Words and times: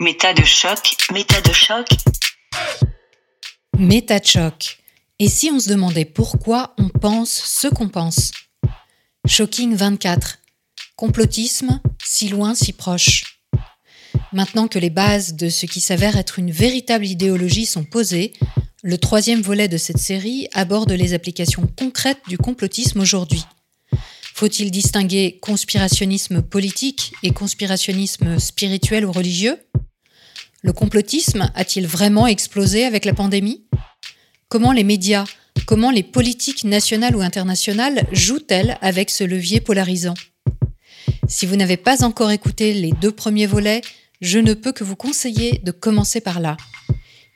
Méta 0.00 0.32
de 0.32 0.44
choc, 0.44 0.96
méta 1.12 1.40
de 1.40 1.52
choc. 1.52 1.86
Méta 3.78 4.18
de 4.18 4.26
choc. 4.26 4.78
Et 5.18 5.28
si 5.28 5.50
on 5.50 5.60
se 5.60 5.68
demandait 5.68 6.04
pourquoi 6.04 6.74
on 6.78 6.88
pense 6.88 7.30
ce 7.30 7.68
qu'on 7.68 7.88
pense? 7.88 8.32
Shocking 9.26 9.74
24. 9.74 10.38
Complotisme, 10.96 11.80
si 12.02 12.28
loin, 12.28 12.54
si 12.54 12.72
proche. 12.72 13.38
Maintenant 14.32 14.66
que 14.66 14.78
les 14.78 14.90
bases 14.90 15.34
de 15.34 15.48
ce 15.48 15.66
qui 15.66 15.80
s'avère 15.80 16.16
être 16.16 16.38
une 16.38 16.50
véritable 16.50 17.06
idéologie 17.06 17.66
sont 17.66 17.84
posées, 17.84 18.32
le 18.82 18.98
troisième 18.98 19.42
volet 19.42 19.68
de 19.68 19.76
cette 19.76 19.98
série 19.98 20.48
aborde 20.52 20.90
les 20.90 21.14
applications 21.14 21.68
concrètes 21.78 22.22
du 22.26 22.38
complotisme 22.38 23.00
aujourd'hui. 23.00 23.44
Faut-il 24.34 24.70
distinguer 24.70 25.38
conspirationnisme 25.40 26.42
politique 26.42 27.12
et 27.22 27.30
conspirationnisme 27.32 28.38
spirituel 28.38 29.04
ou 29.04 29.12
religieux? 29.12 29.58
Le 30.62 30.72
complotisme 30.72 31.50
a-t-il 31.54 31.86
vraiment 31.86 32.26
explosé 32.26 32.84
avec 32.84 33.04
la 33.04 33.14
pandémie? 33.14 33.64
Comment 34.48 34.72
les 34.72 34.84
médias, 34.84 35.24
comment 35.66 35.90
les 35.90 36.02
politiques 36.02 36.64
nationales 36.64 37.16
ou 37.16 37.20
internationales 37.20 38.06
jouent-elles 38.12 38.78
avec 38.80 39.10
ce 39.10 39.24
levier 39.24 39.60
polarisant? 39.60 40.14
Si 41.28 41.46
vous 41.46 41.56
n'avez 41.56 41.76
pas 41.76 42.04
encore 42.04 42.30
écouté 42.30 42.74
les 42.74 42.92
deux 42.92 43.12
premiers 43.12 43.46
volets, 43.46 43.82
je 44.20 44.38
ne 44.38 44.54
peux 44.54 44.72
que 44.72 44.84
vous 44.84 44.96
conseiller 44.96 45.60
de 45.64 45.72
commencer 45.72 46.20
par 46.20 46.40
là. 46.40 46.56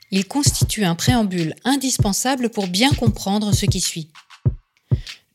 Il 0.09 0.25
constitue 0.25 0.85
un 0.85 0.95
préambule 0.95 1.53
indispensable 1.65 2.49
pour 2.49 2.67
bien 2.67 2.91
comprendre 2.91 3.53
ce 3.53 3.65
qui 3.65 3.81
suit. 3.81 4.09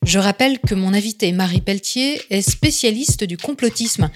Je 0.05 0.19
rappelle 0.19 0.59
que 0.59 0.75
mon 0.75 0.95
invité 0.95 1.31
Marie 1.33 1.61
Pelletier 1.61 2.21
est 2.31 2.43
spécialiste 2.43 3.23
du 3.23 3.37
complotisme 3.37 4.11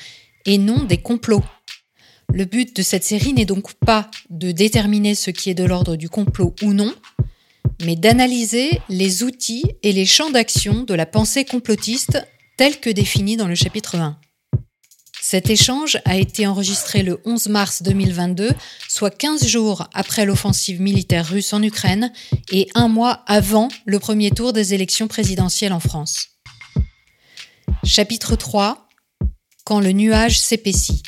et 0.44 0.58
non 0.58 0.82
des 0.82 0.98
complots. 0.98 1.44
Le 2.32 2.44
but 2.44 2.74
de 2.74 2.82
cette 2.82 3.04
série 3.04 3.32
n'est 3.32 3.44
donc 3.44 3.72
pas 3.74 4.10
de 4.28 4.50
déterminer 4.50 5.14
ce 5.14 5.30
qui 5.30 5.48
est 5.48 5.54
de 5.54 5.64
l'ordre 5.64 5.94
du 5.94 6.08
complot 6.08 6.54
ou 6.62 6.72
non, 6.72 6.92
mais 7.84 7.94
d'analyser 7.94 8.70
les 8.88 9.22
outils 9.22 9.64
et 9.84 9.92
les 9.92 10.06
champs 10.06 10.30
d'action 10.30 10.82
de 10.82 10.94
la 10.94 11.06
pensée 11.06 11.44
complotiste 11.44 12.18
tels 12.56 12.80
que 12.80 12.90
définis 12.90 13.36
dans 13.36 13.48
le 13.48 13.54
chapitre 13.54 13.96
1. 13.96 14.18
Cet 15.28 15.50
échange 15.50 15.98
a 16.04 16.16
été 16.16 16.46
enregistré 16.46 17.02
le 17.02 17.20
11 17.24 17.48
mars 17.48 17.82
2022, 17.82 18.52
soit 18.88 19.10
15 19.10 19.44
jours 19.44 19.88
après 19.92 20.24
l'offensive 20.24 20.80
militaire 20.80 21.26
russe 21.28 21.52
en 21.52 21.64
Ukraine 21.64 22.12
et 22.52 22.68
un 22.76 22.86
mois 22.86 23.24
avant 23.26 23.66
le 23.86 23.98
premier 23.98 24.30
tour 24.30 24.52
des 24.52 24.72
élections 24.72 25.08
présidentielles 25.08 25.72
en 25.72 25.80
France. 25.80 26.28
Chapitre 27.82 28.36
3 28.36 28.86
Quand 29.64 29.80
le 29.80 29.90
nuage 29.90 30.38
s'épaissit. 30.38 31.02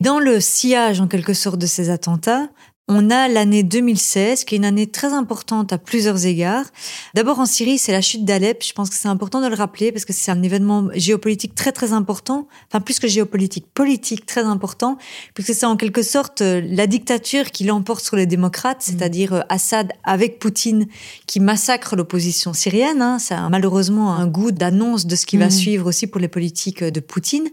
Dans 0.00 0.18
le 0.18 0.40
sillage, 0.40 1.00
en 1.00 1.06
quelque 1.06 1.34
sorte, 1.34 1.60
de 1.60 1.66
ces 1.66 1.88
attentats, 1.90 2.48
on 2.86 3.08
a 3.10 3.28
l'année 3.28 3.62
2016, 3.62 4.44
qui 4.44 4.54
est 4.54 4.58
une 4.58 4.64
année 4.66 4.86
très 4.86 5.14
importante 5.14 5.72
à 5.72 5.78
plusieurs 5.78 6.26
égards. 6.26 6.66
D'abord 7.14 7.38
en 7.38 7.46
Syrie, 7.46 7.78
c'est 7.78 7.92
la 7.92 8.02
chute 8.02 8.26
d'Alep. 8.26 8.62
Je 8.62 8.74
pense 8.74 8.90
que 8.90 8.96
c'est 8.96 9.08
important 9.08 9.40
de 9.40 9.46
le 9.46 9.54
rappeler 9.54 9.90
parce 9.90 10.04
que 10.04 10.12
c'est 10.12 10.30
un 10.30 10.42
événement 10.42 10.88
géopolitique 10.94 11.54
très 11.54 11.72
très 11.72 11.94
important. 11.94 12.46
Enfin, 12.68 12.82
plus 12.82 12.98
que 12.98 13.08
géopolitique, 13.08 13.66
politique 13.72 14.26
très 14.26 14.42
important, 14.42 14.98
puisque 15.32 15.54
c'est 15.54 15.64
en 15.64 15.76
quelque 15.76 16.02
sorte 16.02 16.42
euh, 16.42 16.60
la 16.62 16.86
dictature 16.86 17.52
qui 17.52 17.64
l'emporte 17.64 18.04
sur 18.04 18.16
les 18.16 18.26
démocrates, 18.26 18.86
mm. 18.86 18.90
c'est-à-dire 18.90 19.32
euh, 19.32 19.40
Assad 19.48 19.92
avec 20.04 20.38
Poutine 20.38 20.86
qui 21.26 21.40
massacre 21.40 21.96
l'opposition 21.96 22.52
syrienne. 22.52 23.00
Hein. 23.00 23.18
Ça 23.18 23.46
a 23.46 23.48
malheureusement 23.48 24.12
un 24.12 24.26
goût 24.26 24.50
d'annonce 24.50 25.06
de 25.06 25.16
ce 25.16 25.24
qui 25.24 25.38
va 25.38 25.46
mm. 25.46 25.52
suivre 25.52 25.86
aussi 25.86 26.06
pour 26.06 26.20
les 26.20 26.28
politiques 26.28 26.82
euh, 26.82 26.90
de 26.90 27.00
Poutine. 27.00 27.48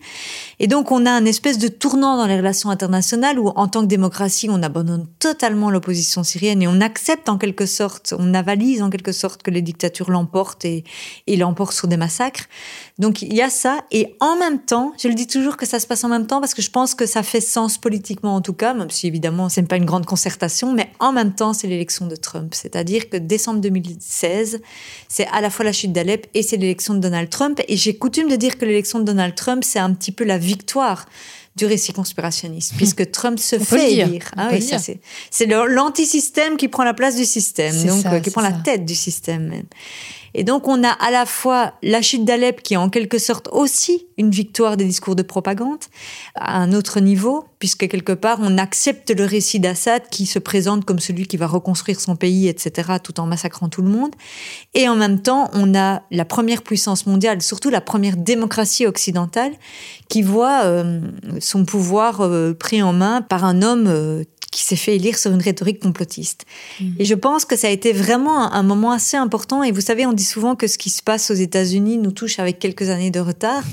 Et 0.60 0.68
donc 0.68 0.92
on 0.92 1.06
a 1.06 1.12
un 1.12 1.24
espèce 1.24 1.58
de 1.58 1.70
tournant 1.70 2.18
dans 2.18 2.28
les 2.28 2.36
relations 2.36 2.70
internationales 2.70 3.40
où 3.40 3.48
en 3.56 3.70
tant 3.70 3.80
que 3.82 3.88
démocratie, 3.88 4.50
on 4.50 4.62
abandonne 4.62 5.08
totalement 5.22 5.70
l'opposition 5.70 6.24
syrienne 6.24 6.64
et 6.64 6.68
on 6.68 6.82
accepte 6.82 7.30
en 7.30 7.38
quelque 7.38 7.68
sorte, 7.68 8.16
on 8.18 8.34
avalise 8.34 8.82
en 8.82 8.90
quelque 8.90 9.12
sorte 9.12 9.44
que 9.44 9.52
les 9.52 9.62
dictatures 9.62 10.10
l'emportent 10.10 10.66
et, 10.66 10.84
et 11.28 11.38
l'emportent 11.38 11.76
sur 11.76 11.88
des 11.88 11.96
massacres. 11.96 12.46
Donc 12.98 13.22
il 13.22 13.34
y 13.34 13.42
a 13.42 13.52
ça. 13.52 13.86
Et 13.92 14.16
en 14.20 14.36
même 14.38 14.60
temps, 14.60 14.94
je 15.02 15.08
le 15.08 15.14
dis 15.14 15.28
toujours 15.28 15.58
que 15.58 15.68
ça 15.68 15.80
se 15.80 15.86
passe 15.86 16.04
en 16.04 16.10
même 16.10 16.26
temps 16.26 16.42
parce 16.42 16.56
que 16.56 16.64
je 16.64 16.72
pense 16.72 16.96
que 16.96 17.06
ça 17.06 17.22
fait 17.22 17.40
sens 17.40 17.78
politiquement 17.78 18.34
en 18.34 18.42
tout 18.42 18.54
cas, 18.54 18.74
même 18.74 18.90
si 18.90 19.06
évidemment 19.06 19.48
c'est 19.48 19.62
pas 19.62 19.78
une 19.78 19.86
grande 19.86 20.08
concertation, 20.08 20.74
mais 20.74 20.92
en 21.00 21.12
même 21.14 21.36
temps 21.36 21.54
c'est 21.54 21.68
l'élection 21.68 22.08
de 22.08 22.16
Trump, 22.16 22.56
c'est-à-dire 22.56 23.08
que 23.08 23.18
décembre 23.18 23.62
2016, 23.62 24.60
c'est 25.08 25.28
à 25.28 25.40
la 25.40 25.52
fois 25.52 25.66
la 25.66 25.72
chute 25.72 25.94
d'Alep 25.94 26.26
et 26.34 26.42
c'est 26.42 26.58
l'élection 26.58 26.96
de 26.96 27.00
Donald 27.00 27.30
Trump. 27.30 27.62
Et 27.68 27.78
j'ai 27.78 27.96
coutume 27.96 28.28
de 28.28 28.36
dire 28.36 28.58
que 28.58 28.66
l'élection 28.66 28.98
de 28.98 29.04
Donald 29.04 29.36
Trump 29.36 29.64
c'est 29.64 29.80
un 29.80 29.94
petit 29.94 30.12
peu 30.12 30.24
la 30.24 30.40
victoire 30.40 31.06
du 31.56 31.66
récit 31.66 31.92
conspirationniste, 31.94 32.74
puisque 32.78 33.12
Trump 33.12 33.38
se 33.38 33.60
fait 33.60 33.94
élire. 33.94 34.32
Ah 34.38 34.50
oui, 34.52 34.62
ça 34.62 34.80
c'est 34.80 35.00
c'est 35.30 35.46
l'antisystème 35.46 36.58
qui 36.58 36.68
prend 36.68 36.84
la 36.84 36.94
place 36.94 37.16
du 37.16 37.26
système, 37.26 37.76
donc 37.84 38.06
euh, 38.06 38.20
qui 38.20 38.30
prend 38.30 38.42
la 38.42 38.54
tête 38.54 38.86
du 38.86 38.96
système 38.96 39.48
même. 39.48 39.66
Et 40.34 40.44
donc 40.44 40.68
on 40.68 40.84
a 40.84 40.90
à 40.90 41.12
la 41.12 41.26
fois 41.26 41.74
la 41.84 42.02
chute 42.02 42.26
d'Alep 42.26 42.62
qui 42.62 42.76
est 42.76 42.78
en 42.78 42.90
quelque 42.90 43.18
sorte 43.18 43.50
aussi 43.52 44.08
une 44.18 44.32
victoire 44.32 44.78
des 44.78 44.86
discours 44.86 45.16
de 45.16 45.24
propagande 45.24 45.80
à 46.36 46.58
un 46.58 46.74
autre 46.74 47.00
niveau, 47.00 47.46
puisque 47.60 47.88
quelque 47.88 48.14
part 48.14 48.38
on 48.42 48.58
accepte 48.58 49.12
le 49.12 49.26
récit 49.26 49.60
d'Assad 49.60 50.04
qui 50.10 50.26
se 50.26 50.40
présente 50.40 50.86
comme 50.86 51.00
celui 51.00 51.26
qui 51.26 51.38
va 51.38 51.48
reconstruire 51.48 52.00
son 52.00 52.16
pays, 52.16 52.48
etc., 52.48 52.94
tout 53.04 53.20
en 53.20 53.26
massacrant 53.26 53.68
tout 53.68 53.82
le 53.82 53.90
monde. 53.90 54.12
Et 54.74 54.88
en 54.88 54.96
même 54.96 55.22
temps 55.22 55.50
on 55.54 55.76
a 55.76 56.04
la 56.12 56.26
première 56.26 56.62
puissance 56.62 57.06
mondiale, 57.06 57.42
surtout 57.42 57.70
la 57.70 57.82
première 57.82 58.18
démocratie 58.18 58.86
occidentale, 58.86 59.54
qui 60.08 60.22
voit 60.22 60.64
euh, 60.66 61.02
son 61.40 61.66
pouvoir 61.66 62.22
euh, 62.22 62.54
pris 62.54 62.82
en 62.82 62.94
main 62.94 63.22
par 63.22 63.44
un 63.44 63.62
homme 63.62 63.88
euh, 63.88 64.24
qui 64.52 64.64
s'est 64.64 64.76
fait 64.76 64.98
élire 64.98 65.18
sur 65.18 65.32
une 65.32 65.42
rhétorique 65.42 65.80
complotiste. 65.80 66.46
Mhm. 66.80 66.96
Et 67.00 67.06
je 67.06 67.16
pense 67.16 67.46
que 67.46 67.56
ça 67.56 67.68
a 67.68 67.72
été 67.72 67.94
vraiment 67.94 68.52
un, 68.52 68.64
moment 68.64 68.92
assez 68.92 69.16
important. 69.18 69.64
Et 69.64 69.72
vous 69.72 69.82
savez, 69.82 70.06
on 70.06 70.14
dit 70.14 70.26
souvent 70.26 70.56
que 70.56 70.68
ce 70.68 70.78
qui 70.78 70.90
se 70.90 71.02
passe 71.02 71.32
aux 71.32 71.36
États-Unis 71.36 71.98
nous 71.98 72.12
touche 72.12 72.38
avec 72.38 72.60
quelques 72.60 72.90
années 72.90 73.12
de 73.12 73.22
retard. 73.22 73.64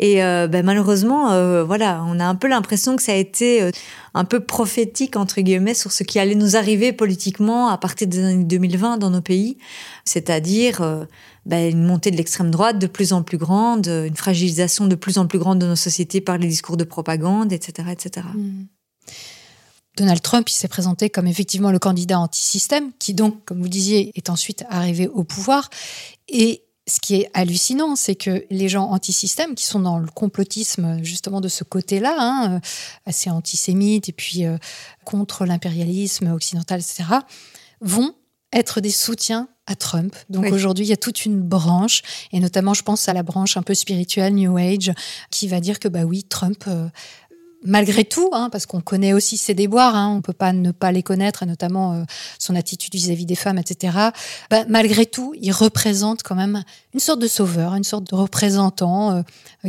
Et 0.00 0.22
euh, 0.22 0.46
ben, 0.46 0.64
malheureusement, 0.64 1.32
euh, 1.32 1.64
voilà, 1.64 2.04
on 2.06 2.20
a 2.20 2.24
un 2.24 2.36
peu 2.36 2.46
l'impression 2.46 2.94
que 2.96 3.02
ça 3.02 3.12
a 3.12 3.16
été 3.16 3.62
euh, 3.62 3.70
un 4.14 4.24
peu 4.24 4.38
prophétique 4.38 5.16
entre 5.16 5.40
guillemets 5.40 5.74
sur 5.74 5.90
ce 5.90 6.04
qui 6.04 6.20
allait 6.20 6.36
nous 6.36 6.56
arriver 6.56 6.92
politiquement 6.92 7.68
à 7.68 7.78
partir 7.78 8.06
des 8.06 8.24
années 8.24 8.44
2020 8.44 8.98
dans 8.98 9.10
nos 9.10 9.20
pays, 9.20 9.58
c'est-à-dire 10.04 11.06
ben, 11.46 11.68
une 11.68 11.84
montée 11.84 12.12
de 12.12 12.16
l'extrême 12.16 12.52
droite 12.52 12.78
de 12.78 12.86
plus 12.86 13.12
en 13.12 13.22
plus 13.22 13.38
grande, 13.38 13.86
une 13.88 14.16
fragilisation 14.16 14.86
de 14.86 14.94
plus 14.94 15.18
en 15.18 15.26
plus 15.26 15.40
grande 15.40 15.58
de 15.58 15.66
nos 15.66 15.76
sociétés 15.76 16.20
par 16.20 16.38
les 16.38 16.46
discours 16.46 16.76
de 16.76 16.84
propagande, 16.84 17.52
etc., 17.52 17.88
etc. 17.90 18.26
Donald 19.98 20.22
Trump, 20.22 20.48
il 20.48 20.54
s'est 20.54 20.68
présenté 20.68 21.10
comme 21.10 21.26
effectivement 21.26 21.72
le 21.72 21.80
candidat 21.80 22.20
anti-système, 22.20 22.92
qui 22.98 23.14
donc, 23.14 23.44
comme 23.44 23.60
vous 23.60 23.68
disiez, 23.68 24.12
est 24.14 24.30
ensuite 24.30 24.64
arrivé 24.70 25.08
au 25.08 25.24
pouvoir. 25.24 25.68
Et 26.28 26.62
ce 26.86 27.00
qui 27.00 27.16
est 27.16 27.30
hallucinant, 27.34 27.96
c'est 27.96 28.14
que 28.14 28.44
les 28.48 28.68
gens 28.68 28.90
anti-système, 28.90 29.54
qui 29.54 29.66
sont 29.66 29.80
dans 29.80 29.98
le 29.98 30.06
complotisme 30.06 31.02
justement 31.02 31.40
de 31.40 31.48
ce 31.48 31.64
côté-là, 31.64 32.16
hein, 32.18 32.54
euh, 32.54 32.60
assez 33.06 33.28
antisémite 33.28 34.08
et 34.08 34.12
puis 34.12 34.46
euh, 34.46 34.56
contre 35.04 35.44
l'impérialisme 35.44 36.32
occidental, 36.32 36.80
etc., 36.80 37.04
vont 37.80 38.14
être 38.52 38.80
des 38.80 38.90
soutiens 38.90 39.48
à 39.66 39.74
Trump. 39.74 40.16
Donc 40.30 40.46
aujourd'hui, 40.46 40.86
il 40.86 40.88
y 40.88 40.94
a 40.94 40.96
toute 40.96 41.26
une 41.26 41.42
branche, 41.42 42.00
et 42.32 42.40
notamment, 42.40 42.72
je 42.72 42.82
pense 42.82 43.08
à 43.08 43.12
la 43.12 43.22
branche 43.22 43.58
un 43.58 43.62
peu 43.62 43.74
spirituelle, 43.74 44.34
New 44.34 44.56
Age, 44.56 44.92
qui 45.30 45.48
va 45.48 45.60
dire 45.60 45.78
que 45.78 45.88
bah 45.88 46.04
oui, 46.04 46.24
Trump 46.24 46.64
euh, 46.68 46.88
malgré 47.64 48.04
tout, 48.04 48.30
hein, 48.32 48.48
parce 48.50 48.66
qu'on 48.66 48.80
connaît 48.80 49.12
aussi 49.12 49.36
ses 49.36 49.54
déboires, 49.54 49.96
hein, 49.96 50.14
on 50.16 50.22
peut 50.22 50.32
pas 50.32 50.52
ne 50.52 50.70
pas 50.70 50.92
les 50.92 51.02
connaître, 51.02 51.42
et 51.42 51.46
notamment 51.46 51.94
euh, 51.94 52.02
son 52.38 52.54
attitude 52.54 52.94
vis-à-vis 52.94 53.26
des 53.26 53.34
femmes, 53.34 53.58
etc. 53.58 53.96
Bah, 54.50 54.64
malgré 54.68 55.06
tout, 55.06 55.34
il 55.40 55.52
représente 55.52 56.22
quand 56.22 56.34
même 56.34 56.62
une 56.94 57.00
sorte 57.00 57.20
de 57.20 57.28
sauveur, 57.28 57.74
une 57.74 57.84
sorte 57.84 58.04
de 58.04 58.14
représentant 58.14 59.10
euh, 59.12 59.22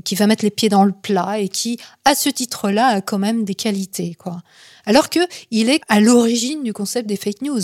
qui 0.04 0.16
va 0.16 0.28
mettre 0.28 0.44
les 0.44 0.52
pieds 0.52 0.70
dans 0.70 0.84
le 0.84 0.92
plat 0.92 1.40
et 1.40 1.50
qui, 1.50 1.78
à 2.06 2.16
ce 2.16 2.30
titre-là, 2.30 2.88
a 2.88 3.02
quand 3.02 3.20
même 3.20 3.44
des 3.44 3.56
qualités, 3.56 4.16
quoi. 4.16 4.42
Alors 4.86 5.10
que 5.10 5.20
il 5.52 5.70
est 5.70 5.82
à 5.88 6.00
l'origine 6.00 6.64
du 6.64 6.74
concept 6.74 7.08
des 7.08 7.18
fake 7.18 7.42
news. 7.42 7.62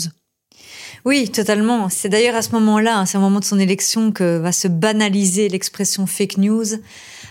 Oui, 1.04 1.28
totalement. 1.28 1.88
C'est 1.88 2.08
d'ailleurs 2.08 2.34
à 2.34 2.42
ce 2.42 2.50
moment-là, 2.52 2.98
hein, 2.98 3.06
c'est 3.06 3.18
au 3.18 3.20
moment 3.20 3.40
de 3.40 3.44
son 3.44 3.58
élection 3.58 4.12
que 4.12 4.38
va 4.38 4.52
se 4.52 4.68
banaliser 4.68 5.48
l'expression 5.48 6.06
fake 6.06 6.38
news 6.38 6.66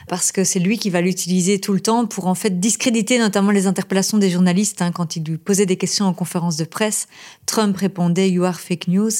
parce 0.07 0.31
que 0.31 0.43
c'est 0.43 0.59
lui 0.59 0.77
qui 0.77 0.89
va 0.89 1.01
l'utiliser 1.01 1.59
tout 1.59 1.73
le 1.73 1.79
temps 1.79 2.05
pour 2.05 2.27
en 2.27 2.35
fait 2.35 2.59
discréditer 2.59 3.17
notamment 3.19 3.51
les 3.51 3.67
interpellations 3.67 4.17
des 4.17 4.29
journalistes 4.29 4.81
hein, 4.81 4.91
quand 4.91 5.15
il 5.15 5.23
lui 5.23 5.37
posait 5.37 5.65
des 5.65 5.77
questions 5.77 6.05
en 6.05 6.13
conférence 6.13 6.57
de 6.57 6.65
presse. 6.65 7.07
Trump 7.45 7.75
répondait 7.77 8.29
You 8.29 8.43
are 8.43 8.59
fake 8.59 8.87
news 8.87 9.11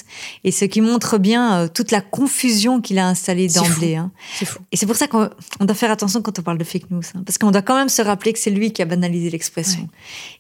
et 0.43 0.51
ce 0.51 0.65
qui 0.65 0.81
montre 0.81 1.17
bien 1.17 1.59
euh, 1.59 1.67
toute 1.67 1.91
la 1.91 2.01
confusion 2.01 2.81
qu'il 2.81 2.99
a 2.99 3.07
installée 3.07 3.47
d'emblée. 3.47 3.95
Hein. 3.95 4.11
Et 4.71 4.77
c'est 4.77 4.85
pour 4.85 4.95
ça 4.95 5.07
qu'on 5.07 5.29
doit 5.59 5.75
faire 5.75 5.91
attention 5.91 6.21
quand 6.21 6.37
on 6.39 6.41
parle 6.41 6.57
de 6.57 6.63
fake 6.63 6.91
news 6.91 7.01
hein, 7.15 7.23
parce 7.25 7.37
qu'on 7.37 7.51
doit 7.51 7.61
quand 7.61 7.75
même 7.75 7.89
se 7.89 8.01
rappeler 8.01 8.33
que 8.33 8.39
c'est 8.39 8.51
lui 8.51 8.71
qui 8.71 8.81
a 8.81 8.85
banalisé 8.85 9.29
l'expression 9.29 9.89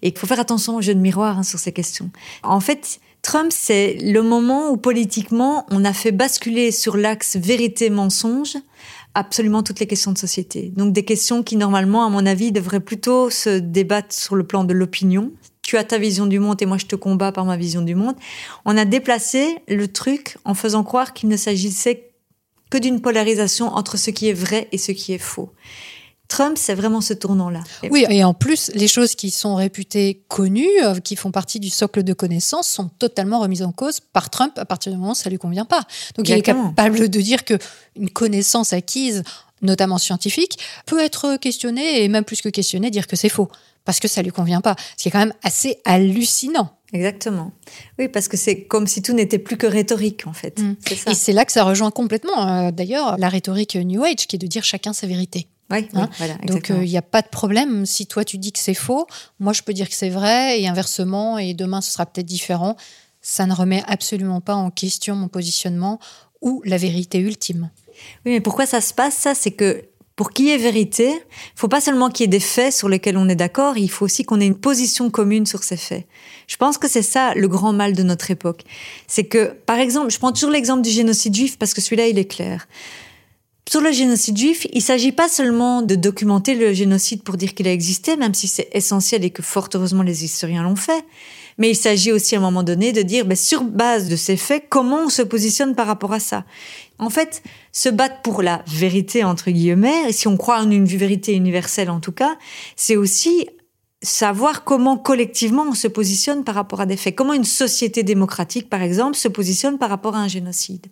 et 0.01 0.11
qu'il 0.11 0.19
faut 0.19 0.27
faire 0.27 0.39
attention 0.39 0.75
au 0.75 0.81
jeu 0.81 0.93
de 0.93 0.99
miroir 0.99 1.39
hein, 1.39 1.43
sur 1.43 1.59
ces 1.59 1.71
questions. 1.71 2.09
En 2.43 2.59
fait, 2.59 2.99
Trump, 3.25 3.51
c'est 3.51 3.97
le 4.01 4.21
moment 4.21 4.69
où 4.69 4.77
politiquement, 4.77 5.65
on 5.71 5.83
a 5.83 5.93
fait 5.93 6.11
basculer 6.11 6.71
sur 6.71 6.95
l'axe 6.95 7.37
vérité-mensonge 7.37 8.55
absolument 9.15 9.63
toutes 9.63 9.79
les 9.79 9.87
questions 9.87 10.11
de 10.11 10.17
société. 10.17 10.71
Donc 10.75 10.93
des 10.93 11.03
questions 11.03 11.41
qui, 11.41 11.55
normalement, 11.55 12.05
à 12.05 12.09
mon 12.09 12.25
avis, 12.25 12.51
devraient 12.51 12.79
plutôt 12.79 13.29
se 13.29 13.57
débattre 13.57 14.13
sur 14.13 14.35
le 14.35 14.45
plan 14.45 14.63
de 14.63 14.73
l'opinion. 14.73 15.31
Tu 15.63 15.77
as 15.77 15.83
ta 15.83 15.97
vision 15.97 16.27
du 16.27 16.37
monde 16.37 16.61
et 16.61 16.67
moi 16.67 16.77
je 16.77 16.85
te 16.85 16.95
combats 16.95 17.31
par 17.31 17.45
ma 17.45 17.57
vision 17.57 17.81
du 17.81 17.95
monde. 17.95 18.15
On 18.65 18.77
a 18.77 18.85
déplacé 18.85 19.57
le 19.67 19.87
truc 19.87 20.37
en 20.45 20.53
faisant 20.53 20.83
croire 20.83 21.13
qu'il 21.13 21.27
ne 21.27 21.37
s'agissait 21.37 22.11
que 22.69 22.77
d'une 22.77 23.01
polarisation 23.01 23.67
entre 23.67 23.97
ce 23.97 24.11
qui 24.11 24.29
est 24.29 24.33
vrai 24.33 24.67
et 24.71 24.77
ce 24.77 24.91
qui 24.91 25.13
est 25.13 25.17
faux. 25.17 25.49
Trump, 26.27 26.57
c'est 26.59 26.73
vraiment 26.73 27.01
ce 27.01 27.13
tournant-là. 27.13 27.61
Oui, 27.89 28.05
et 28.09 28.23
en 28.23 28.33
plus, 28.33 28.71
les 28.73 28.87
choses 28.87 29.15
qui 29.15 29.31
sont 29.31 29.55
réputées 29.55 30.23
connues, 30.27 30.67
euh, 30.83 30.99
qui 30.99 31.15
font 31.15 31.31
partie 31.31 31.59
du 31.59 31.69
socle 31.69 32.03
de 32.03 32.13
connaissances, 32.13 32.67
sont 32.67 32.89
totalement 32.89 33.39
remises 33.39 33.63
en 33.63 33.71
cause 33.71 33.99
par 33.99 34.29
Trump 34.29 34.57
à 34.57 34.65
partir 34.65 34.91
du 34.91 34.97
moment 34.97 35.11
où 35.11 35.15
ça 35.15 35.29
lui 35.29 35.37
convient 35.37 35.65
pas. 35.65 35.83
Donc 36.15 36.27
il 36.27 36.33
est 36.33 36.41
capable 36.41 37.09
de 37.09 37.21
dire 37.21 37.45
que 37.45 37.53
une 37.95 38.09
connaissance 38.09 38.73
acquise, 38.73 39.23
notamment 39.61 39.97
scientifique, 39.97 40.59
peut 40.85 40.99
être 40.99 41.37
questionnée 41.37 42.03
et 42.03 42.07
même 42.07 42.23
plus 42.23 42.41
que 42.41 42.49
questionnée, 42.49 42.89
dire 42.89 43.07
que 43.07 43.15
c'est 43.15 43.29
faux 43.29 43.49
parce 43.85 43.99
que 43.99 44.07
ça 44.07 44.21
lui 44.21 44.31
convient 44.31 44.61
pas. 44.61 44.75
Ce 44.97 45.03
qui 45.03 45.09
est 45.09 45.11
quand 45.11 45.19
même 45.19 45.33
assez 45.43 45.77
hallucinant. 45.85 46.71
Exactement. 46.91 47.51
Oui, 47.99 48.07
parce 48.07 48.27
que 48.27 48.37
c'est 48.37 48.63
comme 48.63 48.87
si 48.87 49.01
tout 49.01 49.13
n'était 49.13 49.37
plus 49.37 49.57
que 49.57 49.67
rhétorique, 49.67 50.27
en 50.27 50.33
fait. 50.33 50.59
Mm. 50.59 50.75
Et 51.07 51.13
c'est 51.13 51.33
là 51.33 51.45
que 51.45 51.51
ça 51.51 51.63
rejoint 51.63 51.91
complètement, 51.91 52.47
euh, 52.47 52.71
d'ailleurs, 52.71 53.17
la 53.17 53.29
rhétorique 53.29 53.75
New 53.75 54.03
Age, 54.03 54.27
qui 54.27 54.35
est 54.35 54.39
de 54.39 54.47
dire 54.47 54.63
chacun 54.63 54.93
sa 54.93 55.07
vérité. 55.07 55.47
Oui, 55.71 55.87
hein 55.95 56.09
voilà, 56.17 56.35
Donc 56.45 56.69
il 56.69 56.89
n'y 56.89 56.97
a 56.97 57.01
pas 57.01 57.21
de 57.21 57.27
problème. 57.27 57.85
Si 57.85 58.05
toi 58.05 58.23
tu 58.23 58.37
dis 58.37 58.51
que 58.51 58.59
c'est 58.59 58.75
faux, 58.75 59.07
moi 59.39 59.53
je 59.53 59.61
peux 59.63 59.73
dire 59.73 59.89
que 59.89 59.95
c'est 59.95 60.09
vrai 60.09 60.61
et 60.61 60.67
inversement, 60.67 61.37
et 61.37 61.53
demain 61.53 61.81
ce 61.81 61.91
sera 61.91 62.05
peut-être 62.05 62.27
différent. 62.27 62.75
Ça 63.21 63.47
ne 63.47 63.53
remet 63.53 63.83
absolument 63.87 64.41
pas 64.41 64.53
en 64.53 64.69
question 64.69 65.15
mon 65.15 65.27
positionnement 65.27 65.99
ou 66.41 66.61
la 66.65 66.77
vérité 66.77 67.19
ultime. 67.19 67.71
Oui, 68.25 68.33
mais 68.33 68.41
pourquoi 68.41 68.65
ça 68.65 68.81
se 68.81 68.93
passe 68.93 69.15
ça? 69.15 69.33
C'est 69.33 69.51
que 69.51 69.85
pour 70.15 70.31
qu'il 70.31 70.45
y 70.45 70.51
ait 70.51 70.57
vérité, 70.57 71.09
il 71.09 71.59
faut 71.59 71.67
pas 71.67 71.81
seulement 71.81 72.09
qu'il 72.09 72.23
y 72.23 72.25
ait 72.25 72.27
des 72.27 72.39
faits 72.39 72.71
sur 72.71 72.87
lesquels 72.87 73.17
on 73.17 73.27
est 73.27 73.35
d'accord, 73.35 73.77
il 73.77 73.89
faut 73.89 74.05
aussi 74.05 74.23
qu'on 74.23 74.39
ait 74.39 74.45
une 74.45 74.57
position 74.57 75.09
commune 75.09 75.45
sur 75.45 75.63
ces 75.63 75.75
faits. 75.75 76.05
Je 76.47 76.55
pense 76.55 76.77
que 76.77 76.87
c'est 76.87 77.01
ça 77.01 77.33
le 77.33 77.47
grand 77.49 77.73
mal 77.73 77.93
de 77.93 78.03
notre 78.03 78.31
époque. 78.31 78.63
C'est 79.07 79.25
que, 79.25 79.53
par 79.65 79.77
exemple, 79.77 80.11
je 80.11 80.19
prends 80.19 80.31
toujours 80.31 80.51
l'exemple 80.51 80.83
du 80.83 80.89
génocide 80.89 81.35
juif 81.35 81.57
parce 81.57 81.73
que 81.73 81.81
celui-là, 81.81 82.07
il 82.07 82.17
est 82.17 82.25
clair. 82.25 82.67
Sur 83.67 83.81
le 83.81 83.91
génocide 83.91 84.37
juif, 84.37 84.67
il 84.73 84.81
s'agit 84.81 85.11
pas 85.11 85.27
seulement 85.27 85.81
de 85.81 85.95
documenter 85.95 86.53
le 86.53 86.71
génocide 86.71 87.23
pour 87.23 87.35
dire 87.35 87.55
qu'il 87.55 87.67
a 87.67 87.71
existé, 87.71 88.15
même 88.15 88.35
si 88.35 88.47
c'est 88.47 88.69
essentiel 88.73 89.25
et 89.25 89.31
que 89.31 89.41
fort 89.41 89.69
heureusement 89.73 90.03
les 90.03 90.23
historiens 90.23 90.61
l'ont 90.61 90.75
fait, 90.75 91.03
mais 91.57 91.71
il 91.71 91.75
s'agit 91.75 92.11
aussi 92.11 92.35
à 92.35 92.37
un 92.37 92.41
moment 92.41 92.61
donné 92.61 92.91
de 92.91 93.01
dire, 93.01 93.25
ben, 93.25 93.35
sur 93.35 93.63
base 93.63 94.07
de 94.07 94.15
ces 94.15 94.37
faits, 94.37 94.65
comment 94.69 95.05
on 95.05 95.09
se 95.09 95.23
positionne 95.23 95.73
par 95.73 95.87
rapport 95.87 96.13
à 96.13 96.19
ça. 96.19 96.45
En 96.99 97.09
fait, 97.09 97.41
se 97.71 97.89
battre 97.89 98.21
pour 98.21 98.43
la 98.43 98.63
vérité, 98.67 99.23
entre 99.23 99.49
guillemets, 99.49 100.11
si 100.11 100.27
on 100.27 100.37
croit 100.37 100.59
en 100.59 100.69
une 100.69 100.85
vérité 100.85 101.33
universelle 101.33 101.89
en 101.89 101.99
tout 101.99 102.11
cas, 102.11 102.37
c'est 102.75 102.95
aussi 102.95 103.47
savoir 104.05 104.63
comment 104.63 104.97
collectivement 104.97 105.65
on 105.67 105.73
se 105.73 105.87
positionne 105.87 106.43
par 106.43 106.55
rapport 106.55 106.81
à 106.81 106.85
des 106.85 106.97
faits. 106.97 107.15
Comment 107.15 107.33
une 107.33 107.43
société 107.43 108.03
démocratique, 108.03 108.69
par 108.69 108.81
exemple, 108.81 109.17
se 109.17 109.27
positionne 109.27 109.77
par 109.77 109.89
rapport 109.89 110.15
à 110.15 110.19
un 110.19 110.27
génocide. 110.27 110.85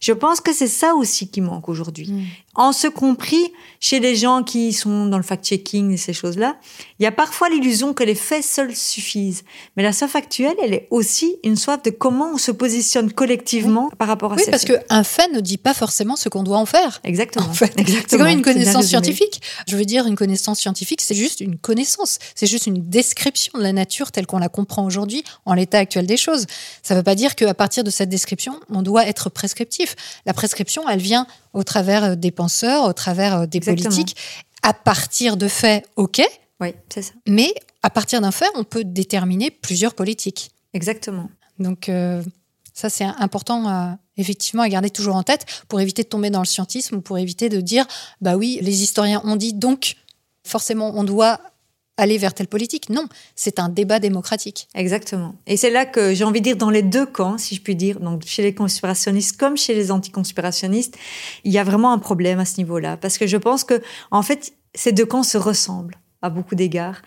Je 0.00 0.12
pense 0.12 0.40
que 0.40 0.52
c'est 0.52 0.66
ça 0.66 0.94
aussi 0.94 1.28
qui 1.28 1.40
manque 1.40 1.68
aujourd'hui. 1.68 2.10
Mm. 2.10 2.22
En 2.54 2.72
ce 2.72 2.88
compris, 2.88 3.52
chez 3.80 4.00
les 4.00 4.16
gens 4.16 4.42
qui 4.42 4.72
sont 4.72 5.06
dans 5.06 5.18
le 5.18 5.22
fact-checking 5.22 5.92
et 5.92 5.96
ces 5.96 6.12
choses-là, 6.12 6.56
il 6.98 7.02
y 7.02 7.06
a 7.06 7.12
parfois 7.12 7.48
l'illusion 7.48 7.92
que 7.92 8.02
les 8.02 8.14
faits 8.14 8.44
seuls 8.44 8.74
suffisent. 8.74 9.44
Mais 9.76 9.82
la 9.82 9.92
soif 9.92 10.16
actuelle, 10.16 10.54
elle 10.62 10.72
est 10.72 10.88
aussi 10.90 11.36
une 11.44 11.56
soif 11.56 11.82
de 11.82 11.90
comment 11.90 12.32
on 12.32 12.38
se 12.38 12.50
positionne 12.50 13.12
collectivement 13.12 13.90
par 13.98 14.08
rapport 14.08 14.32
à 14.32 14.36
oui, 14.36 14.42
ces 14.44 14.50
parce 14.50 14.64
qu'un 14.64 15.04
fait 15.04 15.30
ne 15.32 15.40
dit 15.40 15.58
pas 15.58 15.74
forcément 15.74 16.16
ce 16.16 16.28
qu'on 16.28 16.42
doit 16.42 16.58
en 16.58 16.66
faire. 16.66 17.00
Exactement. 17.04 17.46
En 17.46 17.52
fait. 17.52 17.74
C'est 18.08 18.16
comme 18.16 18.26
une 18.26 18.42
connaissance 18.42 18.86
scientifique. 18.86 19.40
Je 19.68 19.76
veux 19.76 19.84
dire, 19.84 20.06
une 20.06 20.16
connaissance 20.16 20.58
scientifique, 20.58 21.00
c'est 21.02 21.14
juste 21.14 21.40
une 21.40 21.58
connaissance. 21.58 22.18
C'est 22.34 22.46
juste 22.56 22.66
une 22.66 22.88
description 22.88 23.58
de 23.58 23.62
la 23.62 23.72
nature 23.72 24.10
telle 24.12 24.26
qu'on 24.26 24.38
la 24.38 24.48
comprend 24.48 24.84
aujourd'hui 24.84 25.22
en 25.44 25.52
l'état 25.52 25.78
actuel 25.78 26.06
des 26.06 26.16
choses. 26.16 26.46
Ça 26.82 26.94
ne 26.94 27.00
veut 27.00 27.04
pas 27.04 27.14
dire 27.14 27.34
qu'à 27.34 27.52
partir 27.52 27.84
de 27.84 27.90
cette 27.90 28.08
description, 28.08 28.58
on 28.70 28.82
doit 28.82 29.06
être 29.06 29.28
prescriptif. 29.28 29.94
La 30.24 30.32
prescription, 30.32 30.88
elle 30.88 31.00
vient 31.00 31.26
au 31.52 31.62
travers 31.64 32.04
euh, 32.04 32.14
des 32.14 32.30
penseurs, 32.30 32.84
au 32.84 32.92
travers 32.92 33.40
euh, 33.40 33.46
des 33.46 33.60
politiques, 33.60 34.16
à 34.62 34.72
partir 34.72 35.36
de 35.36 35.48
faits, 35.48 35.86
ok. 35.96 36.22
Oui, 36.60 36.74
c'est 36.92 37.02
ça. 37.02 37.12
Mais 37.28 37.52
à 37.82 37.90
partir 37.90 38.22
d'un 38.22 38.30
fait, 38.30 38.48
on 38.54 38.64
peut 38.64 38.84
déterminer 38.84 39.50
plusieurs 39.50 39.94
politiques. 39.94 40.50
Exactement. 40.72 41.28
Donc 41.58 41.90
euh, 41.90 42.22
ça, 42.72 42.88
c'est 42.88 43.04
important 43.04 43.96
effectivement 44.16 44.62
à 44.62 44.68
garder 44.68 44.88
toujours 44.88 45.16
en 45.16 45.22
tête 45.22 45.44
pour 45.68 45.80
éviter 45.80 46.02
de 46.02 46.08
tomber 46.08 46.30
dans 46.30 46.40
le 46.40 46.46
scientisme 46.46 46.96
ou 46.96 47.00
pour 47.02 47.18
éviter 47.18 47.50
de 47.50 47.60
dire, 47.60 47.86
bah 48.22 48.36
oui, 48.36 48.58
les 48.62 48.82
historiens 48.82 49.20
ont 49.24 49.36
dit, 49.36 49.52
donc 49.52 49.96
forcément, 50.42 50.92
on 50.94 51.04
doit 51.04 51.40
aller 51.96 52.18
vers 52.18 52.34
telle 52.34 52.48
politique. 52.48 52.90
Non, 52.90 53.06
c'est 53.34 53.58
un 53.58 53.68
débat 53.68 53.98
démocratique. 53.98 54.68
Exactement. 54.74 55.34
Et 55.46 55.56
c'est 55.56 55.70
là 55.70 55.86
que 55.86 56.14
j'ai 56.14 56.24
envie 56.24 56.40
de 56.40 56.44
dire 56.44 56.56
dans 56.56 56.70
les 56.70 56.82
deux 56.82 57.06
camps, 57.06 57.38
si 57.38 57.54
je 57.54 57.62
puis 57.62 57.74
dire, 57.74 58.00
donc 58.00 58.22
chez 58.26 58.42
les 58.42 58.54
conspirationnistes 58.54 59.36
comme 59.38 59.56
chez 59.56 59.74
les 59.74 59.90
anticonspirationnistes, 59.90 60.96
il 61.44 61.52
y 61.52 61.58
a 61.58 61.64
vraiment 61.64 61.92
un 61.92 61.98
problème 61.98 62.38
à 62.38 62.44
ce 62.44 62.58
niveau-là. 62.58 62.96
Parce 62.96 63.18
que 63.18 63.26
je 63.26 63.36
pense 63.36 63.64
que, 63.64 63.80
en 64.10 64.22
fait, 64.22 64.52
ces 64.74 64.92
deux 64.92 65.06
camps 65.06 65.22
se 65.22 65.38
ressemblent 65.38 65.96
à 66.22 66.30
beaucoup 66.30 66.54
d'égards. 66.54 67.02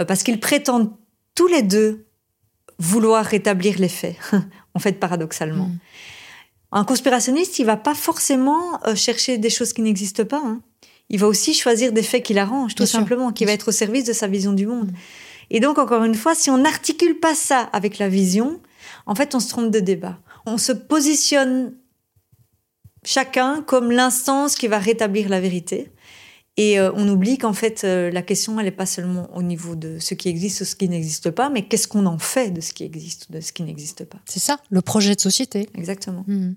Euh, 0.00 0.04
parce 0.04 0.22
qu'ils 0.22 0.40
prétendent 0.40 0.90
tous 1.34 1.46
les 1.46 1.62
deux 1.62 2.06
vouloir 2.78 3.24
rétablir 3.24 3.78
les 3.78 3.88
faits, 3.88 4.16
en 4.74 4.78
fait, 4.78 4.98
paradoxalement. 4.98 5.66
Mm. 5.66 5.78
Un 6.74 6.84
conspirationniste, 6.84 7.58
il 7.58 7.66
va 7.66 7.76
pas 7.76 7.94
forcément 7.94 8.82
euh, 8.86 8.96
chercher 8.96 9.38
des 9.38 9.50
choses 9.50 9.72
qui 9.72 9.82
n'existent 9.82 10.24
pas. 10.24 10.42
Hein 10.44 10.62
il 11.12 11.20
va 11.20 11.28
aussi 11.28 11.54
choisir 11.54 11.92
des 11.92 12.02
faits 12.02 12.24
qui 12.24 12.34
l'arrangent, 12.34 12.74
tout 12.74 12.86
simplement, 12.86 13.32
qui 13.32 13.44
va 13.44 13.52
être 13.52 13.68
au 13.68 13.72
service 13.72 14.04
de 14.04 14.14
sa 14.14 14.26
vision 14.26 14.54
du 14.54 14.66
monde. 14.66 14.90
Et 15.50 15.60
donc, 15.60 15.78
encore 15.78 16.02
une 16.02 16.14
fois, 16.14 16.34
si 16.34 16.50
on 16.50 16.56
n'articule 16.56 17.20
pas 17.20 17.34
ça 17.34 17.60
avec 17.74 17.98
la 17.98 18.08
vision, 18.08 18.60
en 19.04 19.14
fait, 19.14 19.34
on 19.34 19.40
se 19.40 19.50
trompe 19.50 19.70
de 19.70 19.78
débat. 19.78 20.18
On 20.46 20.56
se 20.56 20.72
positionne 20.72 21.74
chacun 23.04 23.62
comme 23.62 23.92
l'instance 23.92 24.56
qui 24.56 24.68
va 24.68 24.78
rétablir 24.78 25.28
la 25.28 25.40
vérité. 25.40 25.92
Et 26.56 26.78
euh, 26.78 26.90
on 26.94 27.08
oublie 27.08 27.38
qu'en 27.38 27.52
fait, 27.52 27.82
euh, 27.84 28.10
la 28.10 28.22
question, 28.22 28.58
elle 28.58 28.66
n'est 28.66 28.70
pas 28.70 28.86
seulement 28.86 29.34
au 29.36 29.42
niveau 29.42 29.74
de 29.74 29.98
ce 29.98 30.14
qui 30.14 30.28
existe 30.28 30.62
ou 30.62 30.64
ce 30.64 30.76
qui 30.76 30.88
n'existe 30.88 31.30
pas, 31.30 31.50
mais 31.50 31.62
qu'est-ce 31.66 31.88
qu'on 31.88 32.06
en 32.06 32.18
fait 32.18 32.50
de 32.50 32.60
ce 32.60 32.72
qui 32.72 32.84
existe 32.84 33.28
ou 33.28 33.34
de 33.34 33.40
ce 33.40 33.52
qui 33.52 33.62
n'existe 33.62 34.04
pas. 34.04 34.18
C'est 34.26 34.40
ça, 34.40 34.58
le 34.70 34.82
projet 34.82 35.14
de 35.14 35.20
société. 35.20 35.68
Exactement. 35.74 36.24
Mmh. 36.26 36.52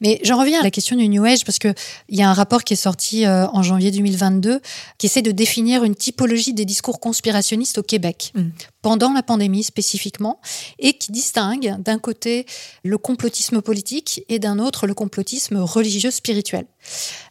Mais 0.00 0.20
j'en 0.24 0.38
reviens 0.38 0.60
à 0.60 0.62
la 0.62 0.70
question 0.70 0.96
du 0.96 1.08
New 1.08 1.24
Age 1.24 1.44
parce 1.44 1.58
qu'il 1.58 1.74
y 2.10 2.22
a 2.22 2.28
un 2.28 2.32
rapport 2.32 2.64
qui 2.64 2.74
est 2.74 2.76
sorti 2.76 3.26
euh, 3.26 3.46
en 3.48 3.62
janvier 3.62 3.90
2022 3.90 4.60
qui 4.98 5.06
essaie 5.06 5.22
de 5.22 5.30
définir 5.30 5.84
une 5.84 5.94
typologie 5.94 6.54
des 6.54 6.64
discours 6.64 7.00
conspirationnistes 7.00 7.78
au 7.78 7.82
Québec 7.82 8.32
mm. 8.34 8.50
pendant 8.82 9.12
la 9.12 9.22
pandémie 9.22 9.62
spécifiquement 9.62 10.40
et 10.78 10.94
qui 10.94 11.12
distingue 11.12 11.76
d'un 11.78 11.98
côté 11.98 12.46
le 12.84 12.98
complotisme 12.98 13.62
politique 13.62 14.24
et 14.28 14.38
d'un 14.38 14.58
autre 14.58 14.86
le 14.86 14.94
complotisme 14.94 15.58
religieux 15.58 16.10
spirituel. 16.10 16.66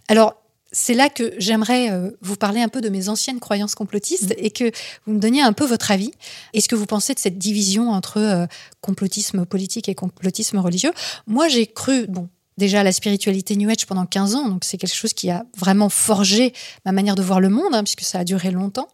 Alors 0.07 0.38
c'est 0.71 0.93
là 0.93 1.09
que 1.09 1.33
j'aimerais 1.37 1.91
euh, 1.91 2.11
vous 2.21 2.35
parler 2.35 2.61
un 2.61 2.69
peu 2.69 2.81
de 2.81 2.89
mes 2.89 3.09
anciennes 3.09 3.39
croyances 3.39 3.75
complotistes 3.75 4.31
mm. 4.31 4.45
et 4.45 4.51
que 4.51 4.71
vous 5.05 5.13
me 5.13 5.19
donniez 5.19 5.41
un 5.41 5.53
peu 5.53 5.65
votre 5.65 5.91
avis. 5.91 6.11
Est-ce 6.53 6.69
que 6.69 6.75
vous 6.75 6.85
pensez 6.85 7.13
de 7.13 7.19
cette 7.19 7.37
division 7.37 7.89
entre 7.89 8.17
euh, 8.17 8.45
complotisme 8.81 9.45
politique 9.45 9.89
et 9.89 9.95
complotisme 9.95 10.57
religieux? 10.59 10.91
Moi, 11.27 11.47
j'ai 11.47 11.65
cru, 11.65 12.07
bon, 12.07 12.29
déjà 12.57 12.81
à 12.81 12.83
la 12.83 12.91
spiritualité 12.91 13.55
New 13.55 13.69
Age 13.69 13.87
pendant 13.87 14.05
15 14.05 14.35
ans, 14.35 14.47
donc 14.47 14.63
c'est 14.63 14.77
quelque 14.77 14.93
chose 14.93 15.13
qui 15.13 15.31
a 15.31 15.45
vraiment 15.57 15.89
forgé 15.89 16.53
ma 16.85 16.91
manière 16.91 17.15
de 17.15 17.23
voir 17.23 17.39
le 17.39 17.49
monde, 17.49 17.73
hein, 17.73 17.83
puisque 17.83 18.01
ça 18.01 18.19
a 18.19 18.23
duré 18.23 18.51
longtemps. 18.51 18.89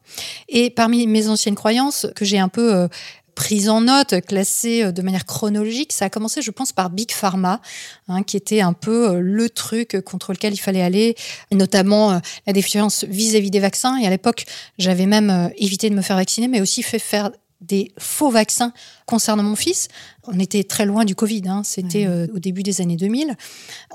Et 0.48 0.70
parmi 0.70 1.06
mes 1.08 1.28
anciennes 1.28 1.56
croyances 1.56 2.08
que 2.16 2.24
j'ai 2.24 2.40
un 2.40 2.50
peu 2.50 2.74
euh, 2.74 2.88
prise 3.36 3.70
en 3.70 3.82
note, 3.82 4.22
classée 4.26 4.84
euh, 4.84 4.92
de 4.92 5.02
manière 5.02 5.26
chronologique. 5.26 5.94
Ça 5.94 6.06
a 6.06 6.10
commencé, 6.10 6.42
je 6.42 6.52
pense, 6.52 6.72
par 6.72 6.90
Big 6.90 7.12
Pharma, 7.12 7.62
hein, 8.08 8.24
qui 8.24 8.38
était 8.38 8.62
un 8.62 8.74
peu 8.74 9.10
euh, 9.10 9.20
le 9.22 9.50
truc 9.50 10.02
contre 10.02 10.32
lequel 10.34 10.54
il 10.54 10.58
fallait 10.58 10.82
aller, 10.82 11.16
notamment 11.52 12.14
euh, 12.14 12.20
la 12.48 12.54
défiance 12.54 13.04
vis-à-vis 13.04 13.52
des 13.52 13.60
vaccins. 13.60 13.98
Et 13.98 14.08
à 14.08 14.10
l'époque, 14.10 14.46
j'avais 14.80 15.06
même 15.06 15.52
évité 15.58 15.90
de 15.90 15.96
me 15.96 16.02
faire 16.02 16.16
vacciner, 16.16 16.48
mais 16.48 16.62
aussi 16.62 16.82
fait 16.82 17.00
faire 17.00 17.30
des 17.62 17.92
faux 17.98 18.30
vaccins 18.30 18.74
concernant 19.06 19.44
mon 19.44 19.56
fils. 19.56 19.88
On 20.28 20.40
était 20.40 20.64
très 20.64 20.86
loin 20.86 21.06
du 21.06 21.14
Covid, 21.14 21.44
hein. 21.48 21.62
c'était 21.64 22.08
euh, 22.08 22.26
au 22.34 22.40
début 22.40 22.64
des 22.64 22.82
années 22.82 22.96
2000. 22.96 23.36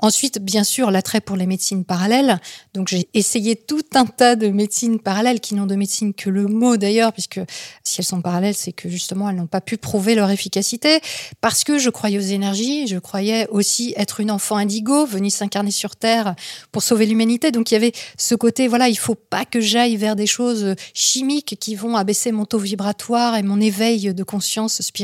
Ensuite, 0.01 0.39
bien 0.39 0.63
sûr, 0.63 0.89
l'attrait 0.89 1.19
pour 1.19 1.35
les 1.35 1.45
médecines 1.45 1.83
parallèles. 1.83 2.39
Donc 2.73 2.87
j'ai 2.87 3.09
essayé 3.13 3.57
tout 3.57 3.83
un 3.95 4.05
tas 4.05 4.37
de 4.37 4.47
médecines 4.47 4.99
parallèles 4.99 5.41
qui 5.41 5.55
n'ont 5.55 5.65
de 5.65 5.75
médecine 5.75 6.13
que 6.13 6.29
le 6.29 6.47
mot 6.47 6.77
d'ailleurs, 6.77 7.11
puisque 7.11 7.41
si 7.83 7.99
elles 7.99 8.05
sont 8.05 8.21
parallèles, 8.21 8.55
c'est 8.55 8.71
que 8.71 8.87
justement 8.87 9.29
elles 9.29 9.35
n'ont 9.35 9.47
pas 9.47 9.59
pu 9.59 9.75
prouver 9.75 10.15
leur 10.15 10.29
efficacité. 10.29 11.01
Parce 11.41 11.65
que 11.65 11.77
je 11.77 11.89
croyais 11.89 12.17
aux 12.17 12.21
énergies, 12.21 12.87
je 12.87 12.97
croyais 12.97 13.47
aussi 13.49 13.93
être 13.97 14.21
une 14.21 14.31
enfant 14.31 14.55
indigo 14.55 15.05
venue 15.05 15.29
s'incarner 15.29 15.71
sur 15.71 15.97
Terre 15.97 16.35
pour 16.71 16.81
sauver 16.81 17.05
l'humanité. 17.05 17.51
Donc 17.51 17.71
il 17.71 17.73
y 17.73 17.77
avait 17.77 17.91
ce 18.17 18.35
côté, 18.35 18.69
voilà, 18.69 18.87
il 18.87 18.97
faut 18.97 19.15
pas 19.15 19.43
que 19.43 19.59
j'aille 19.59 19.97
vers 19.97 20.15
des 20.15 20.27
choses 20.27 20.75
chimiques 20.93 21.57
qui 21.59 21.75
vont 21.75 21.97
abaisser 21.97 22.31
mon 22.31 22.45
taux 22.45 22.57
vibratoire 22.57 23.35
et 23.35 23.43
mon 23.43 23.59
éveil 23.59 24.13
de 24.13 24.23
conscience 24.23 24.81
spirituelle. 24.81 25.00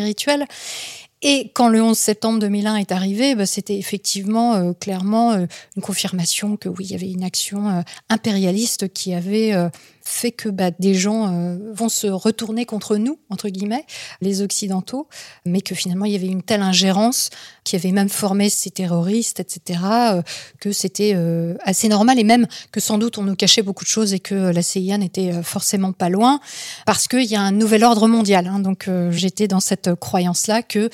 Et 1.24 1.50
quand 1.56 1.70
le 1.70 1.82
11 1.82 1.98
septembre 1.98 2.40
2001 2.40 2.76
est 2.76 2.92
arrivé, 2.92 3.34
bah, 3.34 3.48
c'était 3.48 3.78
effectivement 3.78 4.54
euh, 4.54 4.74
clairement 4.74 5.32
euh, 5.32 5.46
une 5.76 5.82
confirmation 5.82 6.58
que 6.58 6.70
oui, 6.70 6.86
il 6.86 6.92
y 6.92 6.96
avait 6.96 7.10
une 7.10 7.24
action 7.24 7.68
euh, 7.68 7.82
impérialiste 8.10 8.94
qui 8.94 9.16
avait 9.16 9.54
fait 10.08 10.32
que 10.32 10.50
bah, 10.50 10.72
des 10.72 10.94
gens 10.94 11.58
vont 11.74 11.90
se 11.90 12.08
retourner 12.08 12.66
contre 12.66 12.98
nous, 12.98 13.20
entre 13.30 13.50
guillemets, 13.50 13.86
les 14.22 14.42
Occidentaux, 14.42 15.08
mais 15.46 15.62
que 15.62 15.76
finalement 15.76 16.06
il 16.06 16.14
y 16.14 16.16
avait 16.16 16.28
une 16.28 16.44
telle 16.44 16.62
ingérence 16.62 17.30
qui 17.64 17.76
avait 17.76 17.92
même 17.92 18.10
formé 18.10 18.50
ces 18.50 18.72
terroristes, 18.72 19.40
etc., 19.40 19.80
que 20.60 20.72
c'était 20.72 21.16
assez 21.64 21.90
normal 21.90 22.20
et 22.20 22.24
même 22.24 22.48
que 22.72 22.80
sans 22.80 22.98
doute 22.98 23.18
on 23.18 23.24
nous 23.24 23.36
cachait 23.36 23.62
beaucoup 23.62 23.84
de 23.84 23.90
choses 23.90 24.14
et 24.14 24.20
que 24.20 24.36
la 24.36 24.62
CIA 24.62 24.98
n'était 24.98 25.44
forcément 25.44 25.92
pas 25.92 26.10
loin, 26.10 26.40
parce 26.86 27.08
qu'il 27.08 27.26
y 27.26 27.36
a 27.36 27.42
un 27.42 27.52
nouvel 27.52 27.84
ordre 27.84 28.08
mondial. 28.08 28.48
Hein. 28.48 28.60
donc 28.60 28.90
j'étais 29.10 29.48
dans 29.48 29.60
cette 29.60 29.94
croyance-là 29.96 30.64
que 30.64 30.90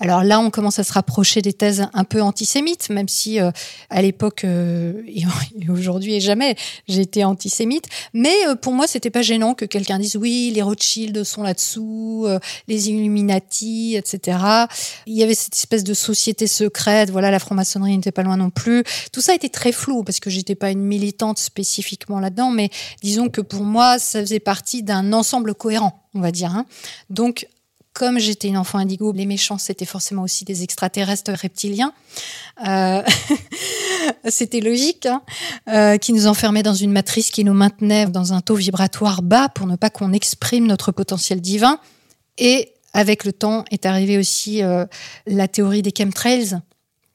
alors 0.00 0.22
là, 0.22 0.40
on 0.40 0.50
commence 0.50 0.78
à 0.78 0.84
se 0.84 0.92
rapprocher 0.92 1.42
des 1.42 1.52
thèses 1.52 1.86
un 1.92 2.04
peu 2.04 2.22
antisémites, 2.22 2.90
même 2.90 3.08
si 3.08 3.40
euh, 3.40 3.50
à 3.90 4.02
l'époque 4.02 4.44
euh, 4.44 5.02
et 5.08 5.70
aujourd'hui 5.70 6.14
et 6.14 6.20
jamais, 6.20 6.56
j'étais 6.86 7.24
antisémite. 7.24 7.86
Mais 8.14 8.34
euh, 8.46 8.54
pour 8.60 8.72
moi, 8.72 8.86
c'était 8.86 9.10
pas 9.10 9.22
gênant 9.22 9.54
que 9.54 9.64
quelqu'un 9.64 9.98
dise 9.98 10.16
oui, 10.16 10.50
les 10.54 10.62
Rothschild 10.62 11.24
sont 11.24 11.42
là-dessous, 11.42 12.26
les 12.66 12.90
Illuminati, 12.90 13.96
etc. 13.96 14.38
Il 15.06 15.14
y 15.14 15.22
avait 15.22 15.34
cette 15.34 15.54
espèce 15.54 15.84
de 15.84 15.94
société 15.94 16.46
secrète. 16.46 17.10
Voilà, 17.10 17.30
la 17.30 17.38
franc-maçonnerie 17.38 17.96
n'était 17.96 18.12
pas 18.12 18.22
loin 18.22 18.36
non 18.36 18.50
plus. 18.50 18.84
Tout 19.12 19.20
ça 19.20 19.34
était 19.34 19.48
très 19.48 19.72
flou 19.72 20.04
parce 20.04 20.20
que 20.20 20.30
j'étais 20.30 20.54
pas 20.54 20.70
une 20.70 20.82
militante 20.82 21.38
spécifiquement 21.38 22.20
là-dedans, 22.20 22.50
mais 22.50 22.70
disons 23.02 23.28
que 23.28 23.40
pour 23.40 23.62
moi, 23.62 23.98
ça 23.98 24.20
faisait 24.20 24.40
partie 24.40 24.82
d'un 24.82 25.12
ensemble 25.12 25.54
cohérent 25.54 26.04
on 26.14 26.20
va 26.20 26.30
dire. 26.30 26.50
Hein. 26.54 26.66
Donc, 27.10 27.46
comme 27.98 28.20
j'étais 28.20 28.46
une 28.46 28.56
enfant 28.56 28.78
indigo, 28.78 29.10
les 29.10 29.26
méchants, 29.26 29.58
c'était 29.58 29.84
forcément 29.84 30.22
aussi 30.22 30.44
des 30.44 30.62
extraterrestres 30.62 31.32
reptiliens. 31.32 31.92
Euh, 32.64 33.02
c'était 34.28 34.60
logique, 34.60 35.06
hein, 35.06 35.20
euh, 35.68 35.98
qui 35.98 36.12
nous 36.12 36.28
enfermaient 36.28 36.62
dans 36.62 36.74
une 36.74 36.92
matrice 36.92 37.32
qui 37.32 37.42
nous 37.42 37.54
maintenait 37.54 38.06
dans 38.06 38.32
un 38.32 38.40
taux 38.40 38.54
vibratoire 38.54 39.20
bas 39.20 39.48
pour 39.48 39.66
ne 39.66 39.74
pas 39.74 39.90
qu'on 39.90 40.12
exprime 40.12 40.68
notre 40.68 40.92
potentiel 40.92 41.40
divin. 41.40 41.80
Et 42.38 42.72
avec 42.92 43.24
le 43.24 43.32
temps 43.32 43.64
est 43.72 43.84
arrivée 43.84 44.16
aussi 44.16 44.62
euh, 44.62 44.86
la 45.26 45.48
théorie 45.48 45.82
des 45.82 45.92
chemtrails, 45.96 46.60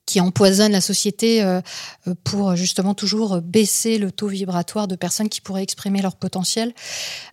qui 0.05 0.19
empoisonne 0.19 0.73
la 0.73 0.81
société 0.81 1.41
euh, 1.41 1.61
euh, 2.07 2.13
pour 2.23 2.55
justement 2.55 2.93
toujours 2.93 3.39
baisser 3.41 3.97
le 3.97 4.11
taux 4.11 4.27
vibratoire 4.27 4.87
de 4.87 4.95
personnes 4.95 5.29
qui 5.29 5.39
pourraient 5.39 5.63
exprimer 5.63 6.01
leur 6.01 6.15
potentiel. 6.15 6.73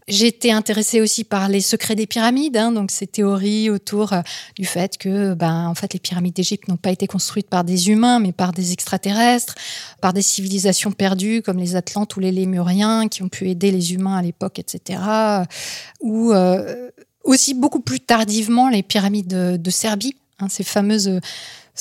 Été 0.07 0.53
intéressée 0.53 1.01
aussi 1.01 1.25
par 1.25 1.49
les 1.49 1.61
secrets 1.61 1.97
des 1.97 2.07
pyramides, 2.07 2.57
hein, 2.57 2.71
donc 2.71 2.91
ces 2.91 3.07
théories 3.07 3.71
autour 3.71 4.13
euh, 4.13 4.21
du 4.55 4.65
fait 4.65 4.99
que, 4.99 5.35
ben, 5.35 5.67
en 5.67 5.75
fait, 5.75 5.93
les 5.93 5.99
pyramides 5.99 6.35
d'Égypte 6.35 6.69
n'ont 6.69 6.77
pas 6.77 6.91
été 6.91 7.07
construites 7.09 7.49
par 7.49 7.65
des 7.65 7.89
humains, 7.89 8.21
mais 8.21 8.33
par 8.33 8.53
des 8.53 8.73
extraterrestres, 8.73 9.57
par 10.01 10.13
des 10.13 10.23
civilisations 10.23 10.93
perdues 10.93 11.43
comme 11.43 11.59
les 11.59 11.75
Atlantes 11.75 12.15
ou 12.17 12.21
les 12.21 12.33
Lémuriens 12.33 13.09
qui 13.09 13.23
ont 13.23 13.29
pu 13.29 13.49
aider 13.49 13.73
les 13.73 13.95
humains 13.95 14.17
à 14.17 14.23
l'époque, 14.23 14.59
etc. 14.59 15.01
Ou 16.01 16.33
aussi 17.25 17.55
beaucoup 17.55 17.81
plus 17.81 18.01
tardivement 18.01 18.69
les 18.69 18.83
pyramides 18.83 19.29
de, 19.29 19.57
de 19.57 19.71
Serbie, 19.71 20.17
hein, 20.39 20.49
ces 20.49 20.65
fameuses 20.65 21.21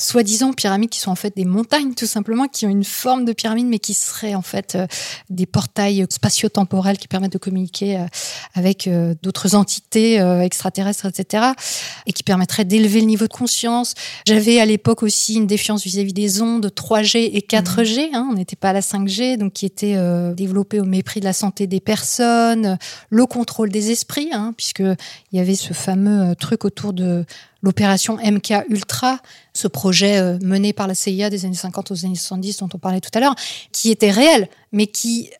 soi-disant 0.00 0.52
pyramides 0.52 0.90
qui 0.90 0.98
sont 0.98 1.10
en 1.10 1.16
fait 1.16 1.36
des 1.36 1.44
montagnes 1.44 1.94
tout 1.94 2.06
simplement, 2.06 2.48
qui 2.48 2.66
ont 2.66 2.70
une 2.70 2.84
forme 2.84 3.24
de 3.24 3.32
pyramide 3.32 3.66
mais 3.66 3.78
qui 3.78 3.94
seraient 3.94 4.34
en 4.34 4.42
fait 4.42 4.74
euh, 4.74 4.86
des 5.28 5.46
portails 5.46 6.06
spatio-temporels 6.08 6.98
qui 6.98 7.06
permettent 7.06 7.32
de 7.32 7.38
communiquer 7.38 7.98
euh, 7.98 8.06
avec 8.54 8.86
euh, 8.86 9.14
d'autres 9.22 9.54
entités 9.54 10.16
extraterrestres, 10.42 11.06
etc. 11.06 11.44
et 12.06 12.12
qui 12.12 12.22
permettraient 12.22 12.64
d'élever 12.64 13.00
le 13.00 13.06
niveau 13.06 13.26
de 13.26 13.32
conscience. 13.32 13.94
J'avais 14.26 14.60
à 14.60 14.66
l'époque 14.66 15.02
aussi 15.02 15.34
une 15.34 15.46
défiance 15.46 15.84
vis-à-vis 15.84 16.12
des 16.12 16.42
ondes 16.42 16.66
3G 16.66 17.30
et 17.32 17.40
4G. 17.40 18.10
Hein, 18.12 18.28
on 18.30 18.34
n'était 18.34 18.56
pas 18.56 18.70
à 18.70 18.72
la 18.72 18.80
5G, 18.80 19.36
donc 19.36 19.52
qui 19.52 19.66
étaient 19.66 19.96
développées 20.34 20.80
au 20.80 20.84
mépris 20.84 21.20
de 21.20 21.24
la 21.24 21.32
santé 21.32 21.66
des 21.66 21.80
personnes, 21.80 22.78
le 23.08 23.26
contrôle 23.26 23.70
des 23.70 23.90
esprits, 23.90 24.30
hein, 24.32 24.54
puisque 24.56 24.80
il 24.80 25.38
y 25.38 25.40
avait 25.40 25.54
ce 25.54 25.72
fameux 25.72 26.34
truc 26.36 26.64
autour 26.64 26.92
de 26.92 27.24
l'opération 27.62 28.16
MK 28.16 28.66
Ultra, 28.68 29.18
ce 29.52 29.68
projet 29.68 30.18
euh, 30.18 30.38
mené 30.42 30.72
par 30.72 30.86
la 30.86 30.94
CIA 30.94 31.30
des 31.30 31.44
années 31.44 31.54
50 31.54 31.90
aux 31.90 32.04
années 32.04 32.14
70 32.14 32.58
dont 32.58 32.68
on 32.74 32.78
parlait 32.78 33.00
tout 33.00 33.10
à 33.14 33.20
l'heure, 33.20 33.34
qui 33.72 33.90
était 33.90 34.10
réel, 34.10 34.48
mais 34.72 34.86
qui 34.86 35.30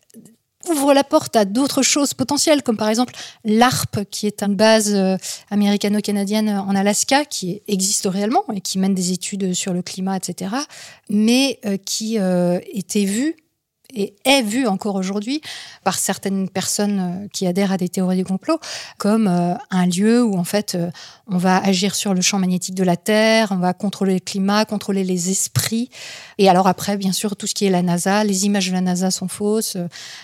ouvre 0.68 0.92
la 0.92 1.04
porte 1.04 1.36
à 1.36 1.46
d'autres 1.46 1.82
choses 1.82 2.12
potentielles, 2.12 2.62
comme 2.62 2.76
par 2.76 2.88
exemple 2.88 3.14
l'ARP, 3.44 4.04
qui 4.10 4.26
est 4.26 4.42
une 4.42 4.54
base 4.54 4.92
euh, 4.94 5.16
américano-canadienne 5.50 6.50
en 6.50 6.74
Alaska, 6.74 7.24
qui 7.24 7.62
existe 7.66 8.06
réellement 8.06 8.44
et 8.54 8.60
qui 8.60 8.78
mène 8.78 8.94
des 8.94 9.12
études 9.12 9.54
sur 9.54 9.72
le 9.72 9.80
climat, 9.80 10.16
etc., 10.16 10.54
mais 11.08 11.58
euh, 11.64 11.78
qui 11.78 12.18
était 12.72 13.04
vue 13.04 13.36
et 13.94 14.14
est 14.24 14.42
vu 14.42 14.66
encore 14.66 14.94
aujourd'hui 14.94 15.40
par 15.84 15.98
certaines 15.98 16.48
personnes 16.48 17.00
euh, 17.00 17.28
qui 17.32 17.46
adhèrent 17.46 17.72
à 17.72 17.76
des 17.76 17.88
théories 17.88 18.16
du 18.16 18.24
complot 18.24 18.58
comme 18.98 19.28
euh, 19.28 19.54
un 19.70 19.86
lieu 19.86 20.22
où 20.22 20.36
en 20.36 20.44
fait 20.44 20.74
euh, 20.74 20.90
on 21.26 21.38
va 21.38 21.58
agir 21.58 21.94
sur 21.94 22.14
le 22.14 22.20
champ 22.20 22.38
magnétique 22.38 22.74
de 22.74 22.84
la 22.84 22.96
Terre, 22.96 23.48
on 23.50 23.58
va 23.58 23.72
contrôler 23.72 24.14
le 24.14 24.20
climat, 24.20 24.64
contrôler 24.64 25.04
les 25.04 25.30
esprits. 25.30 25.90
Et 26.38 26.48
alors 26.48 26.66
après, 26.66 26.96
bien 26.96 27.12
sûr, 27.12 27.36
tout 27.36 27.46
ce 27.46 27.54
qui 27.54 27.66
est 27.66 27.70
la 27.70 27.82
NASA, 27.82 28.24
les 28.24 28.46
images 28.46 28.68
de 28.68 28.72
la 28.72 28.80
NASA 28.80 29.10
sont 29.10 29.28
fausses, 29.28 29.76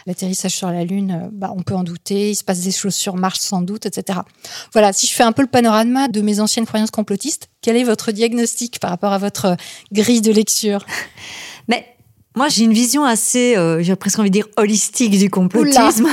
l'atterrissage 0.07 0.53
sur 0.53 0.71
la 0.71 0.85
Lune, 0.85 1.29
bah, 1.33 1.53
on 1.57 1.63
peut 1.63 1.75
en 1.75 1.85
douter, 1.85 2.31
il 2.31 2.35
se 2.35 2.43
passe 2.43 2.61
des 2.61 2.73
choses 2.73 2.95
sur 2.95 3.15
Mars 3.15 3.41
sans 3.41 3.63
doute, 3.63 3.87
etc. 3.87 4.21
Voilà, 4.73 4.93
si 4.93 5.07
je 5.07 5.13
fais 5.13 5.23
un 5.23 5.33
peu 5.33 5.43
le 5.43 5.49
panorama 5.49 6.09
de 6.09 6.21
mes 6.21 6.41
anciennes 6.41 6.67
croyances 6.67 6.91
complotistes, 6.91 7.49
quel 7.63 7.77
est 7.77 7.85
votre 7.85 8.13
diagnostic 8.13 8.79
par 8.81 8.91
rapport 8.91 9.13
à 9.13 9.19
votre 9.19 9.57
grille 9.93 10.21
de 10.21 10.33
lecture? 10.33 10.85
Mais 11.69 11.96
moi, 12.37 12.49
j'ai 12.49 12.65
une 12.65 12.73
vision 12.75 13.05
assez, 13.05 13.57
euh, 13.57 13.83
j'ai 13.83 13.97
presque 13.97 14.19
envie 14.19 14.29
de 14.29 14.35
dire, 14.35 14.49
holistique 14.59 15.19
du 15.19 15.31
complotisme. 15.31 16.07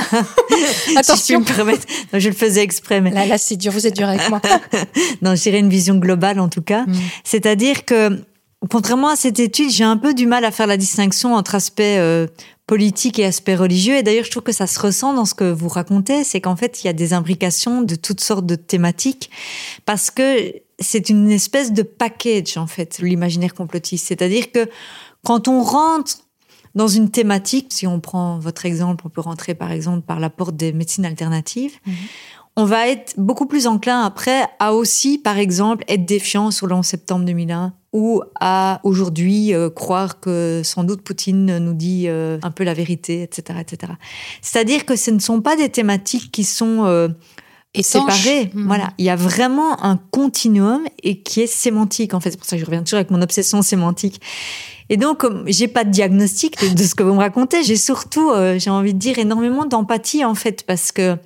Attention. 0.96 1.40
me 1.40 1.44
permettre. 1.44 1.86
je 2.14 2.28
le 2.28 2.34
faisais 2.34 2.62
exprès. 2.62 3.02
Mais... 3.02 3.10
Là, 3.10 3.26
là 3.26 3.36
c'est 3.36 3.56
dur, 3.56 3.70
vous 3.72 3.86
êtes 3.86 3.94
dur 3.94 4.08
avec 4.08 4.28
moi. 4.30 4.40
non, 5.22 5.34
je 5.34 5.50
une 5.50 5.68
vision 5.68 5.96
globale 5.96 6.40
en 6.40 6.48
tout 6.48 6.62
cas. 6.62 6.84
Mm. 6.86 6.94
C'est-à-dire 7.24 7.84
que, 7.84 8.22
contrairement 8.70 9.08
à 9.08 9.16
cette 9.16 9.38
étude, 9.38 9.70
j'ai 9.70 9.84
un 9.84 9.98
peu 9.98 10.14
du 10.14 10.26
mal 10.26 10.46
à 10.46 10.50
faire 10.50 10.66
la 10.66 10.78
distinction 10.78 11.34
entre 11.34 11.54
aspect 11.54 11.98
euh, 11.98 12.26
politique 12.66 13.18
et 13.18 13.26
aspect 13.26 13.54
religieux. 13.54 13.96
Et 13.96 14.02
d'ailleurs, 14.02 14.24
je 14.24 14.30
trouve 14.30 14.42
que 14.42 14.52
ça 14.52 14.66
se 14.66 14.80
ressent 14.80 15.12
dans 15.12 15.26
ce 15.26 15.34
que 15.34 15.44
vous 15.44 15.68
racontez, 15.68 16.24
c'est 16.24 16.40
qu'en 16.40 16.56
fait, 16.56 16.82
il 16.82 16.86
y 16.86 16.90
a 16.90 16.94
des 16.94 17.12
imbrications 17.12 17.82
de 17.82 17.94
toutes 17.96 18.20
sortes 18.20 18.46
de 18.46 18.54
thématiques 18.54 19.30
parce 19.84 20.10
que 20.10 20.52
c'est 20.80 21.08
une 21.08 21.30
espèce 21.30 21.72
de 21.72 21.82
package, 21.82 22.56
en 22.56 22.66
fait, 22.66 22.98
l'imaginaire 23.00 23.54
complotiste. 23.54 24.06
C'est-à-dire 24.06 24.50
que 24.50 24.68
quand 25.24 25.48
on 25.48 25.62
rentre 25.62 26.18
dans 26.74 26.88
une 26.88 27.10
thématique, 27.10 27.68
si 27.70 27.86
on 27.86 28.00
prend 28.00 28.38
votre 28.38 28.66
exemple, 28.66 29.04
on 29.06 29.10
peut 29.10 29.20
rentrer 29.20 29.54
par 29.54 29.70
exemple 29.70 30.02
par 30.02 30.20
la 30.20 30.30
porte 30.30 30.56
des 30.56 30.72
médecines 30.72 31.04
alternatives, 31.04 31.74
mhm. 31.86 31.94
on 32.56 32.64
va 32.64 32.88
être 32.88 33.14
beaucoup 33.16 33.46
plus 33.46 33.66
enclin 33.66 34.02
après 34.02 34.44
à 34.58 34.74
aussi, 34.74 35.18
par 35.18 35.38
exemple, 35.38 35.84
être 35.88 36.04
défiant 36.04 36.50
sur 36.50 36.66
le 36.66 36.74
11 36.74 36.84
septembre 36.84 37.24
2001 37.24 37.72
ou 37.92 38.22
à 38.40 38.80
aujourd'hui 38.82 39.54
euh, 39.54 39.70
croire 39.70 40.18
que 40.18 40.62
sans 40.64 40.82
doute 40.82 41.02
Poutine 41.02 41.58
nous 41.58 41.74
dit 41.74 42.08
euh, 42.08 42.38
un 42.42 42.50
peu 42.50 42.64
la 42.64 42.74
vérité, 42.74 43.22
etc., 43.22 43.60
etc. 43.60 43.92
C'est-à-dire 44.42 44.84
que 44.84 44.96
ce 44.96 45.12
ne 45.12 45.20
sont 45.20 45.40
pas 45.40 45.54
des 45.56 45.68
thématiques 45.68 46.32
qui 46.32 46.42
sont 46.42 46.84
euh, 46.86 47.08
séparées. 47.80 48.50
Mhm. 48.52 48.66
Voilà, 48.66 48.92
il 48.98 49.04
y 49.04 49.10
a 49.10 49.16
vraiment 49.16 49.80
un 49.84 49.96
continuum 49.96 50.82
et 51.04 51.22
qui 51.22 51.42
est 51.42 51.46
sémantique 51.46 52.14
en 52.14 52.20
fait. 52.20 52.32
C'est 52.32 52.36
pour 52.36 52.46
ça 52.46 52.56
que 52.56 52.60
je 52.60 52.66
reviens 52.66 52.82
toujours 52.82 52.98
avec 52.98 53.12
mon 53.12 53.22
obsession 53.22 53.62
sémantique. 53.62 54.20
Et 54.90 54.96
donc, 54.96 55.24
j'ai 55.46 55.68
pas 55.68 55.84
de 55.84 55.90
diagnostic 55.90 56.58
de, 56.74 56.82
ce 56.82 56.94
que 56.94 57.02
vous 57.02 57.14
me 57.14 57.20
racontez. 57.20 57.62
J'ai 57.62 57.76
surtout, 57.76 58.30
euh, 58.30 58.58
j'ai 58.58 58.70
envie 58.70 58.94
de 58.94 58.98
dire, 58.98 59.18
énormément 59.18 59.64
d'empathie 59.64 60.24
en 60.24 60.34
fait, 60.34 60.64
parce 60.66 60.92
que 60.92 61.16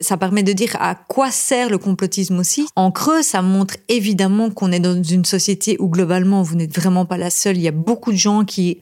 ça 0.00 0.16
permet 0.16 0.42
de 0.42 0.52
dire 0.52 0.76
à 0.78 0.94
quoi 0.94 1.30
sert 1.30 1.70
le 1.70 1.78
complotisme 1.78 2.38
aussi. 2.38 2.66
En 2.76 2.90
creux, 2.90 3.22
ça 3.22 3.42
montre 3.42 3.76
évidemment 3.88 4.50
qu'on 4.50 4.70
est 4.70 4.80
dans 4.80 5.02
une 5.02 5.24
société 5.24 5.76
où 5.80 5.88
globalement, 5.88 6.42
vous 6.42 6.54
n'êtes 6.54 6.74
vraiment 6.74 7.04
pas 7.04 7.16
la 7.16 7.30
seule. 7.30 7.56
Il 7.56 7.62
y 7.62 7.68
a 7.68 7.72
beaucoup 7.72 8.12
de 8.12 8.16
gens 8.16 8.44
qui 8.44 8.80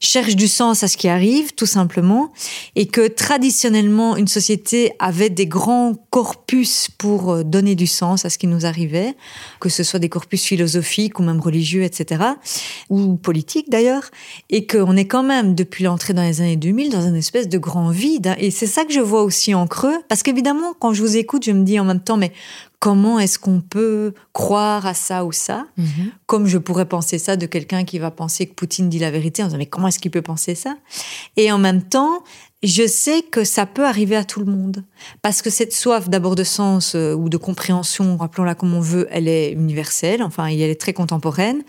cherche 0.00 0.36
du 0.36 0.48
sens 0.48 0.82
à 0.82 0.88
ce 0.88 0.96
qui 0.96 1.08
arrive, 1.08 1.54
tout 1.54 1.66
simplement, 1.66 2.32
et 2.74 2.86
que 2.86 3.08
traditionnellement, 3.08 4.16
une 4.16 4.28
société 4.28 4.92
avait 4.98 5.30
des 5.30 5.46
grands 5.46 5.94
corpus 6.10 6.88
pour 6.98 7.32
euh, 7.32 7.44
donner 7.44 7.74
du 7.74 7.86
sens 7.86 8.24
à 8.24 8.30
ce 8.30 8.38
qui 8.38 8.46
nous 8.46 8.66
arrivait, 8.66 9.14
que 9.60 9.68
ce 9.68 9.82
soit 9.82 9.98
des 9.98 10.08
corpus 10.08 10.44
philosophiques 10.44 11.18
ou 11.18 11.22
même 11.22 11.40
religieux, 11.40 11.82
etc., 11.82 12.24
ou 12.90 13.16
politiques 13.16 13.70
d'ailleurs, 13.70 14.10
et 14.50 14.66
qu'on 14.66 14.96
est 14.96 15.06
quand 15.06 15.22
même, 15.22 15.54
depuis 15.54 15.84
l'entrée 15.84 16.14
dans 16.14 16.22
les 16.22 16.40
années 16.40 16.56
2000, 16.56 16.90
dans 16.90 17.06
une 17.06 17.16
espèce 17.16 17.48
de 17.48 17.58
grand 17.58 17.90
vide. 17.90 18.34
Et 18.38 18.50
c'est 18.50 18.66
ça 18.66 18.84
que 18.84 18.92
je 18.92 19.00
vois 19.00 19.22
aussi 19.22 19.54
en 19.54 19.66
creux, 19.66 19.98
parce 20.08 20.22
qu'évidemment, 20.22 20.74
quand 20.78 20.92
je 20.92 21.02
vous 21.02 21.16
écoute, 21.16 21.44
je 21.44 21.52
me 21.52 21.64
dis 21.64 21.78
en 21.80 21.84
même 21.84 22.00
temps, 22.00 22.16
mais 22.16 22.32
comment 22.78 23.18
est-ce 23.18 23.38
qu'on 23.38 23.60
peut 23.60 24.12
croire 24.32 24.86
à 24.86 24.94
ça 24.94 25.24
ou 25.24 25.32
ça, 25.32 25.66
Mhm. 25.76 26.10
comme 26.26 26.46
je 26.46 26.58
pourrais 26.58 26.84
penser 26.86 27.18
ça 27.18 27.36
de 27.36 27.46
quelqu'un 27.46 27.84
qui 27.84 27.98
va 27.98 28.10
penser 28.10 28.46
que 28.46 28.54
Poutine 28.54 28.88
dit 28.88 28.98
la 28.98 29.10
vérité 29.10 29.42
en 29.42 29.46
disant 29.46 29.58
mais 29.58 29.66
comment 29.66 29.88
est-ce 29.88 29.98
qu'il 29.98 30.10
peut 30.10 30.22
penser 30.22 30.54
ça? 30.54 30.76
Et 31.36 31.50
en 31.50 31.58
même 31.58 31.82
temps, 31.82 32.22
je 32.62 32.86
sais 32.86 33.22
que 33.22 33.44
ça 33.44 33.66
peut 33.66 33.84
arriver 33.84 34.16
à 34.16 34.24
tout 34.24 34.40
le 34.40 34.46
monde. 34.46 34.82
Parce 35.22 35.42
que 35.42 35.50
cette 35.50 35.72
soif 35.74 36.08
d'abord 36.08 36.34
de 36.34 36.42
sens 36.44 36.94
euh, 36.94 37.12
ou 37.14 37.28
de 37.28 37.36
compréhension, 37.36 38.16
rappelons-la 38.16 38.54
comme 38.54 38.74
on 38.74 38.80
veut, 38.80 39.06
elle 39.10 39.28
est 39.28 39.52
universelle, 39.52 40.22
enfin 40.22 40.46
elle 40.46 40.60
est 40.62 40.80
très 40.80 40.92
contemporaine, 40.94 41.62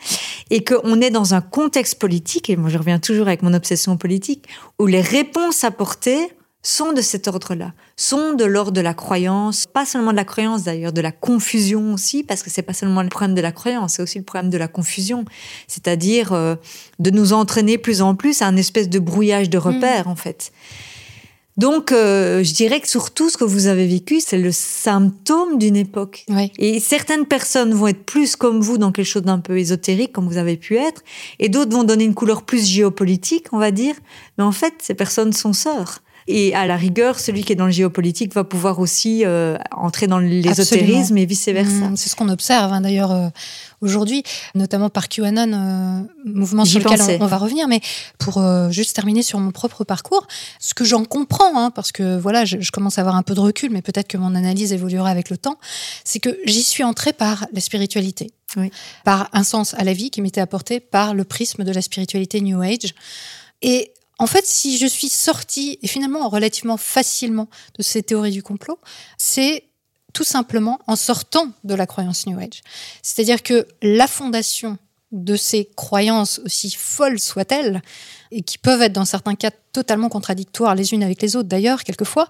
et 0.49 0.63
qu'on 0.63 1.01
est 1.01 1.11
dans 1.11 1.33
un 1.33 1.41
contexte 1.41 1.99
politique, 1.99 2.49
et 2.49 2.55
moi 2.55 2.69
je 2.69 2.77
reviens 2.77 2.99
toujours 2.99 3.27
avec 3.27 3.43
mon 3.43 3.53
obsession 3.53 3.97
politique, 3.97 4.45
où 4.79 4.85
les 4.87 5.01
réponses 5.01 5.63
apportées 5.63 6.29
sont 6.67 6.91
de 6.91 6.99
cet 7.01 7.29
ordre-là, 7.29 7.71
sont 7.95 8.33
de 8.33 8.43
l'ordre 8.43 8.73
de 8.73 8.81
la 8.81 8.93
croyance, 8.93 9.67
pas 9.67 9.85
seulement 9.85 10.11
de 10.11 10.17
la 10.17 10.25
croyance 10.25 10.63
d'ailleurs, 10.63 10.91
de 10.91 10.99
la 10.99 11.13
confusion 11.13 11.93
aussi, 11.93 12.23
parce 12.23 12.43
que 12.43 12.49
c'est 12.49 12.61
pas 12.61 12.73
seulement 12.73 13.01
le 13.03 13.07
problème 13.07 13.35
de 13.35 13.41
la 13.41 13.53
croyance, 13.53 13.93
c'est 13.93 14.01
aussi 14.01 14.17
le 14.17 14.25
problème 14.25 14.49
de 14.49 14.57
la 14.57 14.67
confusion, 14.67 15.23
c'est-à-dire 15.67 16.33
euh, 16.33 16.55
de 16.99 17.09
nous 17.09 17.31
entraîner 17.31 17.77
plus 17.77 18.01
en 18.01 18.15
plus 18.15 18.41
à 18.41 18.47
un 18.47 18.57
espèce 18.57 18.89
de 18.89 18.99
brouillage 18.99 19.49
de 19.49 19.57
repères 19.57 20.09
en 20.09 20.17
fait. 20.17 20.51
Donc, 21.55 21.91
euh, 21.91 22.43
je 22.43 22.53
dirais 22.53 22.81
que 22.81 22.87
surtout 22.87 23.29
ce 23.29 23.37
que 23.37 23.43
vous 23.43 23.65
avez 23.65 23.87
vécu, 23.87 24.19
c'est 24.19 24.37
le 24.37 24.51
symptôme 24.51 25.57
d'une 25.57 25.75
époque. 25.75 26.23
Oui. 26.29 26.51
Et 26.59 26.79
certaines 26.79 27.25
personnes 27.25 27.73
vont 27.73 27.87
être 27.87 28.03
plus 28.03 28.35
comme 28.35 28.61
vous 28.61 28.77
dans 28.77 28.91
quelque 28.91 29.07
chose 29.07 29.23
d'un 29.23 29.39
peu 29.39 29.57
ésotérique, 29.57 30.11
comme 30.11 30.27
vous 30.27 30.37
avez 30.37 30.55
pu 30.55 30.75
être, 30.75 31.01
et 31.39 31.49
d'autres 31.49 31.71
vont 31.71 31.83
donner 31.83 32.03
une 32.03 32.13
couleur 32.13 32.43
plus 32.43 32.63
géopolitique, 32.67 33.47
on 33.53 33.57
va 33.57 33.71
dire. 33.71 33.95
Mais 34.37 34.43
en 34.43 34.51
fait, 34.51 34.75
ces 34.79 34.93
personnes 34.93 35.33
sont 35.33 35.53
sœurs. 35.53 36.03
Et 36.27 36.53
à 36.53 36.65
la 36.67 36.75
rigueur, 36.75 37.19
celui 37.19 37.43
qui 37.43 37.53
est 37.53 37.55
dans 37.55 37.67
le 37.67 37.71
géopolitique 37.71 38.33
va 38.33 38.43
pouvoir 38.43 38.79
aussi 38.79 39.23
euh, 39.25 39.57
entrer 39.71 40.07
dans 40.07 40.19
l'ésotérisme 40.19 41.17
et 41.17 41.25
vice-versa. 41.25 41.89
Mm, 41.89 41.95
C'est 41.95 42.09
ce 42.09 42.15
qu'on 42.17 42.27
observe 42.27 42.73
hein, 42.73 42.81
d'ailleurs 42.81 43.11
euh, 43.11 43.29
aujourd'hui, 43.79 44.23
notamment 44.53 44.89
par 44.89 45.07
QAnon, 45.07 45.53
euh, 45.53 46.01
mouvement 46.25 46.65
sur 46.65 46.79
lequel 46.79 47.21
on 47.21 47.25
va 47.27 47.37
revenir. 47.37 47.69
Mais 47.69 47.79
pour 48.17 48.39
euh, 48.39 48.69
juste 48.71 48.93
terminer 48.93 49.23
sur 49.23 49.39
mon 49.39 49.51
propre 49.51 49.85
parcours, 49.85 50.27
ce 50.59 50.73
que 50.73 50.83
j'en 50.83 51.05
comprends, 51.05 51.57
hein, 51.57 51.71
parce 51.71 51.93
que 51.93 52.17
voilà, 52.17 52.43
je, 52.43 52.57
je 52.59 52.71
commence 52.71 52.97
à 52.97 53.01
avoir 53.01 53.15
un 53.15 53.23
peu 53.23 53.33
de 53.33 53.39
recul, 53.39 53.71
mais 53.71 53.81
peut-être 53.81 54.07
que 54.09 54.17
mon 54.17 54.35
analyse 54.35 54.73
évoluera 54.73 55.09
avec 55.09 55.29
le 55.29 55.37
temps, 55.37 55.57
c'est 56.03 56.19
que 56.19 56.37
j'y 56.45 56.63
suis 56.63 56.83
entrée 56.83 57.13
par 57.13 57.45
la 57.53 57.61
spiritualité, 57.61 58.31
Oui. 58.57 58.69
par 59.05 59.29
un 59.31 59.43
sens 59.43 59.75
à 59.75 59.85
la 59.85 59.93
vie 59.93 60.09
qui 60.09 60.21
m'était 60.21 60.41
apporté 60.41 60.81
par 60.81 61.13
le 61.13 61.23
prisme 61.23 61.63
de 61.63 61.71
la 61.71 61.81
spiritualité 61.81 62.41
New 62.41 62.61
Age. 62.61 62.93
Et 63.61 63.91
en 64.19 64.27
fait, 64.27 64.45
si 64.45 64.77
je 64.77 64.87
suis 64.87 65.09
sortie, 65.09 65.77
et 65.81 65.87
finalement 65.87 66.27
relativement 66.29 66.77
facilement, 66.77 67.47
de 67.77 67.83
ces 67.83 68.03
théories 68.03 68.31
du 68.31 68.43
complot, 68.43 68.79
c'est 69.17 69.63
tout 70.13 70.23
simplement 70.23 70.79
en 70.87 70.95
sortant 70.95 71.51
de 71.63 71.75
la 71.75 71.85
croyance 71.85 72.25
New 72.25 72.39
Age. 72.39 72.61
C'est-à-dire 73.03 73.43
que 73.43 73.67
la 73.81 74.07
fondation 74.07 74.77
de 75.11 75.35
ces 75.35 75.69
croyances, 75.75 76.39
aussi 76.43 76.71
folles 76.71 77.19
soient-elles, 77.19 77.81
et 78.31 78.41
qui 78.41 78.57
peuvent 78.57 78.81
être 78.81 78.93
dans 78.93 79.05
certains 79.05 79.35
cas 79.35 79.51
totalement 79.71 80.09
contradictoires 80.09 80.75
les 80.75 80.93
unes 80.93 81.03
avec 81.03 81.21
les 81.21 81.35
autres 81.35 81.47
d'ailleurs, 81.47 81.83
quelquefois, 81.83 82.29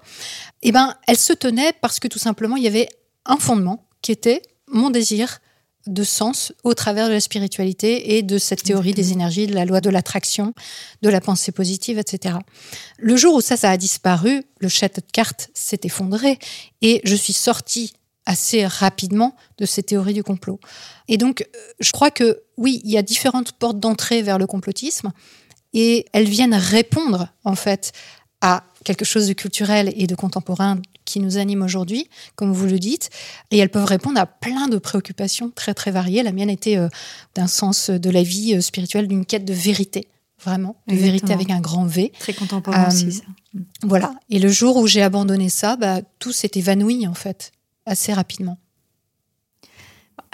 eh 0.62 0.70
ben, 0.70 0.94
elles 1.06 1.18
se 1.18 1.32
tenaient 1.32 1.72
parce 1.80 1.98
que 1.98 2.08
tout 2.08 2.18
simplement, 2.18 2.56
il 2.56 2.62
y 2.62 2.68
avait 2.68 2.88
un 3.24 3.36
fondement 3.36 3.86
qui 4.02 4.12
était 4.12 4.42
mon 4.68 4.90
désir 4.90 5.40
de 5.92 6.04
sens 6.04 6.52
au 6.64 6.74
travers 6.74 7.08
de 7.08 7.12
la 7.12 7.20
spiritualité 7.20 8.16
et 8.16 8.22
de 8.22 8.38
cette 8.38 8.62
théorie 8.62 8.92
des 8.92 9.12
énergies, 9.12 9.46
de 9.46 9.54
la 9.54 9.64
loi 9.64 9.80
de 9.80 9.90
l'attraction, 9.90 10.54
de 11.02 11.08
la 11.08 11.20
pensée 11.20 11.52
positive, 11.52 11.98
etc. 11.98 12.36
Le 12.98 13.16
jour 13.16 13.34
où 13.34 13.40
ça, 13.40 13.56
ça 13.56 13.70
a 13.70 13.76
disparu, 13.76 14.42
le 14.60 14.68
château 14.68 15.00
de 15.00 15.10
cartes 15.12 15.50
s'est 15.54 15.80
effondré 15.84 16.38
et 16.82 17.00
je 17.04 17.14
suis 17.14 17.32
sortie 17.32 17.92
assez 18.26 18.66
rapidement 18.66 19.34
de 19.56 19.64
ces 19.64 19.82
théories 19.82 20.12
du 20.12 20.22
complot. 20.22 20.60
Et 21.08 21.16
donc, 21.16 21.40
euh, 21.40 21.58
je 21.80 21.90
crois 21.92 22.10
que 22.10 22.42
oui, 22.58 22.82
il 22.84 22.90
y 22.90 22.98
a 22.98 23.02
différentes 23.02 23.52
portes 23.52 23.80
d'entrée 23.80 24.22
vers 24.22 24.38
le 24.38 24.46
complotisme 24.46 25.12
et 25.72 26.04
elles 26.12 26.28
viennent 26.28 26.54
répondre 26.54 27.28
en 27.44 27.54
fait 27.54 27.92
à 28.42 28.64
quelque 28.84 29.04
chose 29.04 29.28
de 29.28 29.32
culturel 29.32 29.92
et 29.96 30.06
de 30.06 30.14
contemporain 30.14 30.80
qui 31.08 31.20
nous 31.20 31.38
anime 31.38 31.62
aujourd'hui, 31.62 32.08
comme 32.36 32.52
vous 32.52 32.66
le 32.66 32.78
dites, 32.78 33.10
et 33.50 33.58
elles 33.58 33.70
peuvent 33.70 33.84
répondre 33.84 34.20
à 34.20 34.26
plein 34.26 34.68
de 34.68 34.78
préoccupations 34.78 35.50
très 35.50 35.72
très 35.74 35.90
variées. 35.90 36.22
La 36.22 36.32
mienne 36.32 36.50
était 36.50 36.76
euh, 36.76 36.88
d'un 37.34 37.46
sens 37.46 37.90
de 37.90 38.10
la 38.10 38.22
vie 38.22 38.54
euh, 38.54 38.60
spirituelle, 38.60 39.08
d'une 39.08 39.24
quête 39.24 39.44
de 39.44 39.54
vérité, 39.54 40.08
vraiment, 40.44 40.76
de 40.86 40.94
vérité 40.94 41.32
avec 41.32 41.50
un 41.50 41.60
grand 41.60 41.86
V. 41.86 42.12
Très 42.18 42.34
contemporain 42.34 42.84
Euh, 42.84 42.88
aussi, 42.88 43.10
ça. 43.12 43.24
Voilà. 43.82 44.14
Et 44.28 44.38
le 44.38 44.48
jour 44.48 44.76
où 44.76 44.86
j'ai 44.86 45.02
abandonné 45.02 45.48
ça, 45.48 45.76
bah, 45.76 46.00
tout 46.18 46.32
s'est 46.32 46.50
évanoui 46.54 47.06
en 47.06 47.14
fait, 47.14 47.52
assez 47.86 48.12
rapidement. 48.12 48.58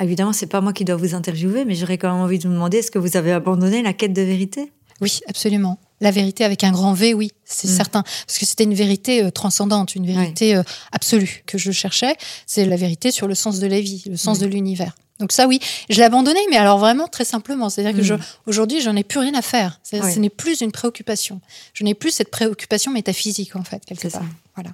Évidemment, 0.01 0.33
c'est 0.33 0.49
pas 0.49 0.61
moi 0.61 0.73
qui 0.73 0.85
dois 0.85 0.97
vous 0.97 1.15
interviewer, 1.15 1.65
mais 1.65 1.77
j'aurais 1.77 1.99
quand 1.99 2.13
même 2.13 2.21
envie 2.21 2.39
de 2.39 2.49
vous 2.49 2.55
demander 2.55 2.79
est-ce 2.79 2.91
que 2.91 2.99
vous 2.99 3.17
avez 3.17 3.31
abandonné 3.31 3.81
la 3.81 3.93
quête 3.93 4.13
de 4.13 4.23
vérité? 4.23 4.73
Oui, 5.01 5.21
absolument. 5.29 5.79
La 6.01 6.11
vérité 6.11 6.45
avec 6.45 6.65
un 6.65 6.73
grand 6.73 6.93
V, 6.93 7.15
oui, 7.15 7.31
c'est 7.45 7.69
Mm. 7.69 7.77
certain. 7.77 8.03
Parce 8.03 8.39
que 8.39 8.45
c'était 8.47 8.65
une 8.65 8.75
vérité 8.75 9.23
euh, 9.25 9.31
transcendante, 9.31 9.95
une 9.95 10.07
vérité 10.07 10.55
euh, 10.57 10.63
absolue 10.93 11.43
que 11.47 11.57
je 11.59 11.71
cherchais. 11.73 12.17
C'est 12.47 12.65
la 12.67 12.77
vérité 12.77 13.11
sur 13.11 13.27
le 13.29 13.35
sens 13.35 13.59
de 13.61 13.67
la 13.67 13.81
vie, 13.81 14.03
le 14.07 14.17
sens 14.17 14.39
Mm. 14.39 14.43
de 14.43 14.47
l'univers. 14.47 14.95
Donc 15.21 15.31
ça, 15.31 15.47
oui, 15.47 15.61
je 15.89 15.97
l'ai 15.97 16.03
abandonné, 16.03 16.41
mais 16.51 16.57
alors 16.57 16.79
vraiment 16.79 17.07
très 17.07 17.25
simplement. 17.25 17.71
C'est-à-dire 17.71 17.97
que 17.97 18.03
Mm. 18.05 18.19
je- 18.19 18.25
aujourd'hui, 18.47 18.81
j'en 18.81 18.97
ai 18.97 19.05
plus 19.05 19.21
rien 19.21 19.35
à 19.35 19.43
faire. 19.43 19.81
Ce 19.85 20.19
n'est 20.19 20.29
plus 20.31 20.61
une 20.61 20.73
préoccupation. 20.73 21.41
Je 21.73 21.85
n'ai 21.85 21.95
plus 21.95 22.11
cette 22.11 22.31
préoccupation 22.31 22.91
métaphysique, 22.91 23.55
en 23.57 23.63
fait, 23.65 23.85
quelque 23.85 24.09
ça. 24.09 24.19
part. 24.19 24.29
Voilà. 24.57 24.71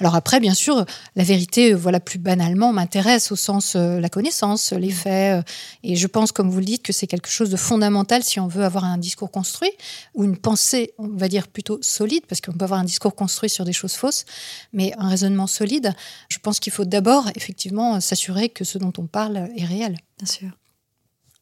Alors 0.00 0.14
après, 0.14 0.40
bien 0.40 0.54
sûr, 0.54 0.84
la 1.16 1.24
vérité, 1.24 1.72
euh, 1.72 1.76
voilà, 1.76 2.00
plus 2.00 2.18
banalement, 2.18 2.72
m'intéresse 2.72 3.32
au 3.32 3.36
sens 3.36 3.74
euh, 3.76 4.00
la 4.00 4.08
connaissance, 4.08 4.72
les 4.72 4.90
faits. 4.90 5.40
euh, 5.40 5.42
et 5.82 5.96
je 5.96 6.06
pense, 6.06 6.32
comme 6.32 6.50
vous 6.50 6.58
le 6.58 6.64
dites, 6.64 6.82
que 6.82 6.92
c'est 6.92 7.06
quelque 7.06 7.28
chose 7.28 7.50
de 7.50 7.56
fondamental 7.56 8.22
si 8.22 8.40
on 8.40 8.48
veut 8.48 8.64
avoir 8.64 8.84
un 8.84 8.98
discours 8.98 9.30
construit 9.30 9.70
ou 10.14 10.24
une 10.24 10.36
pensée, 10.36 10.94
on 10.98 11.08
va 11.08 11.28
dire 11.28 11.48
plutôt 11.48 11.78
solide, 11.82 12.24
parce 12.26 12.40
qu'on 12.40 12.52
peut 12.52 12.64
avoir 12.64 12.80
un 12.80 12.84
discours 12.84 13.14
construit 13.14 13.50
sur 13.50 13.64
des 13.64 13.72
choses 13.72 13.94
fausses, 13.94 14.24
mais 14.72 14.92
un 14.98 15.08
raisonnement 15.08 15.46
solide. 15.46 15.94
Je 16.28 16.38
pense 16.38 16.60
qu'il 16.60 16.72
faut 16.72 16.84
d'abord, 16.84 17.30
effectivement, 17.34 18.00
s'assurer 18.00 18.48
que 18.48 18.64
ce 18.64 18.78
dont 18.78 18.92
on 18.98 19.06
parle 19.06 19.48
est 19.56 19.64
réel. 19.64 19.96
Bien 20.18 20.26
sûr. 20.26 20.50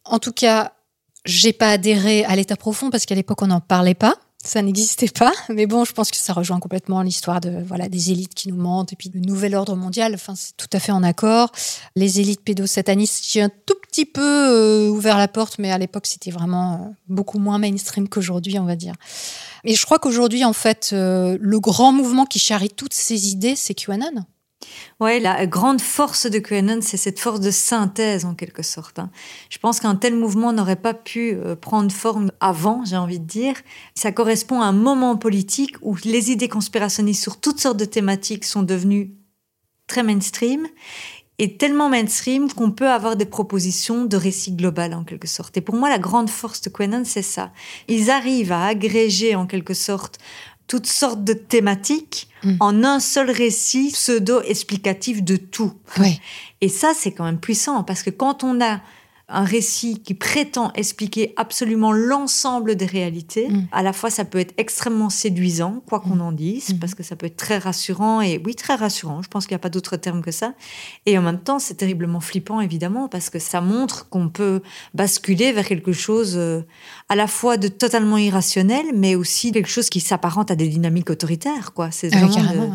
En 0.05 0.19
tout 0.19 0.33
cas, 0.33 0.73
j'ai 1.25 1.53
pas 1.53 1.71
adhéré 1.71 2.25
à 2.25 2.35
l'état 2.37 2.57
profond 2.57 2.90
parce 2.90 3.07
qu'à 3.07 3.14
l'époque 3.14 3.43
on 3.43 3.49
n'en 3.49 3.61
parlait 3.61 3.95
pas. 3.95 4.16
Ça 4.42 4.62
n'existait 4.62 5.09
pas, 5.09 5.33
mais 5.50 5.66
bon, 5.66 5.85
je 5.85 5.92
pense 5.92 6.11
que 6.11 6.16
ça 6.16 6.33
rejoint 6.33 6.61
complètement 6.61 7.03
l'histoire 7.03 7.42
de 7.42 7.62
voilà 7.62 7.90
des 7.90 8.11
élites 8.11 8.33
qui 8.33 8.48
nous 8.48 8.57
mentent 8.57 8.92
et 8.94 8.96
puis 8.96 9.11
le 9.12 9.20
nouvel 9.20 9.55
ordre 9.55 9.76
mondial. 9.76 10.14
Enfin, 10.14 10.35
c'est 10.35 10.57
tout 10.57 10.68
à 10.72 10.81
fait 10.81 10.92
en 10.92 11.03
accord. 11.03 11.53
Les 11.94 12.20
élites 12.20 12.42
pédosatanistes, 12.42 13.26
j'ai 13.31 13.42
un 13.42 13.50
tout 13.50 13.74
petit 13.83 14.07
peu 14.07 14.22
euh, 14.22 14.88
ouvert 14.88 15.18
la 15.18 15.29
porte, 15.29 15.59
mais 15.59 15.70
à 15.70 15.76
l'époque 15.76 16.07
c'était 16.07 16.31
vraiment 16.31 16.74
euh, 16.74 16.92
beaucoup 17.09 17.38
moins 17.38 17.59
mainstream 17.59 18.09
qu'aujourd'hui, 18.09 18.59
on 18.59 18.64
va 18.64 18.76
dire. 18.76 18.94
Et 19.64 19.74
je 19.74 19.85
crois 19.85 19.98
qu'aujourd'hui, 19.98 20.42
en 20.46 20.55
fait, 20.55 20.90
euh, 20.94 21.37
le 21.38 21.61
grand 21.61 21.92
mouvement 21.92 22.24
qui 22.24 22.38
charrie 22.38 22.70
toutes 22.70 22.94
ces 22.94 23.29
idées, 23.29 23.57
c'est 23.57 23.74
QAnon. 23.74 24.24
Ouais, 25.01 25.18
la 25.18 25.46
grande 25.46 25.81
force 25.81 26.27
de 26.27 26.38
QAnon, 26.38 26.81
c'est 26.83 26.99
cette 26.99 27.18
force 27.18 27.40
de 27.40 27.51
synthèse 27.51 28.25
en 28.27 28.35
quelque 28.35 28.62
sorte. 28.62 28.99
hein. 28.99 29.11
Je 29.49 29.59
pense 29.59 29.81
qu'un 29.81 29.96
tel 29.96 30.14
mouvement 30.14 30.53
n'aurait 30.53 30.77
pas 30.77 30.92
pu 30.94 31.33
euh, 31.35 31.57
prendre 31.57 31.90
forme 31.90 32.31
avant, 32.40 32.85
j'ai 32.85 32.96
envie 32.96 33.18
de 33.18 33.25
dire. 33.25 33.55
Ça 33.94 34.12
correspond 34.12 34.61
à 34.61 34.66
un 34.66 34.73
moment 34.73 35.16
politique 35.16 35.77
où 35.81 35.96
les 36.05 36.31
idées 36.31 36.49
conspirationnistes 36.49 37.23
sur 37.23 37.40
toutes 37.40 37.61
sortes 37.61 37.79
de 37.79 37.87
thématiques 37.87 38.44
sont 38.44 38.62
devenues 38.62 39.14
très 39.87 40.03
mainstream 40.03 40.66
et 41.38 41.57
tellement 41.57 41.88
mainstream 41.88 42.53
qu'on 42.53 42.70
peut 42.70 42.90
avoir 42.90 43.16
des 43.16 43.25
propositions 43.25 44.05
de 44.05 44.16
récit 44.18 44.53
global 44.53 44.92
en 44.92 45.05
quelque 45.05 45.27
sorte. 45.27 45.57
Et 45.57 45.62
pour 45.62 45.75
moi, 45.75 45.88
la 45.88 45.99
grande 45.99 46.29
force 46.29 46.61
de 46.61 46.68
QAnon, 46.68 47.05
c'est 47.07 47.23
ça. 47.23 47.51
Ils 47.88 48.11
arrivent 48.11 48.53
à 48.53 48.66
agréger 48.66 49.35
en 49.35 49.46
quelque 49.46 49.73
sorte 49.73 50.18
toutes 50.70 50.87
sortes 50.87 51.24
de 51.24 51.33
thématiques 51.33 52.30
Mm. 52.42 52.56
en 52.61 52.85
un 52.85 53.00
seul 53.00 53.30
récit 53.30 53.90
pseudo-explicatif 53.92 55.22
de 55.22 55.37
tout. 55.37 55.72
Et 56.61 56.68
ça, 56.68 56.92
c'est 56.94 57.12
quand 57.12 57.24
même 57.24 57.40
puissant 57.40 57.83
parce 57.85 58.02
que 58.02 58.11
quand 58.11 58.44
on 58.44 58.61
a 58.62 58.80
un 59.33 59.45
récit 59.45 60.01
qui 60.03 60.14
prétend 60.14 60.73
expliquer 60.75 61.33
absolument 61.37 61.93
l'ensemble 61.93 62.77
des 62.77 62.87
réalités, 62.87 63.49
Mm. 63.49 63.69
à 63.73 63.83
la 63.83 63.93
fois 63.93 64.11
ça 64.11 64.25
peut 64.25 64.38
être 64.38 64.55
extrêmement 64.59 65.11
séduisant, 65.11 65.83
quoi 65.88 66.01
qu'on 66.01 66.21
en 66.21 66.33
dise, 66.33 66.75
Mm. 66.75 66.79
parce 66.79 66.95
que 66.95 67.03
ça 67.03 67.16
peut 67.16 67.27
être 67.27 67.37
très 67.37 67.59
rassurant, 67.59 68.21
et 68.21 68.40
oui, 68.45 68.55
très 68.55 68.75
rassurant, 68.75 69.23
je 69.23 69.29
pense 69.29 69.47
qu'il 69.47 69.55
n'y 69.55 69.61
a 69.61 69.62
pas 69.62 69.71
d'autre 69.71 69.97
terme 69.97 70.23
que 70.23 70.31
ça. 70.33 70.55
Et 71.07 71.16
en 71.19 71.23
même 71.23 71.40
temps, 71.40 71.59
c'est 71.59 71.75
terriblement 71.75 72.21
flippant, 72.21 72.61
évidemment, 72.61 73.09
parce 73.09 73.31
que 73.31 73.38
ça 73.38 73.61
montre 73.61 74.09
qu'on 74.09 74.29
peut 74.29 74.62
basculer 74.95 75.53
vers 75.53 75.66
quelque 75.66 75.93
chose 75.93 76.35
euh, 76.37 76.62
à 77.09 77.14
la 77.16 77.27
fois 77.27 77.57
de 77.57 77.69
totalement 77.69 78.19
irrationnel, 78.19 78.87
mais 78.95 79.14
aussi 79.14 79.53
quelque 79.53 79.69
chose 79.71 79.88
qui 79.90 80.01
s'apparente 80.01 80.51
à 80.51 80.57
des 80.57 80.69
dynamiques 80.69 81.11
autoritaires, 81.11 81.73
quoi. 81.73 81.90
C'est 81.90 82.11
Ah 82.14 82.19
oui, 82.27 82.31
vraiment 82.43 82.71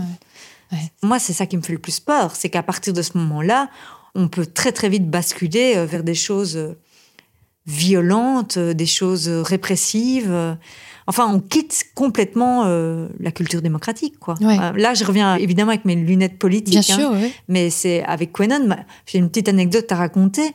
ouais. 0.71 0.77
moi, 1.03 1.19
c'est 1.19 1.33
ça 1.33 1.45
qui 1.45 1.57
me 1.57 1.61
fait 1.61 1.73
le 1.73 1.79
plus 1.79 1.99
peur, 1.99 2.35
c'est 2.35 2.49
qu'à 2.49 2.63
partir 2.63 2.91
de 2.93 3.01
ce 3.01 3.17
moment-là, 3.17 3.69
on 4.15 4.27
peut 4.27 4.45
très 4.45 4.71
très 4.71 4.89
vite 4.89 5.09
basculer 5.09 5.73
euh, 5.75 5.85
vers 5.85 6.03
des 6.03 6.15
choses 6.15 6.57
euh, 6.57 6.77
violentes, 7.67 8.57
euh, 8.57 8.73
des 8.73 8.85
choses 8.85 9.27
répressives. 9.27 10.57
Enfin, 11.07 11.31
on 11.31 11.39
quitte 11.39 11.85
complètement 11.93 12.63
euh, 12.65 13.07
la 13.19 13.31
culture 13.31 13.61
démocratique, 13.61 14.17
quoi. 14.19 14.35
Ouais. 14.41 14.57
Euh, 14.59 14.71
là, 14.75 14.95
je 14.95 15.03
reviens 15.03 15.35
évidemment 15.35 15.69
avec 15.71 15.85
mes 15.85 15.95
lunettes 15.95 16.39
politiques. 16.39 16.79
Bien 16.79 16.95
hein, 16.95 16.99
sûr, 16.99 17.11
oui. 17.13 17.31
mais 17.47 17.69
c'est 17.69 18.03
avec 18.03 18.33
Quenon, 18.33 18.67
bah, 18.67 18.79
j'ai 19.05 19.19
une 19.19 19.29
petite 19.29 19.47
anecdote 19.49 19.91
à 19.91 19.95
raconter. 19.95 20.53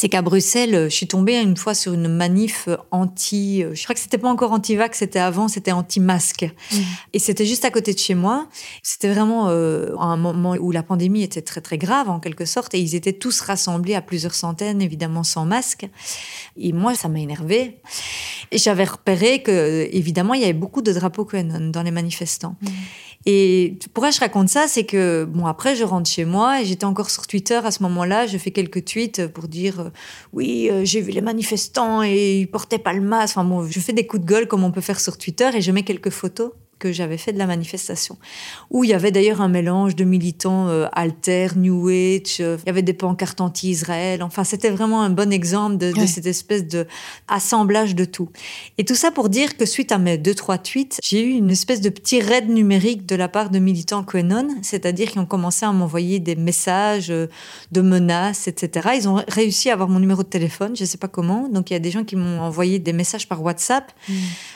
C'est 0.00 0.08
qu'à 0.08 0.22
Bruxelles, 0.22 0.84
je 0.84 0.94
suis 0.94 1.06
tombée 1.06 1.38
une 1.38 1.58
fois 1.58 1.74
sur 1.74 1.92
une 1.92 2.08
manif 2.08 2.68
euh, 2.68 2.78
anti. 2.90 3.62
euh, 3.62 3.74
Je 3.74 3.82
crois 3.82 3.94
que 3.94 4.00
c'était 4.00 4.16
pas 4.16 4.30
encore 4.30 4.50
anti-vax, 4.50 4.96
c'était 4.96 5.18
avant, 5.18 5.46
c'était 5.46 5.72
anti-masque. 5.72 6.50
Mm. 6.72 6.76
Et 7.12 7.18
c'était 7.18 7.44
juste 7.44 7.66
à 7.66 7.70
côté 7.70 7.92
de 7.92 7.98
chez 7.98 8.14
moi. 8.14 8.48
C'était 8.82 9.12
vraiment 9.12 9.50
euh, 9.50 9.94
un 9.98 10.16
moment 10.16 10.52
où 10.58 10.70
la 10.70 10.82
pandémie 10.82 11.22
était 11.22 11.42
très 11.42 11.60
très 11.60 11.76
grave 11.76 12.08
en 12.08 12.18
quelque 12.18 12.46
sorte, 12.46 12.72
et 12.72 12.80
ils 12.80 12.94
étaient 12.94 13.12
tous 13.12 13.42
rassemblés 13.42 13.94
à 13.94 14.00
plusieurs 14.00 14.32
centaines, 14.34 14.80
évidemment 14.80 15.22
sans 15.22 15.44
masque. 15.44 15.86
Et 16.56 16.72
moi, 16.72 16.94
ça 16.94 17.10
m'a 17.10 17.20
énervée. 17.20 17.76
Et 18.52 18.56
j'avais 18.56 18.84
repéré 18.84 19.42
que, 19.42 19.86
évidemment, 19.92 20.32
il 20.32 20.40
y 20.40 20.44
avait 20.44 20.54
beaucoup 20.54 20.80
de 20.80 20.94
drapeaux 20.94 21.26
Quenon 21.26 21.68
dans 21.68 21.82
les 21.82 21.90
manifestants. 21.90 22.56
Et 23.26 23.78
pourquoi 23.92 24.10
je 24.10 24.20
raconte 24.20 24.48
ça, 24.48 24.66
c'est 24.66 24.84
que 24.84 25.24
bon 25.24 25.44
après 25.44 25.76
je 25.76 25.84
rentre 25.84 26.08
chez 26.08 26.24
moi 26.24 26.62
et 26.62 26.64
j'étais 26.64 26.86
encore 26.86 27.10
sur 27.10 27.26
Twitter 27.26 27.60
à 27.62 27.70
ce 27.70 27.82
moment-là, 27.82 28.26
je 28.26 28.38
fais 28.38 28.50
quelques 28.50 28.86
tweets 28.86 29.26
pour 29.26 29.46
dire 29.46 29.80
euh, 29.80 29.90
oui 30.32 30.68
euh, 30.70 30.86
j'ai 30.86 31.02
vu 31.02 31.10
les 31.10 31.20
manifestants 31.20 32.02
et 32.02 32.40
ils 32.40 32.50
portaient 32.50 32.78
pas 32.78 32.94
le 32.94 33.02
masque. 33.02 33.36
Enfin 33.36 33.46
bon, 33.46 33.66
je 33.66 33.78
fais 33.78 33.92
des 33.92 34.06
coups 34.06 34.22
de 34.22 34.26
gueule 34.26 34.48
comme 34.48 34.64
on 34.64 34.72
peut 34.72 34.80
faire 34.80 35.00
sur 35.00 35.18
Twitter 35.18 35.50
et 35.54 35.60
je 35.60 35.70
mets 35.70 35.82
quelques 35.82 36.08
photos 36.08 36.52
que 36.80 36.90
j'avais 36.90 37.16
fait 37.18 37.32
de 37.32 37.38
la 37.38 37.46
manifestation 37.46 38.16
où 38.70 38.82
il 38.82 38.90
y 38.90 38.94
avait 38.94 39.12
d'ailleurs 39.12 39.40
un 39.40 39.48
mélange 39.48 39.94
de 39.94 40.02
militants 40.04 40.66
euh, 40.68 40.86
alter, 40.92 41.48
New 41.56 41.88
Age, 41.88 42.38
euh, 42.40 42.56
il 42.64 42.66
y 42.66 42.70
avait 42.70 42.82
des 42.82 42.94
pancartes 42.94 43.40
anti-Israël. 43.40 44.22
Enfin 44.24 44.42
c'était 44.42 44.70
vraiment 44.70 45.02
un 45.02 45.10
bon 45.10 45.32
exemple 45.32 45.76
de, 45.76 45.92
de 45.92 46.00
Ouais. 46.00 46.06
cette 46.06 46.26
espèce 46.26 46.66
de 46.66 46.86
assemblage 47.28 47.94
de 47.94 48.04
tout. 48.04 48.28
Et 48.78 48.84
tout 48.84 48.94
ça 48.94 49.10
pour 49.10 49.28
dire 49.28 49.56
que 49.56 49.66
suite 49.66 49.92
à 49.92 49.98
mes 49.98 50.16
deux, 50.18 50.34
trois 50.34 50.58
tweets, 50.58 50.98
j'ai 51.04 51.22
eu 51.22 51.30
une 51.32 51.50
espèce 51.50 51.80
de 51.80 51.90
petit 51.90 52.20
raid 52.20 52.48
numérique 52.48 53.06
de 53.06 53.14
la 53.16 53.28
part 53.28 53.50
de 53.50 53.58
militants 53.58 54.02
QAnon, 54.02 54.48
c'est-à-dire 54.62 55.10
qu'ils 55.10 55.20
ont 55.20 55.26
commencé 55.26 55.66
à 55.66 55.72
m'envoyer 55.72 56.18
des 56.18 56.36
messages 56.36 57.10
euh, 57.10 57.26
de 57.72 57.80
menaces, 57.82 58.48
etc. 58.48 58.90
Ils 58.96 59.08
ont 59.08 59.22
réussi 59.28 59.68
à 59.70 59.74
avoir 59.74 59.88
mon 59.88 60.00
numéro 60.00 60.22
de 60.22 60.28
téléphone, 60.28 60.74
je 60.74 60.82
ne 60.82 60.86
sais 60.88 60.98
pas 60.98 61.08
comment. 61.08 61.48
Donc 61.48 61.70
il 61.70 61.74
y 61.74 61.76
a 61.76 61.80
des 61.80 61.90
gens 61.90 62.04
qui 62.04 62.16
m'ont 62.16 62.40
envoyé 62.40 62.78
des 62.78 62.92
messages 62.94 63.28
par 63.28 63.42
WhatsApp. 63.42 63.92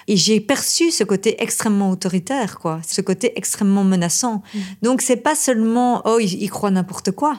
Et 0.09 0.17
j'ai 0.17 0.41
perçu 0.41 0.91
ce 0.91 1.05
côté 1.05 1.43
extrêmement 1.43 1.91
autoritaire, 1.91 2.14
quoi, 2.59 2.81
ce 2.87 3.01
côté 3.01 3.33
extrêmement 3.37 3.85
menaçant. 3.85 4.43
Donc 4.83 5.03
c'est 5.03 5.17
pas 5.17 5.35
seulement 5.35 6.03
oh 6.05 6.19
ils, 6.21 6.43
ils 6.43 6.51
croient 6.51 6.71
n'importe 6.71 7.11
quoi, 7.11 7.37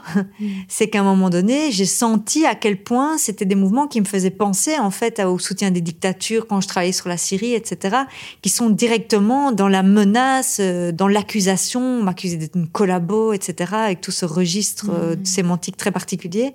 c'est 0.68 0.90
qu'à 0.90 1.02
un 1.02 1.04
moment 1.04 1.30
donné 1.30 1.72
j'ai 1.72 1.86
senti 1.86 2.46
à 2.46 2.56
quel 2.56 2.84
point 2.84 3.18
c'était 3.18 3.46
des 3.46 3.56
mouvements 3.56 3.88
qui 3.88 4.00
me 4.02 4.06
faisaient 4.06 4.30
penser 4.32 4.78
en 4.80 4.92
fait 4.92 5.20
au 5.20 5.40
soutien 5.40 5.72
des 5.72 5.82
dictatures 5.82 6.48
quand 6.48 6.62
je 6.62 6.68
travaillais 6.68 6.92
sur 6.92 7.10
la 7.10 7.18
Syrie, 7.18 7.54
etc., 7.54 7.98
qui 8.42 8.50
sont 8.50 8.70
directement 8.70 9.52
dans 9.52 9.68
la 9.68 9.84
menace, 9.84 10.58
euh, 10.60 10.92
dans 10.92 11.08
l'accusation, 11.08 12.04
m'accuser 12.04 12.38
d'être 12.38 12.56
une 12.56 12.68
collabo, 12.68 13.34
etc., 13.34 13.74
avec 13.74 14.02
tout 14.02 14.12
ce 14.12 14.26
registre 14.26 14.90
euh, 14.92 15.16
sémantique 15.24 15.78
très 15.78 15.92
particulier. 15.92 16.54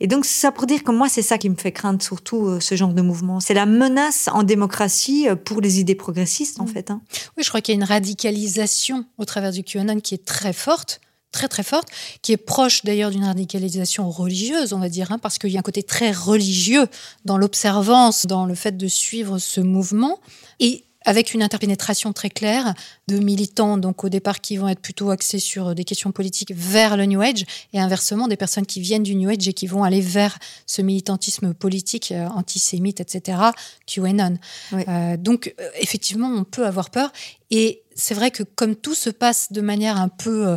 Et 0.00 0.06
donc 0.06 0.24
c'est 0.24 0.40
ça 0.40 0.52
pour 0.52 0.66
dire 0.66 0.82
que 0.82 0.90
moi 0.90 1.08
c'est 1.08 1.22
ça 1.22 1.38
qui 1.38 1.48
me 1.48 1.56
fait 1.56 1.72
craindre 1.72 2.02
surtout 2.02 2.46
euh, 2.46 2.60
ce 2.60 2.74
genre 2.74 2.94
de 2.94 3.02
mouvement, 3.02 3.40
c'est 3.40 3.54
la 3.54 3.66
menace 3.66 4.28
en 4.32 4.42
démocratie 4.42 5.28
pour 5.44 5.60
les 5.60 5.80
idées 5.80 5.94
progressistes 5.94 6.60
en 6.60 6.66
fait. 6.66 6.90
hein. 6.90 7.00
Oui, 7.36 7.42
je 7.44 7.48
crois 7.48 7.59
qu'il 7.62 7.74
y 7.74 7.78
a 7.78 7.80
une 7.80 7.84
radicalisation 7.84 9.04
au 9.18 9.24
travers 9.24 9.52
du 9.52 9.62
QAnon 9.62 10.00
qui 10.00 10.14
est 10.14 10.24
très 10.24 10.52
forte, 10.52 11.00
très 11.32 11.48
très 11.48 11.62
forte, 11.62 11.88
qui 12.22 12.32
est 12.32 12.36
proche 12.36 12.84
d'ailleurs 12.84 13.10
d'une 13.10 13.24
radicalisation 13.24 14.10
religieuse, 14.10 14.72
on 14.72 14.78
va 14.78 14.88
dire, 14.88 15.12
hein, 15.12 15.18
parce 15.18 15.38
qu'il 15.38 15.50
y 15.50 15.56
a 15.56 15.60
un 15.60 15.62
côté 15.62 15.82
très 15.82 16.12
religieux 16.12 16.86
dans 17.24 17.38
l'observance, 17.38 18.26
dans 18.26 18.46
le 18.46 18.54
fait 18.54 18.76
de 18.76 18.88
suivre 18.88 19.38
ce 19.38 19.60
mouvement, 19.60 20.18
et 20.58 20.84
avec 21.04 21.34
une 21.34 21.42
interpénétration 21.42 22.12
très 22.12 22.30
claire 22.30 22.74
de 23.08 23.18
militants, 23.18 23.78
donc 23.78 24.04
au 24.04 24.08
départ 24.08 24.40
qui 24.40 24.56
vont 24.56 24.68
être 24.68 24.80
plutôt 24.80 25.10
axés 25.10 25.38
sur 25.38 25.74
des 25.74 25.84
questions 25.84 26.12
politiques 26.12 26.52
vers 26.54 26.96
le 26.96 27.06
New 27.06 27.20
Age, 27.20 27.44
et 27.72 27.80
inversement 27.80 28.28
des 28.28 28.36
personnes 28.36 28.66
qui 28.66 28.80
viennent 28.80 29.02
du 29.02 29.14
New 29.14 29.30
Age 29.30 29.48
et 29.48 29.52
qui 29.52 29.66
vont 29.66 29.84
aller 29.84 30.00
vers 30.00 30.38
ce 30.66 30.82
militantisme 30.82 31.54
politique 31.54 32.12
euh, 32.12 32.26
antisémite, 32.28 33.00
etc., 33.00 33.38
QAnon. 33.86 34.38
Oui. 34.72 34.84
Euh, 34.88 35.16
donc 35.16 35.54
euh, 35.60 35.68
effectivement, 35.80 36.28
on 36.28 36.44
peut 36.44 36.66
avoir 36.66 36.90
peur, 36.90 37.12
et 37.50 37.82
c'est 37.94 38.14
vrai 38.14 38.30
que 38.30 38.42
comme 38.42 38.76
tout 38.76 38.94
se 38.94 39.10
passe 39.10 39.52
de 39.52 39.60
manière 39.60 39.96
un 39.96 40.08
peu 40.08 40.48
euh, 40.48 40.56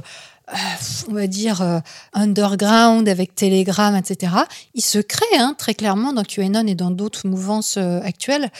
euh, 0.49 0.55
on 1.09 1.13
va 1.13 1.27
dire, 1.27 1.61
euh, 1.61 1.79
underground 2.11 3.07
avec 3.07 3.33
Telegram, 3.33 3.95
etc., 3.95 4.33
il 4.73 4.83
se 4.83 4.99
crée 4.99 5.37
hein, 5.37 5.55
très 5.57 5.73
clairement 5.73 6.11
dans 6.11 6.23
QAnon 6.23 6.67
et 6.67 6.75
dans 6.75 6.91
d'autres 6.91 7.27
mouvances 7.27 7.77
euh, 7.77 8.01
actuelles 8.01 8.51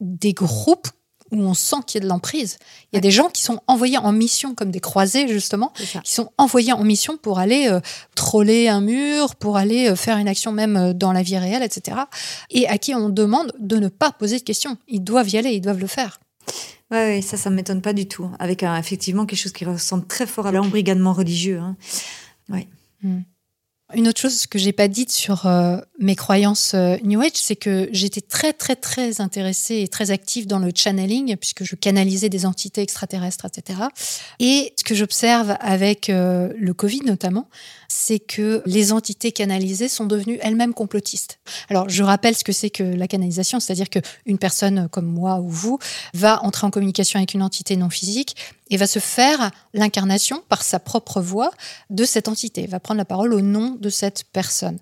des 0.00 0.34
groupes 0.34 0.88
où 1.32 1.40
on 1.40 1.54
sent 1.54 1.76
qu'il 1.86 2.00
y 2.00 2.02
a 2.02 2.04
de 2.04 2.08
l'emprise. 2.08 2.58
Il 2.92 2.96
y 2.96 2.98
a 2.98 3.00
des 3.00 3.10
gens 3.10 3.28
qui 3.28 3.42
sont 3.42 3.60
envoyés 3.66 3.98
en 3.98 4.12
mission, 4.12 4.54
comme 4.54 4.70
des 4.70 4.80
croisés 4.80 5.26
justement, 5.28 5.72
qui 6.04 6.12
sont 6.12 6.30
envoyés 6.38 6.72
en 6.72 6.84
mission 6.84 7.16
pour 7.16 7.38
aller 7.38 7.68
euh, 7.68 7.80
troller 8.14 8.68
un 8.68 8.80
mur, 8.80 9.34
pour 9.36 9.56
aller 9.56 9.88
euh, 9.88 9.96
faire 9.96 10.18
une 10.18 10.28
action 10.28 10.52
même 10.52 10.76
euh, 10.76 10.92
dans 10.92 11.12
la 11.12 11.22
vie 11.22 11.38
réelle, 11.38 11.62
etc. 11.62 11.96
Et 12.50 12.68
à 12.68 12.78
qui 12.78 12.94
on 12.94 13.08
demande 13.08 13.52
de 13.58 13.76
ne 13.76 13.88
pas 13.88 14.12
poser 14.12 14.38
de 14.38 14.44
questions. 14.44 14.76
Ils 14.88 15.02
doivent 15.02 15.30
y 15.30 15.38
aller, 15.38 15.50
ils 15.50 15.60
doivent 15.60 15.80
le 15.80 15.86
faire. 15.86 16.20
Ouais, 16.90 16.98
ouais, 17.06 17.22
ça, 17.22 17.38
ça 17.38 17.48
m'étonne 17.48 17.80
pas 17.80 17.94
du 17.94 18.06
tout. 18.06 18.30
Avec 18.38 18.62
un, 18.62 18.76
effectivement 18.76 19.24
quelque 19.24 19.38
chose 19.38 19.52
qui 19.52 19.64
ressemble 19.64 20.06
très 20.06 20.26
fort 20.26 20.46
à 20.46 20.52
l'embrigadement 20.52 21.14
religieux. 21.14 21.58
hein. 21.58 21.76
Ouais. 22.50 22.68
Une 23.94 24.08
autre 24.08 24.20
chose 24.20 24.46
que 24.46 24.58
j'ai 24.58 24.72
pas 24.72 24.88
dite 24.88 25.12
sur 25.12 25.46
euh, 25.46 25.76
mes 25.98 26.16
croyances 26.16 26.72
euh, 26.74 26.96
New 27.04 27.20
Age, 27.20 27.32
c'est 27.34 27.56
que 27.56 27.88
j'étais 27.92 28.22
très 28.22 28.52
très 28.52 28.74
très 28.74 29.20
intéressée 29.20 29.80
et 29.80 29.88
très 29.88 30.10
active 30.10 30.46
dans 30.46 30.58
le 30.58 30.70
channeling 30.74 31.36
puisque 31.36 31.64
je 31.64 31.74
canalisais 31.74 32.30
des 32.30 32.46
entités 32.46 32.80
extraterrestres, 32.80 33.46
etc. 33.46 33.80
Et 34.40 34.72
ce 34.78 34.84
que 34.84 34.94
j'observe 34.94 35.56
avec 35.60 36.08
euh, 36.08 36.52
le 36.58 36.72
Covid 36.72 37.02
notamment, 37.04 37.48
c'est 37.88 38.18
que 38.18 38.62
les 38.64 38.92
entités 38.92 39.32
canalisées 39.32 39.88
sont 39.88 40.06
devenues 40.06 40.38
elles-mêmes 40.40 40.74
complotistes. 40.74 41.38
Alors 41.68 41.88
je 41.90 42.02
rappelle 42.02 42.34
ce 42.34 42.44
que 42.44 42.52
c'est 42.52 42.70
que 42.70 42.82
la 42.82 43.06
canalisation, 43.06 43.60
c'est-à-dire 43.60 43.90
que 43.90 43.98
une 44.24 44.38
personne 44.38 44.88
comme 44.90 45.06
moi 45.06 45.40
ou 45.40 45.48
vous 45.48 45.78
va 46.14 46.42
entrer 46.44 46.66
en 46.66 46.70
communication 46.70 47.18
avec 47.18 47.34
une 47.34 47.42
entité 47.42 47.76
non 47.76 47.90
physique 47.90 48.36
et 48.72 48.78
va 48.78 48.86
se 48.86 48.98
faire 48.98 49.50
l'incarnation 49.74 50.42
par 50.48 50.62
sa 50.62 50.80
propre 50.80 51.20
voix 51.20 51.50
de 51.90 52.04
cette 52.04 52.26
entité, 52.26 52.66
va 52.66 52.80
prendre 52.80 52.96
la 52.96 53.04
parole 53.04 53.34
au 53.34 53.42
nom 53.42 53.76
de 53.78 53.90
cette 53.90 54.24
personne. 54.32 54.78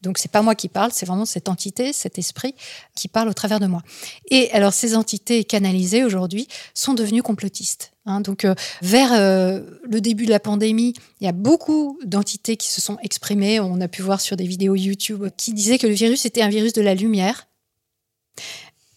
Donc 0.00 0.18
c'est 0.18 0.30
pas 0.30 0.42
moi 0.42 0.54
qui 0.54 0.68
parle, 0.68 0.92
c'est 0.94 1.06
vraiment 1.06 1.24
cette 1.24 1.48
entité, 1.48 1.92
cet 1.92 2.18
esprit 2.18 2.54
qui 2.94 3.08
parle 3.08 3.28
au 3.28 3.32
travers 3.32 3.58
de 3.58 3.66
moi. 3.66 3.82
Et 4.30 4.48
alors 4.52 4.72
ces 4.72 4.94
entités 4.94 5.42
canalisées 5.42 6.04
aujourd'hui 6.04 6.46
sont 6.72 6.94
devenues 6.94 7.22
complotistes. 7.22 7.92
hein. 8.06 8.20
donc 8.20 8.44
euh, 8.44 8.54
vers 8.80 9.12
euh, 9.12 9.60
le 9.90 10.00
début 10.00 10.24
de 10.24 10.30
la 10.30 10.40
pandémie, 10.40 10.94
il 11.20 11.24
y 11.24 11.28
a 11.28 11.32
beaucoup 11.32 11.98
d'entités 12.04 12.56
qui 12.56 12.68
se 12.68 12.80
sont 12.80 12.96
exprimées. 13.02 13.58
On 13.58 13.80
a 13.80 13.88
pu 13.88 14.02
voir 14.02 14.20
sur 14.20 14.36
des 14.36 14.46
vidéos 14.46 14.76
YouTube 14.76 15.26
qui 15.36 15.52
disaient 15.52 15.78
que 15.78 15.88
le 15.88 15.94
virus 15.94 16.26
était 16.26 16.42
un 16.42 16.48
virus 16.48 16.74
de 16.74 16.82
la 16.82 16.94
lumière 16.94 17.48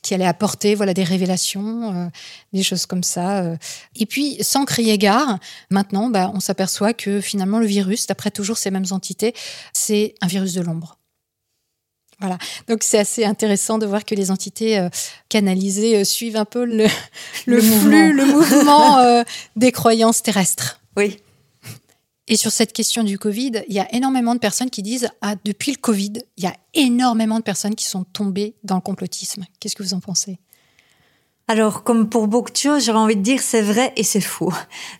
qui 0.06 0.13
allait 0.13 0.26
apporter 0.26 0.76
voilà 0.76 0.94
des 0.94 1.04
révélations, 1.04 1.91
euh, 1.94 2.08
des 2.54 2.62
choses 2.62 2.86
comme 2.86 3.02
ça. 3.02 3.39
euh. 3.44 3.58
Et 3.96 4.06
puis, 4.06 4.38
sans 4.41 4.63
crier 4.63 5.00
gare, 5.00 5.39
maintenant, 5.72 6.10
bah, 6.10 6.32
on 6.36 6.39
s'aperçoit 6.39 6.94
que 6.94 7.22
finalement 7.22 7.58
le 7.58 7.65
virus, 7.65 8.06
d'après 8.06 8.30
toujours 8.30 8.58
ces 8.58 8.70
mêmes 8.70 8.86
entités, 8.91 9.34
c'est 9.74 10.13
un 10.22 10.28
virus 10.28 10.54
de 10.54 10.62
l'ombre. 10.62 11.00
Voilà. 12.20 12.38
Donc 12.70 12.84
c'est 12.84 13.00
assez 13.00 13.26
intéressant 13.26 13.80
de 13.80 13.88
voir 13.88 14.06
que 14.06 14.13
les 14.13 14.30
entités 14.30 14.78
euh, 14.78 14.89
canalisées 15.28 16.06
suivent 16.06 16.38
un 16.38 16.46
peu 16.46 16.65
le, 16.65 16.86
le 17.48 17.56
Le 17.56 17.62
flux, 17.62 18.13
le 18.13 18.26
mouvement 18.26 19.24
des 19.56 19.72
croyances 19.72 20.22
terrestres. 20.22 20.80
Oui. 20.96 21.18
Et 22.28 22.38
sur 22.38 22.52
cette 22.52 22.74
question 22.74 23.04
du 23.04 23.20
Covid, 23.20 23.64
il 23.68 23.76
y 23.76 23.80
a 23.80 23.94
énormément 23.94 24.34
de 24.34 24.40
personnes 24.40 24.72
qui 24.72 24.82
disent 24.82 25.10
Ah, 25.22 25.36
depuis 25.46 25.72
le 25.72 25.78
Covid, 25.78 26.14
il 26.38 26.44
y 26.44 26.48
a 26.48 26.56
énormément 26.74 27.38
de 27.38 27.44
personnes 27.44 27.76
qui 27.76 27.86
sont 27.86 28.04
tombées 28.04 28.56
dans 28.64 28.76
le 28.76 28.82
complotisme. 28.82 29.46
Qu'est-ce 29.60 29.76
que 29.76 29.84
vous 29.84 29.94
en 29.94 30.00
pensez? 30.00 30.40
Alors, 31.48 31.84
comme 31.84 32.10
pour 32.10 32.28
beaucoup 32.28 32.52
de 32.52 32.58
choses, 32.58 32.86
j'aurais 32.86 32.98
envie 32.98 33.16
de 33.16 33.22
dire 33.22 33.40
c'est 33.40 33.62
vrai 33.62 33.94
et 33.96 34.04
c'est 34.04 34.22
faux. 34.22 34.52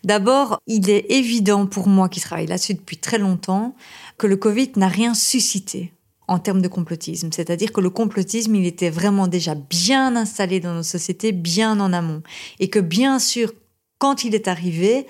D'abord, 0.04 0.60
il 0.68 0.88
est 0.88 1.06
évident 1.10 1.66
pour 1.66 1.88
moi 1.88 2.08
qui 2.08 2.20
travaille 2.20 2.46
là-dessus 2.46 2.74
depuis 2.74 2.98
très 2.98 3.18
longtemps 3.18 3.74
que 4.16 4.28
le 4.28 4.36
Covid 4.36 4.70
n'a 4.76 4.86
rien 4.86 5.12
suscité 5.12 5.92
en 6.28 6.38
termes 6.38 6.62
de 6.62 6.68
complotisme. 6.68 7.30
C'est-à-dire 7.32 7.72
que 7.72 7.80
le 7.80 7.90
complotisme, 7.90 8.54
il 8.54 8.66
était 8.66 8.90
vraiment 8.90 9.26
déjà 9.26 9.56
bien 9.56 10.14
installé 10.14 10.60
dans 10.60 10.74
nos 10.74 10.84
sociétés, 10.84 11.32
bien 11.32 11.80
en 11.80 11.92
amont. 11.92 12.22
Et 12.60 12.70
que 12.70 12.78
bien 12.78 13.18
sûr, 13.18 13.52
quand 13.98 14.22
il 14.24 14.34
est 14.34 14.46
arrivé, 14.46 15.06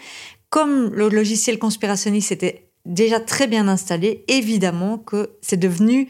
comme 0.56 0.88
le 0.94 1.10
logiciel 1.10 1.58
conspirationniste 1.58 2.32
était 2.32 2.70
déjà 2.86 3.20
très 3.20 3.46
bien 3.46 3.68
installé, 3.68 4.24
évidemment 4.26 4.96
que 4.96 5.36
c'est 5.42 5.58
devenu 5.58 6.08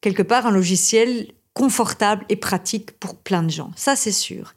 quelque 0.00 0.24
part 0.24 0.48
un 0.48 0.50
logiciel 0.50 1.28
confortable 1.54 2.24
et 2.28 2.34
pratique 2.34 2.98
pour 2.98 3.14
plein 3.14 3.44
de 3.44 3.50
gens. 3.50 3.70
Ça, 3.76 3.94
c'est 3.94 4.10
sûr. 4.10 4.54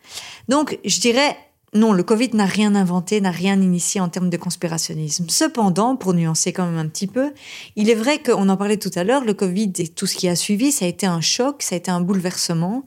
Donc, 0.48 0.80
je 0.84 1.00
dirais, 1.02 1.38
non, 1.74 1.94
le 1.94 2.02
Covid 2.02 2.32
n'a 2.34 2.46
rien 2.46 2.74
inventé, 2.74 3.22
n'a 3.22 3.30
rien 3.32 3.62
initié 3.62 4.02
en 4.02 4.10
termes 4.10 4.30
de 4.30 4.38
conspirationnisme. 4.38 5.26
Cependant, 5.30 5.96
pour 5.96 6.14
nuancer 6.14 6.52
quand 6.52 6.66
même 6.66 6.80
un 6.80 6.88
petit 6.88 7.06
peu, 7.06 7.32
il 7.76 7.90
est 7.90 7.96
vrai 7.96 8.24
qu'on 8.24 8.50
en 8.50 8.58
parlait 8.58 8.78
tout 8.78 8.92
à 8.96 9.04
l'heure, 9.04 9.24
le 9.24 9.36
Covid 9.36 9.72
et 9.78 9.88
tout 9.88 10.08
ce 10.08 10.16
qui 10.16 10.28
a 10.28 10.36
suivi, 10.36 10.72
ça 10.72 10.86
a 10.86 10.88
été 10.88 11.06
un 11.06 11.22
choc, 11.22 11.62
ça 11.62 11.76
a 11.76 11.78
été 11.78 11.92
un 11.92 12.02
bouleversement, 12.02 12.86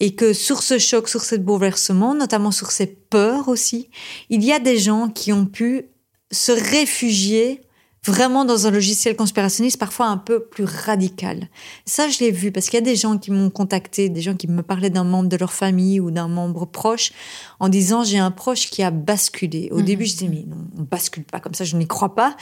et 0.00 0.14
que 0.14 0.32
sur 0.32 0.62
ce 0.62 0.78
choc, 0.78 1.08
sur 1.08 1.22
ce 1.22 1.36
bouleversement, 1.36 2.14
notamment 2.14 2.50
sur 2.50 2.72
ces 2.72 2.86
peurs 2.86 3.48
aussi, 3.48 3.90
il 4.28 4.44
y 4.44 4.52
a 4.52 4.58
des 4.58 4.78
gens 4.78 5.08
qui 5.08 5.32
ont 5.32 5.46
pu 5.46 5.86
se 6.32 6.50
réfugier 6.50 7.62
vraiment 8.06 8.44
dans 8.44 8.66
un 8.66 8.70
logiciel 8.70 9.16
conspirationniste 9.16 9.78
parfois 9.78 10.06
un 10.06 10.16
peu 10.16 10.40
plus 10.40 10.64
radical. 10.64 11.48
Ça, 11.84 12.08
je 12.08 12.20
l'ai 12.20 12.30
vu 12.30 12.52
parce 12.52 12.66
qu'il 12.66 12.78
y 12.78 12.82
a 12.82 12.84
des 12.84 12.96
gens 12.96 13.18
qui 13.18 13.32
m'ont 13.32 13.50
contacté, 13.50 14.08
des 14.08 14.20
gens 14.20 14.34
qui 14.34 14.46
me 14.46 14.62
parlaient 14.62 14.90
d'un 14.90 15.04
membre 15.04 15.28
de 15.28 15.36
leur 15.36 15.52
famille 15.52 15.98
ou 15.98 16.10
d'un 16.10 16.28
membre 16.28 16.66
proche 16.66 17.12
en 17.60 17.68
disant 17.68 18.04
j'ai 18.04 18.18
un 18.18 18.30
proche 18.30 18.70
qui 18.70 18.82
a 18.82 18.90
basculé. 18.90 19.68
Au 19.72 19.78
mhm. 19.78 19.84
début, 19.84 20.04
je 20.04 20.12
disais 20.12 20.28
mais 20.28 20.44
non, 20.46 20.56
on 20.78 20.82
bascule 20.82 21.24
pas 21.24 21.40
comme 21.40 21.54
ça, 21.54 21.64
je 21.64 21.76
n'y 21.76 21.86
crois 21.86 22.14
pas. 22.14 22.36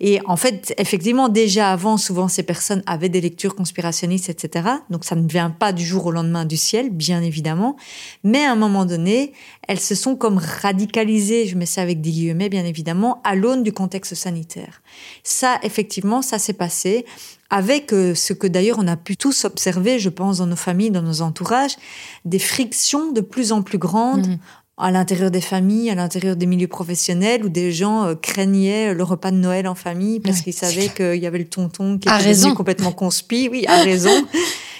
Et 0.00 0.20
en 0.26 0.36
fait, 0.36 0.74
effectivement, 0.78 1.28
déjà 1.28 1.70
avant, 1.70 1.96
souvent 1.96 2.28
ces 2.28 2.42
personnes 2.42 2.82
avaient 2.86 3.08
des 3.08 3.20
lectures 3.20 3.54
conspirationnistes, 3.54 4.28
etc. 4.28 4.68
Donc 4.90 5.04
ça 5.04 5.16
ne 5.16 5.28
vient 5.28 5.50
pas 5.50 5.72
du 5.72 5.84
jour 5.84 6.06
au 6.06 6.10
lendemain 6.10 6.44
du 6.44 6.56
ciel, 6.56 6.90
bien 6.90 7.22
évidemment. 7.22 7.76
Mais 8.22 8.44
à 8.44 8.52
un 8.52 8.56
moment 8.56 8.84
donné, 8.84 9.32
elles 9.68 9.80
se 9.80 9.94
sont 9.94 10.16
comme 10.16 10.38
radicalisées, 10.38 11.46
je 11.46 11.56
mets 11.56 11.66
ça 11.66 11.82
avec 11.82 12.00
des 12.00 12.10
guillemets 12.10 12.48
bien 12.48 12.64
évidemment, 12.64 13.20
à 13.24 13.34
l'aune 13.34 13.62
du 13.62 13.72
contexte 13.72 14.14
sanitaire. 14.14 14.82
Ça, 15.22 15.58
effectivement, 15.62 16.22
ça 16.22 16.38
s'est 16.38 16.52
passé 16.52 17.04
avec 17.50 17.92
euh, 17.92 18.14
ce 18.14 18.32
que 18.32 18.46
d'ailleurs 18.46 18.78
on 18.78 18.86
a 18.86 18.96
pu 18.96 19.16
tous 19.16 19.44
observer, 19.44 19.98
je 19.98 20.08
pense, 20.08 20.38
dans 20.38 20.46
nos 20.46 20.56
familles, 20.56 20.90
dans 20.90 21.02
nos 21.02 21.22
entourages, 21.22 21.76
des 22.24 22.38
frictions 22.38 23.12
de 23.12 23.20
plus 23.20 23.52
en 23.52 23.62
plus 23.62 23.78
grandes 23.78 24.26
mhm. 24.26 24.38
à 24.76 24.90
l'intérieur 24.90 25.30
des 25.30 25.40
familles, 25.40 25.90
à 25.90 25.94
l'intérieur 25.94 26.36
des 26.36 26.46
milieux 26.46 26.68
professionnels, 26.68 27.44
où 27.44 27.48
des 27.48 27.72
gens 27.72 28.04
euh, 28.04 28.14
craignaient 28.14 28.94
le 28.94 29.02
repas 29.02 29.30
de 29.30 29.36
Noël 29.36 29.68
en 29.68 29.74
famille 29.74 30.20
parce 30.20 30.40
qu'ils 30.40 30.54
savaient 30.54 30.88
qu'il 30.88 31.22
y 31.22 31.26
avait 31.26 31.38
le 31.38 31.48
tonton 31.48 31.98
qui 31.98 32.08
était 32.08 32.54
complètement 32.54 32.92
conspi. 32.92 33.48
Oui, 33.50 33.66
à 33.66 33.82
raison. 33.82 34.26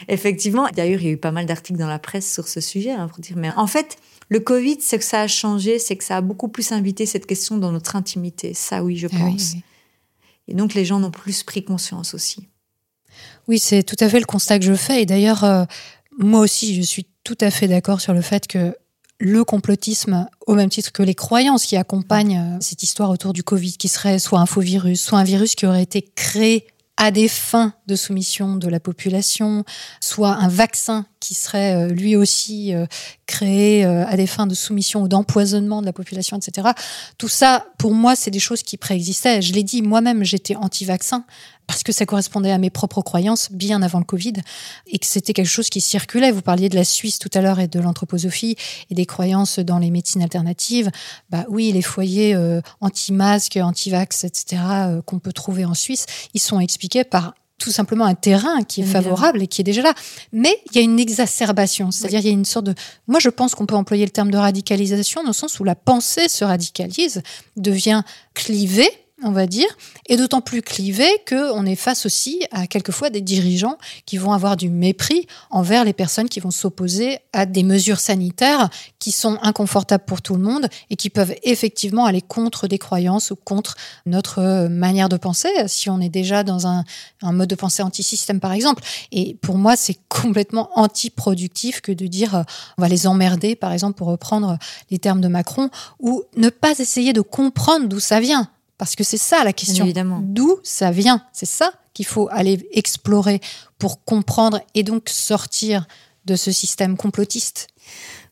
Effectivement. 0.08 0.66
D'ailleurs, 0.74 1.00
il 1.00 1.06
y 1.06 1.08
a 1.10 1.12
eu 1.12 1.16
pas 1.16 1.32
mal 1.32 1.46
d'articles 1.46 1.78
dans 1.78 1.88
la 1.88 1.98
presse 1.98 2.30
sur 2.32 2.48
ce 2.48 2.60
sujet, 2.60 2.90
hein, 2.90 3.08
pour 3.08 3.20
dire. 3.20 3.36
Mais 3.36 3.50
en 3.56 3.66
fait, 3.66 3.96
le 4.28 4.40
Covid, 4.40 4.80
ce 4.80 4.96
que 4.96 5.04
ça 5.04 5.20
a 5.20 5.28
changé, 5.28 5.78
c'est 5.78 5.96
que 5.96 6.04
ça 6.04 6.16
a 6.16 6.20
beaucoup 6.20 6.48
plus 6.48 6.72
invité 6.72 7.06
cette 7.06 7.26
question 7.26 7.56
dans 7.56 7.72
notre 7.72 7.96
intimité. 7.96 8.54
Ça, 8.54 8.82
oui, 8.82 8.96
je 8.96 9.08
ah 9.12 9.16
pense. 9.18 9.54
Et 10.48 10.54
donc, 10.54 10.74
les 10.74 10.84
gens 10.84 11.02
ont 11.02 11.10
plus 11.10 11.42
pris 11.42 11.64
conscience 11.64 12.14
aussi. 12.14 12.48
Oui, 13.48 13.58
c'est 13.58 13.82
tout 13.82 13.96
à 14.00 14.08
fait 14.08 14.20
le 14.20 14.26
constat 14.26 14.58
que 14.58 14.64
je 14.64 14.74
fais. 14.74 15.02
Et 15.02 15.06
d'ailleurs, 15.06 15.44
euh, 15.44 15.64
moi 16.18 16.40
aussi, 16.40 16.74
je 16.74 16.82
suis 16.82 17.06
tout 17.24 17.36
à 17.40 17.50
fait 17.50 17.68
d'accord 17.68 18.00
sur 18.00 18.12
le 18.12 18.22
fait 18.22 18.46
que 18.46 18.76
le 19.20 19.44
complotisme, 19.44 20.26
au 20.46 20.54
même 20.54 20.70
titre 20.70 20.92
que 20.92 21.02
les 21.02 21.14
croyances 21.14 21.66
qui 21.66 21.76
accompagnent 21.76 22.38
euh, 22.38 22.58
cette 22.60 22.82
histoire 22.82 23.10
autour 23.10 23.32
du 23.32 23.42
Covid, 23.42 23.74
qui 23.74 23.88
serait 23.88 24.18
soit 24.18 24.40
un 24.40 24.46
faux 24.46 24.60
virus, 24.60 25.00
soit 25.00 25.18
un 25.18 25.24
virus 25.24 25.54
qui 25.54 25.66
aurait 25.66 25.82
été 25.82 26.02
créé 26.14 26.66
à 26.96 27.10
des 27.10 27.26
fins 27.26 27.74
de 27.88 27.96
soumission 27.96 28.54
de 28.54 28.68
la 28.68 28.78
population, 28.78 29.64
soit 30.00 30.30
un 30.30 30.46
vaccin 30.46 31.06
qui 31.18 31.34
serait 31.34 31.74
euh, 31.74 31.88
lui 31.88 32.14
aussi 32.14 32.72
créé 33.26 33.84
à 33.84 34.16
des 34.16 34.26
fins 34.26 34.46
de 34.46 34.54
soumission 34.54 35.02
ou 35.02 35.08
d'empoisonnement 35.08 35.80
de 35.80 35.86
la 35.86 35.92
population, 35.92 36.36
etc. 36.36 36.68
Tout 37.18 37.28
ça, 37.28 37.66
pour 37.78 37.94
moi, 37.94 38.14
c'est 38.14 38.30
des 38.30 38.38
choses 38.38 38.62
qui 38.62 38.76
préexistaient. 38.76 39.42
Je 39.42 39.52
l'ai 39.54 39.64
dit, 39.64 39.82
moi-même, 39.82 40.22
j'étais 40.24 40.54
anti-vaccin 40.54 41.24
parce 41.66 41.82
que 41.82 41.92
ça 41.92 42.06
correspondait 42.06 42.50
à 42.50 42.58
mes 42.58 42.70
propres 42.70 43.02
croyances 43.02 43.50
bien 43.50 43.82
avant 43.82 43.98
le 43.98 44.04
Covid 44.04 44.34
et 44.86 44.98
que 44.98 45.06
c'était 45.06 45.32
quelque 45.32 45.48
chose 45.48 45.70
qui 45.70 45.80
circulait. 45.80 46.30
Vous 46.30 46.42
parliez 46.42 46.68
de 46.68 46.74
la 46.74 46.84
Suisse 46.84 47.18
tout 47.18 47.30
à 47.34 47.40
l'heure 47.40 47.60
et 47.60 47.68
de 47.68 47.80
l'anthroposophie 47.80 48.56
et 48.90 48.94
des 48.94 49.06
croyances 49.06 49.58
dans 49.58 49.78
les 49.78 49.90
médecines 49.90 50.22
alternatives. 50.22 50.90
Bah 51.30 51.44
oui, 51.48 51.72
les 51.72 51.82
foyers 51.82 52.34
euh, 52.34 52.60
anti-masques, 52.80 53.58
anti-vax, 53.60 54.24
etc. 54.24 54.62
Euh, 54.66 55.02
qu'on 55.02 55.18
peut 55.18 55.32
trouver 55.32 55.64
en 55.64 55.74
Suisse, 55.74 56.06
ils 56.34 56.40
sont 56.40 56.60
expliqués 56.60 57.04
par 57.04 57.34
tout 57.58 57.70
simplement 57.70 58.04
un 58.04 58.14
terrain 58.14 58.62
qui 58.62 58.82
est 58.82 58.84
favorable 58.84 59.42
et 59.42 59.46
qui 59.46 59.60
est 59.60 59.64
déjà 59.64 59.80
là. 59.80 59.94
Mais 60.32 60.60
il 60.66 60.76
y 60.76 60.80
a 60.80 60.82
une 60.82 60.98
exacerbation, 60.98 61.90
c'est-à-dire 61.90 62.20
il 62.20 62.26
y 62.26 62.28
a 62.28 62.32
une 62.32 62.44
sorte 62.44 62.66
de... 62.66 62.74
Moi, 63.06 63.20
je 63.20 63.28
pense 63.28 63.54
qu'on 63.54 63.64
peut 63.64 63.76
employer 63.76 64.04
le 64.04 64.10
terme 64.10 64.30
de 64.30 64.36
radicalisation 64.36 65.22
dans 65.22 65.30
le 65.30 65.34
sens 65.34 65.60
où 65.60 65.64
la 65.64 65.74
pensée 65.74 66.28
se 66.28 66.44
radicalise, 66.44 67.22
devient 67.56 68.02
clivée 68.34 68.90
on 69.22 69.30
va 69.30 69.46
dire, 69.46 69.68
et 70.06 70.16
d'autant 70.16 70.40
plus 70.40 70.60
clivé 70.60 71.06
qu'on 71.28 71.64
est 71.66 71.76
face 71.76 72.04
aussi 72.04 72.44
à 72.50 72.66
quelquefois 72.66 73.10
des 73.10 73.20
dirigeants 73.20 73.78
qui 74.06 74.18
vont 74.18 74.32
avoir 74.32 74.56
du 74.56 74.68
mépris 74.68 75.28
envers 75.50 75.84
les 75.84 75.92
personnes 75.92 76.28
qui 76.28 76.40
vont 76.40 76.50
s'opposer 76.50 77.18
à 77.32 77.46
des 77.46 77.62
mesures 77.62 78.00
sanitaires 78.00 78.68
qui 78.98 79.12
sont 79.12 79.38
inconfortables 79.40 80.04
pour 80.04 80.20
tout 80.20 80.34
le 80.34 80.42
monde 80.42 80.68
et 80.90 80.96
qui 80.96 81.10
peuvent 81.10 81.34
effectivement 81.44 82.06
aller 82.06 82.22
contre 82.22 82.66
des 82.66 82.78
croyances 82.78 83.30
ou 83.30 83.36
contre 83.36 83.76
notre 84.04 84.66
manière 84.66 85.08
de 85.08 85.16
penser, 85.16 85.48
si 85.68 85.88
on 85.88 86.00
est 86.00 86.08
déjà 86.08 86.42
dans 86.42 86.66
un, 86.66 86.84
mode 87.22 87.48
de 87.48 87.54
pensée 87.54 87.84
anti-système 87.84 88.40
par 88.40 88.52
exemple. 88.52 88.82
Et 89.12 89.36
pour 89.42 89.58
moi, 89.58 89.76
c'est 89.76 89.98
complètement 90.08 90.70
anti-productif 90.74 91.80
que 91.80 91.92
de 91.92 92.06
dire 92.06 92.34
euh, 92.34 92.42
on 92.78 92.82
va 92.82 92.88
les 92.88 93.06
emmerder, 93.06 93.54
par 93.54 93.72
exemple, 93.72 93.96
pour 93.96 94.08
reprendre 94.08 94.58
les 94.90 94.98
termes 94.98 95.20
de 95.20 95.28
Macron, 95.28 95.70
ou 96.00 96.22
ne 96.36 96.48
pas 96.48 96.78
essayer 96.78 97.12
de 97.12 97.20
comprendre 97.20 97.88
d'où 97.88 98.00
ça 98.00 98.20
vient. 98.20 98.48
Parce 98.78 98.96
que 98.96 99.04
c'est 99.04 99.18
ça 99.18 99.44
la 99.44 99.52
question. 99.52 99.86
D'où 100.22 100.58
ça 100.62 100.90
vient 100.90 101.24
C'est 101.32 101.46
ça 101.46 101.72
qu'il 101.92 102.06
faut 102.06 102.28
aller 102.30 102.68
explorer 102.72 103.40
pour 103.78 104.04
comprendre 104.04 104.60
et 104.74 104.82
donc 104.82 105.08
sortir 105.08 105.86
de 106.26 106.36
ce 106.36 106.52
système 106.52 106.96
complotiste. 106.96 107.68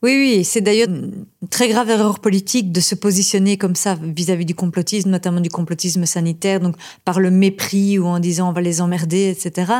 Oui, 0.02 0.16
oui, 0.16 0.44
c'est 0.44 0.60
d'ailleurs 0.60 0.88
une 0.88 1.26
très 1.48 1.68
grave 1.68 1.88
erreur 1.88 2.18
politique 2.18 2.72
de 2.72 2.80
se 2.80 2.96
positionner 2.96 3.56
comme 3.56 3.76
ça 3.76 3.96
vis-à-vis 4.02 4.44
du 4.44 4.54
complotisme, 4.54 5.10
notamment 5.10 5.38
du 5.38 5.48
complotisme 5.48 6.06
sanitaire, 6.06 6.58
donc 6.58 6.74
par 7.04 7.20
le 7.20 7.30
mépris 7.30 8.00
ou 8.00 8.06
en 8.06 8.18
disant 8.18 8.48
on 8.48 8.52
va 8.52 8.62
les 8.62 8.80
emmerder, 8.80 9.28
etc. 9.28 9.72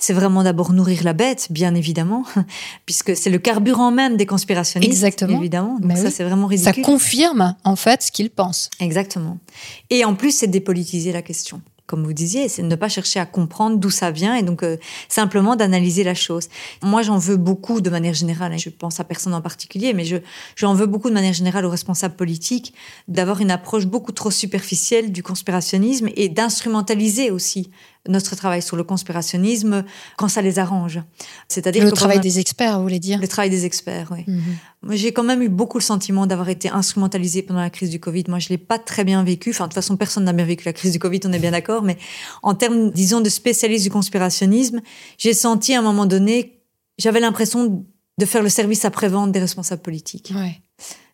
C'est 0.00 0.14
vraiment 0.14 0.42
d'abord 0.42 0.72
nourrir 0.72 1.04
la 1.04 1.12
bête, 1.12 1.46
bien 1.50 1.76
évidemment, 1.76 2.24
puisque 2.86 3.16
c'est 3.16 3.30
le 3.30 3.38
carburant 3.38 3.92
même 3.92 4.16
des 4.16 4.26
conspirationnistes, 4.26 4.90
Exactement. 4.90 5.38
évidemment. 5.38 5.78
Donc 5.78 5.96
ça, 5.96 6.10
c'est 6.10 6.24
vraiment 6.24 6.48
ridicule. 6.48 6.74
Ça 6.74 6.82
confirme 6.82 7.54
en 7.62 7.76
fait 7.76 8.02
ce 8.02 8.10
qu'ils 8.10 8.30
pensent. 8.30 8.70
Exactement. 8.80 9.38
Et 9.90 10.04
en 10.04 10.16
plus, 10.16 10.32
c'est 10.36 10.48
dépolitiser 10.48 11.12
la 11.12 11.22
question 11.22 11.62
comme 11.88 12.04
vous 12.04 12.12
disiez, 12.12 12.48
c'est 12.48 12.62
ne 12.62 12.76
pas 12.76 12.90
chercher 12.90 13.18
à 13.18 13.24
comprendre 13.24 13.78
d'où 13.78 13.88
ça 13.88 14.10
vient 14.10 14.34
et 14.34 14.42
donc 14.42 14.62
euh, 14.62 14.76
simplement 15.08 15.56
d'analyser 15.56 16.04
la 16.04 16.14
chose. 16.14 16.48
Moi, 16.82 17.00
j'en 17.00 17.16
veux 17.16 17.38
beaucoup 17.38 17.80
de 17.80 17.88
manière 17.88 18.12
générale, 18.12 18.52
hein, 18.52 18.58
je 18.58 18.68
pense 18.68 19.00
à 19.00 19.04
personne 19.04 19.32
en 19.32 19.40
particulier, 19.40 19.94
mais 19.94 20.04
je 20.04 20.18
j'en 20.54 20.74
veux 20.74 20.84
beaucoup 20.84 21.08
de 21.08 21.14
manière 21.14 21.32
générale 21.32 21.64
aux 21.64 21.70
responsables 21.70 22.14
politiques 22.14 22.74
d'avoir 23.08 23.40
une 23.40 23.50
approche 23.50 23.86
beaucoup 23.86 24.12
trop 24.12 24.30
superficielle 24.30 25.12
du 25.12 25.22
conspirationnisme 25.22 26.10
et 26.14 26.28
d'instrumentaliser 26.28 27.30
aussi 27.30 27.70
notre 28.08 28.34
travail 28.34 28.62
sur 28.62 28.76
le 28.76 28.82
conspirationnisme 28.82 29.84
quand 30.16 30.28
ça 30.28 30.42
les 30.42 30.58
arrange. 30.58 31.00
C'est-à-dire 31.48 31.84
le 31.84 31.92
travail 31.92 32.20
des 32.20 32.38
experts, 32.38 32.76
vous 32.76 32.82
voulez 32.82 32.98
dire 32.98 33.20
Le 33.20 33.28
travail 33.28 33.50
des 33.50 33.64
experts, 33.64 34.08
oui. 34.10 34.24
Mhm. 34.26 34.96
J'ai 34.96 35.12
quand 35.12 35.22
même 35.22 35.42
eu 35.42 35.48
beaucoup 35.48 35.78
le 35.78 35.82
sentiment 35.82 36.26
d'avoir 36.26 36.48
été 36.48 36.70
instrumentalisée 36.70 37.42
pendant 37.42 37.60
la 37.60 37.70
crise 37.70 37.90
du 37.90 38.00
Covid. 38.00 38.24
Moi, 38.28 38.38
je 38.38 38.48
l'ai 38.48 38.58
pas 38.58 38.78
très 38.78 39.04
bien 39.04 39.22
vécu. 39.22 39.50
Enfin, 39.50 39.64
de 39.64 39.68
toute 39.68 39.74
façon, 39.74 39.96
personne 39.96 40.24
n'a 40.24 40.32
bien 40.32 40.44
vécu 40.44 40.64
la 40.64 40.72
crise 40.72 40.92
du 40.92 40.98
Covid, 40.98 41.20
on 41.24 41.32
est 41.32 41.38
bien 41.38 41.50
d'accord. 41.50 41.82
Mais 41.82 41.98
en 42.42 42.54
termes, 42.54 42.90
disons, 42.90 43.20
de 43.20 43.28
spécialiste 43.28 43.84
du 43.84 43.90
conspirationnisme, 43.90 44.80
j'ai 45.18 45.34
senti 45.34 45.74
à 45.74 45.80
un 45.80 45.82
moment 45.82 46.06
donné, 46.06 46.62
j'avais 46.98 47.20
l'impression 47.20 47.84
de 48.18 48.24
faire 48.24 48.42
le 48.42 48.48
service 48.48 48.84
après-vente 48.84 49.32
des 49.32 49.40
responsables 49.40 49.82
politiques. 49.82 50.32
Ouais. 50.34 50.60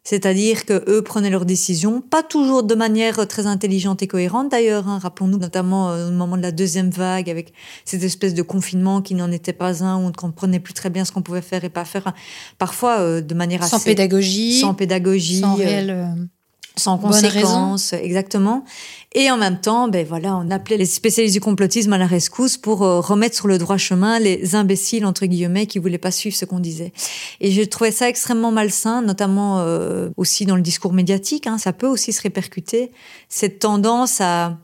C'est-à-dire 0.04 0.66
que 0.66 0.84
eux 0.86 1.02
prenaient 1.02 1.30
leurs 1.30 1.46
décisions, 1.46 2.02
pas 2.02 2.22
toujours 2.22 2.62
de 2.62 2.74
manière 2.74 3.26
très 3.26 3.46
intelligente 3.46 4.02
et 4.02 4.06
cohérente 4.06 4.50
d'ailleurs. 4.50 4.86
Hein. 4.86 4.98
Rappelons-nous 4.98 5.38
notamment 5.38 5.90
euh, 5.90 6.08
au 6.08 6.12
moment 6.12 6.36
de 6.36 6.42
la 6.42 6.52
deuxième 6.52 6.90
vague 6.90 7.30
avec 7.30 7.54
cette 7.86 8.02
espèce 8.02 8.34
de 8.34 8.42
confinement 8.42 9.00
qui 9.00 9.14
n'en 9.14 9.32
était 9.32 9.54
pas 9.54 9.82
un, 9.82 9.96
où 9.96 10.00
on 10.00 10.08
ne 10.08 10.12
comprenait 10.12 10.60
plus 10.60 10.74
très 10.74 10.90
bien 10.90 11.06
ce 11.06 11.12
qu'on 11.12 11.22
pouvait 11.22 11.40
faire 11.40 11.64
et 11.64 11.70
pas 11.70 11.86
faire. 11.86 12.12
Parfois 12.58 13.00
euh, 13.00 13.22
de 13.22 13.34
manière 13.34 13.64
sans 13.64 13.80
pédagogie, 13.80 14.60
sans 14.60 14.74
pédagogie, 14.74 15.40
sans 15.40 15.54
réel. 15.54 16.28
Sans 16.76 16.98
conséquence, 16.98 17.92
exactement. 17.92 18.64
Et 19.12 19.30
en 19.30 19.36
même 19.36 19.60
temps, 19.60 19.86
ben 19.86 20.04
voilà, 20.04 20.36
on 20.36 20.50
appelait 20.50 20.76
les 20.76 20.86
spécialistes 20.86 21.34
du 21.34 21.40
complotisme 21.40 21.92
à 21.92 21.98
la 21.98 22.06
rescousse 22.06 22.56
pour 22.56 22.82
euh, 22.82 22.98
remettre 22.98 23.36
sur 23.36 23.46
le 23.46 23.58
droit 23.58 23.76
chemin 23.76 24.18
les 24.18 24.56
imbéciles 24.56 25.06
entre 25.06 25.26
guillemets 25.26 25.66
qui 25.66 25.78
voulaient 25.78 25.98
pas 25.98 26.10
suivre 26.10 26.34
ce 26.34 26.44
qu'on 26.44 26.58
disait. 26.58 26.92
Et 27.40 27.52
je 27.52 27.62
trouvais 27.62 27.92
ça 27.92 28.08
extrêmement 28.08 28.50
malsain, 28.50 29.02
notamment 29.02 29.60
euh, 29.60 30.08
aussi 30.16 30.46
dans 30.46 30.56
le 30.56 30.62
discours 30.62 30.92
médiatique. 30.92 31.46
Hein, 31.46 31.58
ça 31.58 31.72
peut 31.72 31.86
aussi 31.86 32.12
se 32.12 32.22
répercuter 32.22 32.90
cette 33.28 33.60
tendance 33.60 34.20
à 34.20 34.58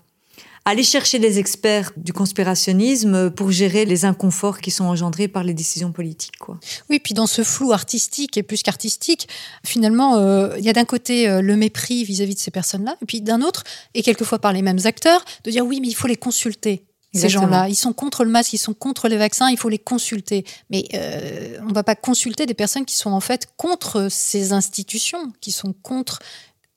aller 0.70 0.82
chercher 0.82 1.18
des 1.18 1.38
experts 1.38 1.92
du 1.96 2.12
conspirationnisme 2.12 3.30
pour 3.30 3.50
gérer 3.50 3.84
les 3.84 4.04
inconforts 4.04 4.60
qui 4.60 4.70
sont 4.70 4.84
engendrés 4.84 5.28
par 5.28 5.44
les 5.44 5.54
décisions 5.54 5.92
politiques. 5.92 6.38
Quoi. 6.38 6.58
Oui, 6.88 7.00
puis 7.00 7.12
dans 7.12 7.26
ce 7.26 7.42
flou 7.42 7.72
artistique 7.72 8.36
et 8.36 8.42
plus 8.42 8.62
qu'artistique, 8.62 9.28
finalement, 9.64 10.16
euh, 10.16 10.56
il 10.58 10.64
y 10.64 10.70
a 10.70 10.72
d'un 10.72 10.84
côté 10.84 11.28
euh, 11.28 11.42
le 11.42 11.56
mépris 11.56 12.04
vis-à-vis 12.04 12.34
de 12.34 12.40
ces 12.40 12.50
personnes-là, 12.50 12.96
et 13.02 13.06
puis 13.06 13.20
d'un 13.20 13.42
autre, 13.42 13.64
et 13.94 14.02
quelquefois 14.02 14.38
par 14.38 14.52
les 14.52 14.62
mêmes 14.62 14.78
acteurs, 14.84 15.24
de 15.44 15.50
dire 15.50 15.66
oui, 15.66 15.80
mais 15.80 15.88
il 15.88 15.94
faut 15.94 16.08
les 16.08 16.16
consulter. 16.16 16.84
ces 17.12 17.28
gens-là. 17.28 17.68
Ils 17.68 17.76
sont 17.76 17.92
contre 17.92 18.24
le 18.24 18.30
masque, 18.30 18.52
ils 18.52 18.58
sont 18.58 18.74
contre 18.74 19.08
les 19.08 19.16
vaccins, 19.16 19.50
il 19.50 19.58
faut 19.58 19.68
les 19.68 19.78
consulter. 19.78 20.44
Mais 20.70 20.84
euh, 20.94 21.58
on 21.62 21.68
ne 21.68 21.74
va 21.74 21.82
pas 21.82 21.96
consulter 21.96 22.46
des 22.46 22.54
personnes 22.54 22.84
qui 22.84 22.96
sont 22.96 23.10
en 23.10 23.20
fait 23.20 23.48
contre 23.56 24.08
ces 24.08 24.52
institutions, 24.52 25.32
qui 25.40 25.50
sont 25.50 25.72
contre 25.72 26.20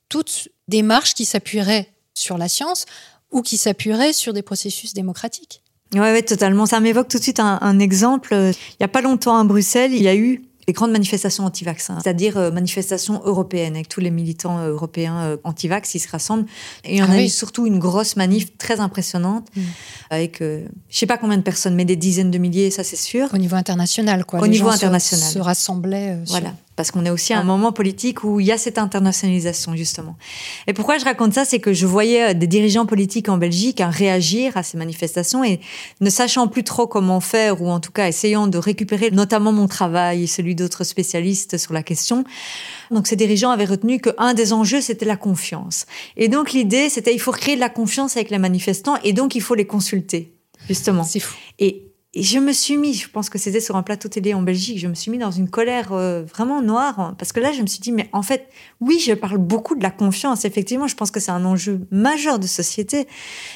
toute 0.08 0.48
démarche 0.68 1.14
qui 1.14 1.24
s'appuierait 1.24 1.90
sur 2.14 2.38
la 2.38 2.48
science 2.48 2.86
ou 3.34 3.42
qui 3.42 3.58
s'appuierait 3.58 4.14
sur 4.14 4.32
des 4.32 4.42
processus 4.42 4.94
démocratiques. 4.94 5.60
Oui, 5.92 6.00
ouais, 6.00 6.22
totalement. 6.22 6.64
Ça 6.64 6.80
m'évoque 6.80 7.08
tout 7.08 7.18
de 7.18 7.22
suite 7.22 7.40
un, 7.40 7.58
un 7.60 7.78
exemple. 7.78 8.32
Il 8.32 8.76
n'y 8.80 8.84
a 8.84 8.88
pas 8.88 9.02
longtemps 9.02 9.36
à 9.36 9.44
Bruxelles, 9.44 9.92
il 9.92 10.02
y 10.02 10.08
a 10.08 10.14
eu 10.14 10.42
les 10.66 10.72
grandes 10.72 10.92
manifestations 10.92 11.44
anti-vaccins, 11.44 11.98
c'est-à-dire 12.02 12.38
euh, 12.38 12.50
manifestations 12.50 13.20
européennes 13.24 13.74
avec 13.74 13.88
tous 13.88 14.00
les 14.00 14.10
militants 14.10 14.58
euh, 14.58 14.70
européens 14.70 15.20
euh, 15.22 15.36
anti-vax, 15.44 15.94
ils 15.94 16.00
se 16.00 16.08
rassemblent. 16.08 16.46
Et 16.84 16.94
il 16.94 16.98
y 16.98 17.02
en 17.02 17.10
ah 17.10 17.14
a 17.14 17.22
eu 17.22 17.28
surtout 17.28 17.66
une 17.66 17.78
grosse 17.78 18.16
manif 18.16 18.56
très 18.56 18.80
impressionnante 18.80 19.48
mm. 19.54 19.60
avec, 20.10 20.38
je 20.40 20.66
sais 20.90 21.06
pas 21.06 21.18
combien 21.18 21.36
de 21.36 21.42
personnes, 21.42 21.74
mais 21.74 21.84
des 21.84 21.96
dizaines 21.96 22.30
de 22.30 22.38
milliers, 22.38 22.70
ça 22.70 22.84
c'est 22.84 22.96
sûr. 22.96 23.28
Au 23.32 23.38
niveau 23.38 23.56
international, 23.56 24.24
quoi. 24.24 24.40
Au 24.40 24.46
niveau 24.46 24.68
international. 24.68 25.32
Se, 25.32 25.38
rassemblaient. 25.38 26.18
voilà 26.26 26.54
parce 26.76 26.90
qu'on 26.90 27.04
est 27.04 27.10
aussi 27.10 27.32
à 27.32 27.38
un 27.38 27.44
moment 27.44 27.72
politique 27.72 28.24
où 28.24 28.40
il 28.40 28.46
y 28.46 28.52
a 28.52 28.58
cette 28.58 28.78
internationalisation 28.78 29.76
justement. 29.76 30.16
Et 30.66 30.72
pourquoi 30.72 30.98
je 30.98 31.04
raconte 31.04 31.34
ça, 31.34 31.44
c'est 31.44 31.60
que 31.60 31.72
je 31.72 31.86
voyais 31.86 32.30
euh, 32.30 32.34
des 32.34 32.46
dirigeants 32.46 32.86
politiques 32.86 33.28
en 33.28 33.36
Belgique 33.36 33.80
hein, 33.80 33.90
réagir 33.90 34.56
à 34.56 34.62
ces 34.62 34.76
manifestations 34.76 35.44
et 35.44 35.60
ne 36.00 36.10
sachant 36.10 36.48
plus 36.48 36.64
trop 36.64 36.86
comment 36.86 37.20
faire 37.20 37.62
ou 37.62 37.68
en 37.68 37.80
tout 37.80 37.92
cas 37.92 38.08
essayant 38.08 38.46
de 38.46 38.58
récupérer 38.58 39.10
notamment 39.10 39.52
mon 39.52 39.68
travail 39.68 40.24
et 40.24 40.26
celui 40.26 40.54
d'autres 40.54 40.84
spécialistes 40.84 41.58
sur 41.58 41.72
la 41.72 41.82
question. 41.82 42.24
Donc 42.90 43.06
ces 43.06 43.16
dirigeants 43.16 43.50
avaient 43.50 43.64
retenu 43.64 44.00
qu'un 44.00 44.34
des 44.34 44.52
enjeux 44.52 44.80
c'était 44.80 45.06
la 45.06 45.16
confiance. 45.16 45.86
Et 46.16 46.28
donc 46.28 46.52
l'idée 46.52 46.88
c'était 46.88 47.14
il 47.14 47.20
faut 47.20 47.32
créer 47.32 47.54
de 47.54 47.60
la 47.60 47.70
confiance 47.70 48.16
avec 48.16 48.30
les 48.30 48.38
manifestants 48.38 48.96
et 49.04 49.12
donc 49.12 49.34
il 49.34 49.42
faut 49.42 49.54
les 49.54 49.66
consulter 49.66 50.32
justement. 50.68 51.04
C'est 51.04 51.20
fou. 51.20 51.36
Et 51.58 51.93
et 52.16 52.22
je 52.22 52.38
me 52.38 52.52
suis 52.52 52.76
mis, 52.76 52.94
je 52.94 53.08
pense 53.08 53.28
que 53.28 53.38
c'était 53.38 53.60
sur 53.60 53.74
un 53.74 53.82
plateau 53.82 54.08
télé 54.08 54.34
en 54.34 54.42
Belgique, 54.42 54.78
je 54.78 54.86
me 54.86 54.94
suis 54.94 55.10
mis 55.10 55.18
dans 55.18 55.32
une 55.32 55.48
colère 55.48 55.92
euh, 55.92 56.22
vraiment 56.22 56.62
noire, 56.62 57.00
hein, 57.00 57.14
parce 57.18 57.32
que 57.32 57.40
là, 57.40 57.50
je 57.50 57.60
me 57.60 57.66
suis 57.66 57.80
dit, 57.80 57.90
mais 57.90 58.08
en 58.12 58.22
fait, 58.22 58.48
oui, 58.80 59.02
je 59.04 59.12
parle 59.14 59.38
beaucoup 59.38 59.74
de 59.74 59.82
la 59.82 59.90
confiance, 59.90 60.44
effectivement, 60.44 60.86
je 60.86 60.94
pense 60.94 61.10
que 61.10 61.18
c'est 61.18 61.32
un 61.32 61.44
enjeu 61.44 61.80
majeur 61.90 62.38
de 62.38 62.46
société, 62.46 63.08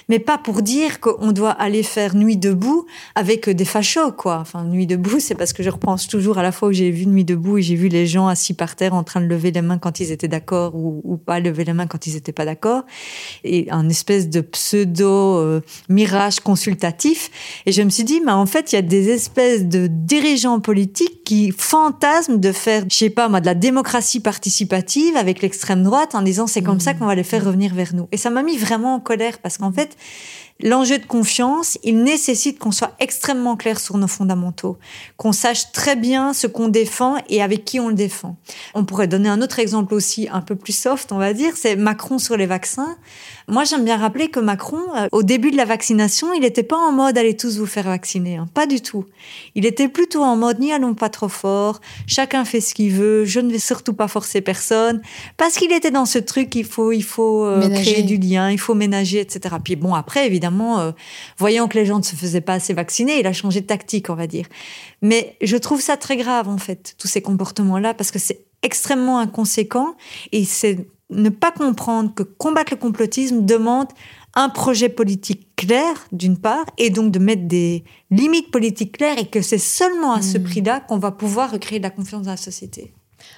mais 0.09 0.19
pas 0.19 0.39
pour 0.39 0.63
dire 0.63 0.99
qu'on 0.99 1.31
doit 1.31 1.53
aller 1.53 1.85
faire 1.85 2.17
nuit 2.17 2.37
debout 2.37 2.85
avec 3.15 3.49
des 3.49 3.65
fachos, 3.65 4.13
quoi. 4.13 4.39
Enfin, 4.39 4.65
nuit 4.65 4.89
debout, 4.89 5.21
c'est 5.21 5.37
parce 5.37 5.53
que 5.53 5.63
je 5.63 5.71
repense 5.71 6.09
toujours 6.09 6.39
à 6.39 6.43
la 6.43 6.51
fois 6.51 6.71
où 6.71 6.73
j'ai 6.73 6.91
vu 6.91 7.07
nuit 7.07 7.25
debout 7.25 7.59
et 7.59 7.63
j'ai 7.63 7.77
vu 7.77 7.87
les 7.87 8.07
gens 8.07 8.27
assis 8.27 8.55
par 8.55 8.75
terre 8.75 8.95
en 8.95 9.05
train 9.05 9.21
de 9.21 9.27
lever 9.27 9.53
les 9.53 9.63
mains 9.63 9.79
quand 9.79 10.01
ils 10.01 10.11
étaient 10.11 10.29
d'accord 10.29 10.75
ou, 10.75 11.17
pas 11.17 11.39
lever 11.41 11.65
les 11.65 11.73
mains 11.73 11.87
quand 11.87 12.07
ils 12.07 12.15
n'étaient 12.15 12.33
pas 12.33 12.45
d'accord, 12.45 12.83
et 13.45 13.67
un 13.71 13.89
espèce 13.89 14.29
de 14.29 14.41
pseudo 14.41 15.37
euh, 15.39 15.61
mirage 15.89 16.41
consultatif. 16.41 17.31
Et 17.67 17.73
je 17.73 17.83
me 17.83 17.91
suis 17.91 18.05
dit, 18.05 18.21
mais 18.25 18.33
en 18.33 18.47
fait, 18.49 18.73
il 18.73 18.75
y 18.75 18.79
a 18.79 18.83
des 18.83 19.11
espèces 19.11 19.65
de 19.65 19.87
dirigeants 19.87 20.59
politiques 20.59 21.23
qui 21.23 21.53
fantasment 21.57 22.39
de 22.39 22.51
faire, 22.51 22.85
je 22.91 22.97
sais 22.97 23.11
pas 23.11 23.29
moi, 23.29 23.41
de 23.41 23.47
la 23.47 23.55
démocratie 23.55 24.19
participative 24.19 25.17
avec 25.17 25.41
l'extrême 25.43 25.85
droite 25.85 26.17
en 26.17 26.23
disant 26.23 26.49
c'est 26.49 26.63
comme 26.63 26.81
ça 26.81 26.93
mmh. 26.93 26.99
qu'on 26.99 27.07
va 27.07 27.15
les 27.15 27.23
faire 27.23 27.45
revenir 27.45 27.75
vers 27.75 27.95
nous. 27.95 28.09
Et 28.11 28.17
ça 28.17 28.31
m'a 28.31 28.43
mis 28.43 28.57
vraiment 28.57 28.97
en 28.97 29.01
colère 29.01 29.39
parce 29.39 29.59
qu'en 29.59 29.71
fait, 29.71 29.97
L'enjeu 30.61 30.99
de 30.99 31.07
confiance, 31.07 31.79
il 31.85 32.03
nécessite 32.03 32.59
qu'on 32.59 32.73
soit 32.73 32.97
extrêmement 32.99 33.57
clair 33.57 33.79
sur 33.79 33.97
nos 33.97 34.09
fondamentaux, 34.09 34.77
qu'on 35.17 35.31
sache 35.31 35.71
très 35.71 35.95
bien 35.95 36.33
ce 36.33 36.49
qu'on 36.49 36.67
défend 36.67 37.17
et 37.29 37.43
avec 37.43 37.65
qui 37.65 37.79
on 37.79 37.89
le 37.89 37.95
défend. 37.95 38.37
On 38.75 38.85
pourrait 38.85 39.07
donner 39.07 39.29
un 39.29 39.41
autre 39.41 39.61
exemple 39.61 39.95
aussi 39.95 40.29
un 40.33 40.41
peu 40.41 40.57
plus 40.57 40.73
soft, 40.73 41.13
on 41.13 41.19
va 41.19 41.33
dire, 41.33 41.53
c'est 41.57 41.77
Macron 41.77 42.19
sur 42.19 42.37
les 42.37 42.47
vaccins. 42.47 42.97
Moi, 43.49 43.65
j'aime 43.65 43.83
bien 43.83 43.97
rappeler 43.97 44.29
que 44.29 44.41
Macron, 44.41 44.83
euh, 44.95 45.09
au 45.11 45.23
début 45.23 45.51
de 45.51 45.57
la 45.57 45.65
vaccination, 45.65 46.35
il 46.35 46.41
n'était 46.41 46.63
pas 46.63 46.77
en 46.77 46.93
mode 46.93 47.17
allez 47.17 47.35
tous 47.35 47.59
vous 47.59 47.67
faire 47.67 47.87
vacciner, 47.87 48.37
hein. 48.37 48.47
pas 48.53 48.67
du 48.67 48.83
tout. 48.83 49.07
Il 49.55 49.65
était 49.65 49.89
plutôt 49.89 50.23
en 50.23 50.37
mode 50.37 50.61
n'y 50.61 50.71
allons 50.71 50.93
pas 50.93 51.09
trop 51.09 51.29
fort, 51.29 51.81
chacun 52.07 52.45
fait 52.45 52.61
ce 52.61 52.75
qu'il 52.75 52.93
veut, 52.93 53.25
je 53.25 53.41
ne 53.41 53.51
vais 53.51 53.59
surtout 53.59 53.95
pas 53.95 54.07
forcer 54.07 54.43
personne, 54.43 55.01
parce 55.39 55.55
qu'il 55.55 55.73
était 55.73 55.91
dans 55.91 56.05
ce 56.05 56.19
truc, 56.19 56.55
il 56.57 56.65
faut, 56.65 56.93
il 56.93 57.03
faut 57.03 57.47
euh, 57.47 57.71
créer 57.71 58.03
du 58.03 58.19
lien, 58.19 58.51
il 58.51 58.59
faut 58.59 58.75
ménager, 58.75 59.21
etc. 59.21 59.57
Puis 59.65 59.77
bon, 59.77 59.95
après, 59.95 60.27
évidemment, 60.27 60.81
euh, 60.81 60.93
voyant 61.39 61.69
que 61.69 61.79
les 61.79 61.87
gens 61.87 61.99
ne 61.99 62.05
se 62.05 62.17
faisaient 62.17 62.43
pas 62.43 62.55
assez 62.55 62.75
vacciner, 62.75 63.19
il 63.19 63.27
a 63.27 63.33
changé 63.33 63.63
de 63.63 63.67
tactique, 63.67 64.11
on 64.11 64.15
va 64.15 64.27
dire. 64.27 64.45
Mais 65.01 65.37
je 65.41 65.57
trouve 65.57 65.81
ça 65.81 65.97
très 65.97 66.19
grave, 66.19 66.51
en 66.51 66.59
fait, 66.59 66.95
tous 66.99 67.09
ces 67.09 67.23
comportements-là, 67.23 67.95
parce 67.95 68.11
que 68.11 68.19
c'est 68.19 68.45
extrêmement 68.63 69.21
inconséquent 69.21 69.95
et 70.33 70.45
c'est 70.45 70.87
ne 71.11 71.31
pas 71.31 71.51
comprendre 71.51 72.15
que 72.15 72.23
combattre 72.23 72.73
le 72.73 72.79
complotisme 72.79 73.45
demande 73.45 73.89
un 74.35 74.49
projet 74.49 74.89
politique 74.89 75.49
clair, 75.57 76.07
d'une 76.13 76.39
part, 76.39 76.65
et 76.77 76.91
donc 76.91 77.11
de 77.11 77.19
mettre 77.19 77.49
des 77.49 77.85
limites 78.11 78.51
politiques 78.51 78.99
claires, 78.99 79.19
et 79.19 79.27
que 79.27 79.43
c'est 79.43 79.59
seulement 79.59 80.13
à 80.13 80.23
ce 80.23 80.39
hmm. 80.39 80.45
prix-là 80.45 80.81
qu'on 80.81 80.99
va 80.99 81.11
pouvoir 81.11 81.51
recréer 81.51 81.79
de 81.79 81.85
la 81.85 81.91
confiance 81.91 82.25
dans 82.25 82.33
la 82.33 82.37
société. 82.37 82.93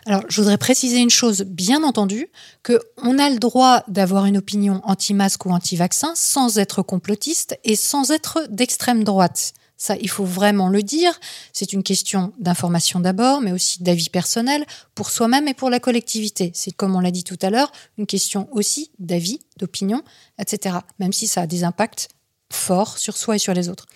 Alors, 0.06 0.22
je 0.28 0.40
voudrais 0.40 0.58
préciser 0.58 0.98
une 0.98 1.10
chose, 1.10 1.42
bien 1.42 1.82
entendu, 1.82 2.28
que 2.62 2.80
on 2.98 3.18
a 3.18 3.30
le 3.30 3.38
droit 3.38 3.82
d'avoir 3.88 4.26
une 4.26 4.36
opinion 4.36 4.80
anti-masque 4.84 5.46
ou 5.46 5.50
anti-vaccin 5.50 6.12
sans 6.14 6.58
être 6.58 6.82
complotiste 6.82 7.58
et 7.64 7.76
sans 7.76 8.10
être 8.10 8.46
d'extrême 8.50 9.04
droite. 9.04 9.54
Ça, 9.80 9.96
il 9.96 10.10
faut 10.10 10.26
vraiment 10.26 10.68
le 10.68 10.82
dire. 10.82 11.18
C'est 11.54 11.72
une 11.72 11.82
question 11.82 12.34
d'information 12.38 13.00
d'abord, 13.00 13.40
mais 13.40 13.50
aussi 13.50 13.82
d'avis 13.82 14.10
personnel 14.10 14.66
pour 14.94 15.08
soi-même 15.08 15.48
et 15.48 15.54
pour 15.54 15.70
la 15.70 15.80
collectivité. 15.80 16.52
C'est, 16.54 16.70
comme 16.70 16.94
on 16.94 17.00
l'a 17.00 17.10
dit 17.10 17.24
tout 17.24 17.38
à 17.40 17.48
l'heure, 17.48 17.72
une 17.96 18.06
question 18.06 18.46
aussi 18.52 18.90
d'avis, 18.98 19.40
d'opinion, 19.56 20.02
etc. 20.38 20.76
Même 20.98 21.14
si 21.14 21.26
ça 21.26 21.40
a 21.40 21.46
des 21.46 21.64
impacts 21.64 22.08
forts 22.52 22.98
sur 22.98 23.16
soi 23.16 23.36
et 23.36 23.38
sur 23.38 23.54
les 23.54 23.70
autres. 23.70 23.86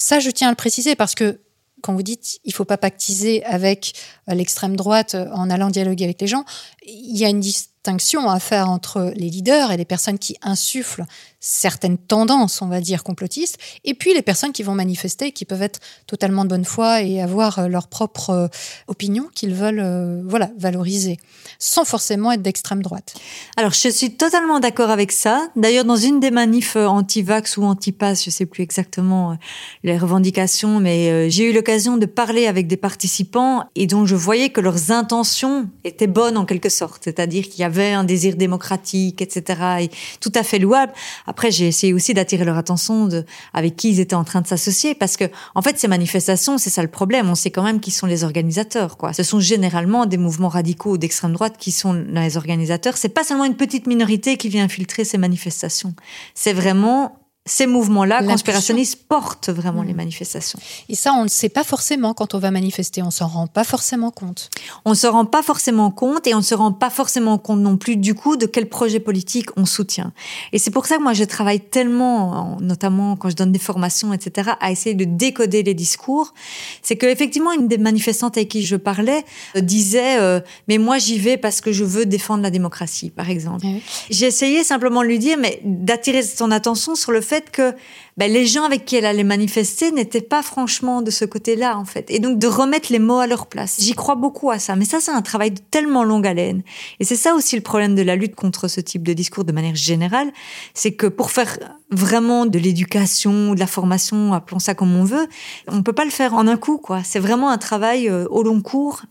Ça, 0.00 0.18
je 0.18 0.30
tiens 0.30 0.48
à 0.48 0.50
le 0.50 0.56
préciser 0.56 0.96
parce 0.96 1.14
que 1.14 1.40
quand 1.80 1.94
vous 1.94 2.02
dites 2.02 2.40
il 2.44 2.52
faut 2.52 2.64
pas 2.64 2.76
pactiser 2.76 3.44
avec 3.44 3.94
l'extrême 4.26 4.74
droite 4.74 5.14
en 5.14 5.48
allant 5.48 5.70
dialoguer 5.70 6.04
avec 6.04 6.20
les 6.20 6.26
gens, 6.26 6.44
il 6.84 7.16
y 7.16 7.24
a 7.24 7.28
une 7.28 7.40
distinction 7.40 8.28
à 8.28 8.40
faire 8.40 8.68
entre 8.68 9.12
les 9.14 9.30
leaders 9.30 9.70
et 9.70 9.76
les 9.76 9.84
personnes 9.84 10.18
qui 10.18 10.36
insufflent 10.42 11.04
certaines 11.40 11.96
tendances, 11.96 12.60
on 12.60 12.68
va 12.68 12.80
dire, 12.80 13.02
complotistes, 13.02 13.58
et 13.84 13.94
puis 13.94 14.12
les 14.12 14.20
personnes 14.20 14.52
qui 14.52 14.62
vont 14.62 14.74
manifester, 14.74 15.32
qui 15.32 15.46
peuvent 15.46 15.62
être 15.62 15.80
totalement 16.06 16.44
de 16.44 16.50
bonne 16.50 16.66
foi 16.66 17.02
et 17.02 17.22
avoir 17.22 17.58
euh, 17.58 17.68
leur 17.68 17.88
propre 17.88 18.30
euh, 18.30 18.48
opinion 18.88 19.28
qu'ils 19.34 19.54
veulent 19.54 19.80
euh, 19.80 20.22
voilà, 20.26 20.50
valoriser, 20.58 21.16
sans 21.58 21.84
forcément 21.84 22.30
être 22.30 22.42
d'extrême 22.42 22.82
droite. 22.82 23.14
Alors, 23.56 23.72
je 23.72 23.88
suis 23.88 24.10
totalement 24.10 24.60
d'accord 24.60 24.90
avec 24.90 25.12
ça. 25.12 25.48
D'ailleurs, 25.56 25.86
dans 25.86 25.96
une 25.96 26.20
des 26.20 26.30
manifs 26.30 26.76
anti-vax 26.76 27.56
ou 27.56 27.64
anti-pass, 27.64 28.24
je 28.24 28.30
sais 28.30 28.46
plus 28.46 28.62
exactement 28.62 29.38
les 29.82 29.96
revendications, 29.96 30.78
mais 30.78 31.30
j'ai 31.30 31.50
eu 31.50 31.52
l'occasion 31.52 31.96
de 31.96 32.06
parler 32.06 32.46
avec 32.46 32.66
des 32.66 32.76
participants 32.76 33.64
et 33.74 33.86
dont 33.86 34.04
je 34.04 34.14
voyais 34.14 34.50
que 34.50 34.60
leurs 34.60 34.90
intentions 34.90 35.68
étaient 35.84 36.06
bonnes 36.06 36.36
en 36.36 36.44
quelque 36.44 36.68
sorte, 36.68 37.02
c'est-à-dire 37.04 37.44
qu'il 37.44 37.60
y 37.60 37.64
avait 37.64 37.92
un 37.92 38.04
désir 38.04 38.36
démocratique, 38.36 39.22
etc., 39.22 39.60
et 39.80 39.90
tout 40.20 40.32
à 40.34 40.42
fait 40.42 40.58
louable. 40.58 40.92
Après, 41.30 41.52
j'ai 41.52 41.68
essayé 41.68 41.92
aussi 41.92 42.12
d'attirer 42.12 42.44
leur 42.44 42.56
attention 42.56 43.06
de 43.06 43.24
avec 43.54 43.76
qui 43.76 43.90
ils 43.90 44.00
étaient 44.00 44.16
en 44.16 44.24
train 44.24 44.40
de 44.40 44.48
s'associer, 44.48 44.96
parce 44.96 45.16
que 45.16 45.26
en 45.54 45.62
fait, 45.62 45.78
ces 45.78 45.86
manifestations, 45.86 46.58
c'est 46.58 46.70
ça 46.70 46.82
le 46.82 46.88
problème. 46.88 47.30
On 47.30 47.36
sait 47.36 47.52
quand 47.52 47.62
même 47.62 47.78
qui 47.78 47.92
sont 47.92 48.08
les 48.08 48.24
organisateurs. 48.24 48.96
Quoi. 48.96 49.12
Ce 49.12 49.22
sont 49.22 49.38
généralement 49.38 50.06
des 50.06 50.16
mouvements 50.16 50.48
radicaux 50.48 50.98
d'extrême 50.98 51.32
droite 51.32 51.54
qui 51.56 51.70
sont 51.70 51.92
les 51.92 52.36
organisateurs. 52.36 52.96
C'est 52.96 53.10
pas 53.10 53.22
seulement 53.22 53.44
une 53.44 53.54
petite 53.54 53.86
minorité 53.86 54.36
qui 54.38 54.48
vient 54.48 54.64
infiltrer 54.64 55.04
ces 55.04 55.18
manifestations. 55.18 55.94
C'est 56.34 56.52
vraiment 56.52 57.19
ces 57.50 57.66
mouvements-là 57.66 58.22
conspirationnistes 58.22 59.08
portent 59.08 59.48
vraiment 59.48 59.82
les 59.82 59.92
mm. 59.92 59.96
manifestations. 59.96 60.60
Et 60.88 60.94
ça, 60.94 61.12
on 61.14 61.18
ne 61.18 61.22
le 61.24 61.28
sait 61.28 61.48
pas 61.48 61.64
forcément 61.64 62.14
quand 62.14 62.34
on 62.34 62.38
va 62.38 62.52
manifester, 62.52 63.02
on 63.02 63.10
s'en 63.10 63.26
rend 63.26 63.48
pas 63.48 63.64
forcément 63.64 64.12
compte. 64.12 64.50
On 64.84 64.94
se 64.94 65.08
rend 65.08 65.24
pas 65.24 65.42
forcément 65.42 65.90
compte 65.90 66.28
et 66.28 66.34
on 66.34 66.42
se 66.42 66.54
rend 66.54 66.70
pas 66.70 66.90
forcément 66.90 67.38
compte 67.38 67.58
non 67.58 67.76
plus 67.76 67.96
du 67.96 68.14
coup 68.14 68.36
de 68.36 68.46
quel 68.46 68.68
projet 68.68 69.00
politique 69.00 69.48
on 69.56 69.66
soutient. 69.66 70.12
Et 70.52 70.58
c'est 70.58 70.70
pour 70.70 70.86
ça 70.86 70.98
que 70.98 71.02
moi 71.02 71.12
je 71.12 71.24
travaille 71.24 71.58
tellement, 71.58 72.56
notamment 72.60 73.16
quand 73.16 73.30
je 73.30 73.34
donne 73.34 73.50
des 73.50 73.58
formations, 73.58 74.12
etc., 74.12 74.52
à 74.60 74.70
essayer 74.70 74.94
de 74.94 75.04
décoder 75.04 75.64
les 75.64 75.74
discours. 75.74 76.34
C'est 76.82 76.96
que 76.96 77.06
effectivement 77.06 77.50
une 77.50 77.66
des 77.66 77.78
manifestantes 77.78 78.36
avec 78.36 78.48
qui 78.48 78.62
je 78.64 78.76
parlais 78.76 79.24
euh, 79.56 79.60
disait 79.60 80.20
euh, 80.20 80.38
mais 80.68 80.78
moi 80.78 80.98
j'y 80.98 81.18
vais 81.18 81.36
parce 81.36 81.60
que 81.60 81.72
je 81.72 81.82
veux 81.82 82.06
défendre 82.06 82.44
la 82.44 82.50
démocratie, 82.50 83.10
par 83.10 83.28
exemple. 83.28 83.66
J'ai 84.08 84.26
essayé 84.26 84.62
simplement 84.62 85.02
de 85.02 85.08
lui 85.08 85.18
dire 85.18 85.36
mais 85.36 85.60
d'attirer 85.64 86.22
son 86.22 86.52
attention 86.52 86.94
sur 86.94 87.10
le 87.10 87.20
fait 87.20 87.39
que 87.48 87.74
ben, 88.16 88.30
les 88.30 88.44
gens 88.44 88.64
avec 88.64 88.84
qui 88.84 88.96
elle 88.96 89.06
allait 89.06 89.24
manifester 89.24 89.92
n'étaient 89.92 90.20
pas 90.20 90.42
franchement 90.42 91.00
de 91.00 91.10
ce 91.10 91.24
côté-là, 91.24 91.78
en 91.78 91.86
fait. 91.86 92.10
Et 92.10 92.18
donc 92.18 92.38
de 92.38 92.46
remettre 92.46 92.92
les 92.92 92.98
mots 92.98 93.18
à 93.18 93.26
leur 93.26 93.46
place. 93.46 93.78
J'y 93.80 93.94
crois 93.94 94.16
beaucoup 94.16 94.50
à 94.50 94.58
ça. 94.58 94.76
Mais 94.76 94.84
ça, 94.84 95.00
c'est 95.00 95.10
un 95.10 95.22
travail 95.22 95.52
de 95.52 95.60
tellement 95.70 96.04
longue 96.04 96.26
haleine. 96.26 96.62
Et 96.98 97.04
c'est 97.04 97.16
ça 97.16 97.34
aussi 97.34 97.56
le 97.56 97.62
problème 97.62 97.94
de 97.94 98.02
la 98.02 98.16
lutte 98.16 98.34
contre 98.34 98.68
ce 98.68 98.80
type 98.80 99.02
de 99.02 99.12
discours 99.12 99.44
de 99.44 99.52
manière 99.52 99.74
générale. 99.74 100.30
C'est 100.74 100.92
que 100.92 101.06
pour 101.06 101.30
faire 101.30 101.58
vraiment 101.90 102.46
de 102.46 102.58
l'éducation, 102.58 103.54
de 103.54 103.58
la 103.58 103.66
formation, 103.66 104.34
appelons 104.34 104.58
ça 104.58 104.74
comme 104.74 104.94
on 104.94 105.04
veut, 105.04 105.26
on 105.68 105.82
peut 105.82 105.92
pas 105.92 106.04
le 106.04 106.10
faire 106.10 106.34
en 106.34 106.46
un 106.46 106.56
coup, 106.56 106.78
quoi. 106.78 107.02
C'est 107.04 107.20
vraiment 107.20 107.50
un 107.50 107.58
travail 107.58 108.08
euh, 108.08 108.26
au 108.28 108.42
long 108.42 108.60
cours 108.60 109.02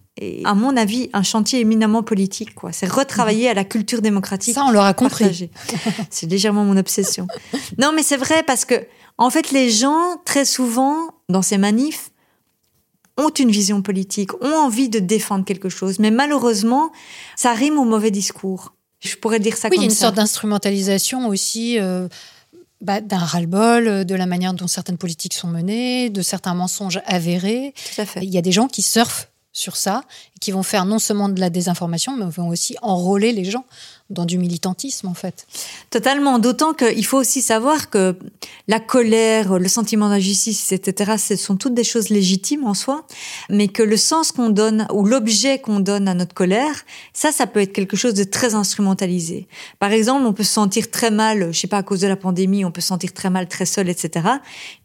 à 0.44 0.54
mon 0.54 0.76
avis, 0.76 1.10
un 1.14 1.24
chantier 1.24 1.60
éminemment 1.60 2.04
politique. 2.04 2.54
Quoi. 2.56 2.72
C'est 2.72 2.88
retravailler 2.88 3.50
à 3.50 3.54
la 3.54 3.64
culture 3.64 4.02
démocratique. 4.02 4.54
Ça, 4.54 4.64
on 4.66 4.72
l'aura 4.72 4.94
compris. 4.94 5.50
c'est 6.10 6.28
légèrement 6.28 6.66
mon 6.66 6.78
obsession. 6.78 7.28
non, 7.78 7.92
mais 7.96 8.04
c'est 8.04 8.18
vrai 8.18 8.44
parce 8.44 8.66
que, 8.66 8.76
en 9.18 9.30
fait, 9.30 9.52
les 9.52 9.70
gens, 9.70 10.18
très 10.26 10.46
souvent, 10.46 10.96
dans 11.30 11.42
ces 11.42 11.58
manifs, 11.58 12.12
ont 13.18 13.30
une 13.30 13.52
vision 13.52 13.82
politique, 13.82 14.34
ont 14.42 14.56
envie 14.56 14.90
de 14.90 15.00
défendre 15.00 15.46
quelque 15.46 15.70
chose, 15.70 16.00
mais 16.00 16.12
malheureusement, 16.12 16.92
ça 17.36 17.54
rime 17.54 17.78
au 17.78 17.84
mauvais 17.84 18.12
discours. 18.12 18.74
Je 19.02 19.16
pourrais 19.16 19.40
dire 19.40 19.58
ça 19.58 19.68
oui, 19.70 19.78
comme 19.78 19.78
ça. 19.78 19.80
Oui, 19.80 19.86
il 19.86 19.88
y 19.88 19.90
a 19.90 19.92
une 19.92 19.98
sorte 19.98 20.16
d'instrumentalisation 20.16 21.28
aussi 21.28 21.80
euh, 21.80 22.08
bah, 22.82 23.02
d'un 23.02 23.18
ras-le-bol, 23.18 23.88
euh, 23.88 24.04
de 24.04 24.16
la 24.16 24.26
manière 24.26 24.54
dont 24.54 24.68
certaines 24.68 24.98
politiques 24.98 25.34
sont 25.34 25.48
menées, 25.48 26.10
de 26.10 26.22
certains 26.22 26.54
mensonges 26.54 27.02
avérés. 27.06 27.74
Tout 27.96 28.02
à 28.02 28.06
fait. 28.06 28.22
Il 28.24 28.30
y 28.30 28.38
a 28.38 28.42
des 28.42 28.52
gens 28.52 28.68
qui 28.68 28.82
surfent 28.82 29.30
sur 29.52 29.76
ça, 29.76 30.04
qui 30.40 30.52
vont 30.52 30.64
faire 30.64 30.86
non 30.86 31.00
seulement 31.00 31.30
de 31.30 31.40
la 31.40 31.50
désinformation, 31.50 32.16
mais 32.18 32.26
vont 32.30 32.50
aussi 32.50 32.76
enrôler 32.82 33.32
les 33.32 33.46
gens 33.46 33.66
dans 34.10 34.26
du 34.26 34.38
militantisme 34.38 35.08
en 35.08 35.14
fait. 35.14 35.46
Totalement, 35.92 36.40
d'autant 36.40 36.74
qu'il 36.74 37.06
faut 37.06 37.18
aussi 37.18 37.42
savoir 37.42 37.90
que 37.90 38.16
la 38.68 38.80
colère, 38.80 39.60
le 39.60 39.68
sentiment 39.68 40.10
d'injustice, 40.10 40.72
etc., 40.72 41.14
ce 41.18 41.36
sont 41.36 41.58
toutes 41.58 41.76
des 41.76 41.84
choses 41.84 42.10
légitimes 42.10 42.66
en 42.66 42.74
soi, 42.74 43.06
mais 43.50 43.68
que 43.68 43.84
le 43.84 43.98
sens 43.98 44.32
qu'on 44.32 44.50
donne 44.50 44.88
ou 44.92 45.06
l'objet 45.06 45.60
qu'on 45.60 45.80
donne 45.80 46.08
à 46.08 46.16
notre 46.16 46.34
colère, 46.34 46.86
ça, 47.14 47.32
ça 47.32 47.46
peut 47.46 47.62
être 47.62 47.74
quelque 47.74 47.98
chose 47.98 48.16
de 48.16 48.24
très 48.24 48.56
instrumentalisé. 48.56 49.48
Par 49.78 49.92
exemple, 49.92 50.26
on 50.26 50.34
peut 50.34 50.44
se 50.44 50.54
sentir 50.54 50.90
très 50.90 51.12
mal, 51.12 51.54
je 51.54 51.60
sais 51.60 51.68
pas, 51.68 51.78
à 51.78 51.84
cause 51.84 52.02
de 52.02 52.08
la 52.08 52.16
pandémie, 52.16 52.66
on 52.66 52.72
peut 52.72 52.82
se 52.82 52.88
sentir 52.88 53.14
très 53.14 53.30
mal, 53.30 53.48
très 53.48 53.66
seul, 53.66 53.90
etc. 53.90 54.28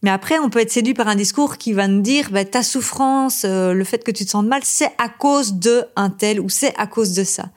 Mais 0.03 0.11
après, 0.11 0.39
on 0.39 0.51
peut 0.51 0.61
être 0.61 0.73
séduit 0.73 0.95
par 0.95 1.09
un 1.09 1.17
discours 1.17 1.57
qui 1.57 1.73
va 1.73 1.89
nous 1.89 2.03
dire, 2.03 2.31
bah, 2.31 2.45
ta 2.45 2.63
souffrance, 2.63 3.43
euh, 3.45 3.73
le 3.73 3.85
fait 3.85 4.05
que 4.05 4.11
tu 4.11 4.27
te 4.27 4.31
sens 4.31 4.45
mal, 4.45 4.61
c'est 4.65 4.93
à 4.99 5.09
cause 5.09 5.44
de 5.53 5.85
un 5.97 6.11
tel 6.11 6.41
ou 6.41 6.49
c'est 6.49 6.75
à 6.77 6.87
cause 6.87 7.13
de 7.13 7.23
ça. 7.25 7.51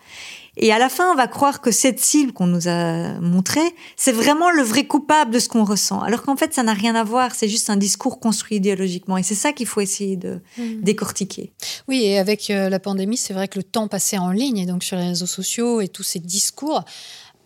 Et 0.59 0.73
à 0.73 0.79
la 0.79 0.89
fin, 0.89 1.11
on 1.11 1.15
va 1.15 1.27
croire 1.27 1.61
que 1.61 1.69
cette 1.69 1.99
cible 1.99 2.33
qu'on 2.33 2.47
nous 2.47 2.67
a 2.67 3.19
montrée, 3.19 3.75
c'est 3.95 4.11
vraiment 4.11 4.49
le 4.49 4.63
vrai 4.63 4.85
coupable 4.85 5.31
de 5.31 5.37
ce 5.37 5.49
qu'on 5.49 5.63
ressent. 5.63 6.01
Alors 6.01 6.23
qu'en 6.23 6.35
fait, 6.35 6.53
ça 6.53 6.63
n'a 6.63 6.73
rien 6.73 6.95
à 6.95 7.03
voir. 7.03 7.35
C'est 7.35 7.47
juste 7.47 7.69
un 7.69 7.77
discours 7.77 8.19
construit 8.19 8.57
idéologiquement. 8.57 9.17
Et 9.17 9.23
c'est 9.23 9.35
ça 9.35 9.53
qu'il 9.53 9.67
faut 9.67 9.81
essayer 9.81 10.17
de 10.17 10.41
mmh. 10.57 10.81
décortiquer. 10.81 11.53
Oui, 11.87 12.01
et 12.03 12.17
avec 12.17 12.49
euh, 12.49 12.69
la 12.69 12.79
pandémie, 12.79 13.17
c'est 13.17 13.35
vrai 13.35 13.47
que 13.47 13.59
le 13.59 13.63
temps 13.63 13.87
passé 13.87 14.17
en 14.17 14.31
ligne 14.31 14.57
et 14.57 14.65
donc 14.65 14.83
sur 14.83 14.97
les 14.97 15.09
réseaux 15.09 15.27
sociaux 15.27 15.79
et 15.79 15.89
tous 15.89 16.03
ces 16.03 16.19
discours 16.19 16.83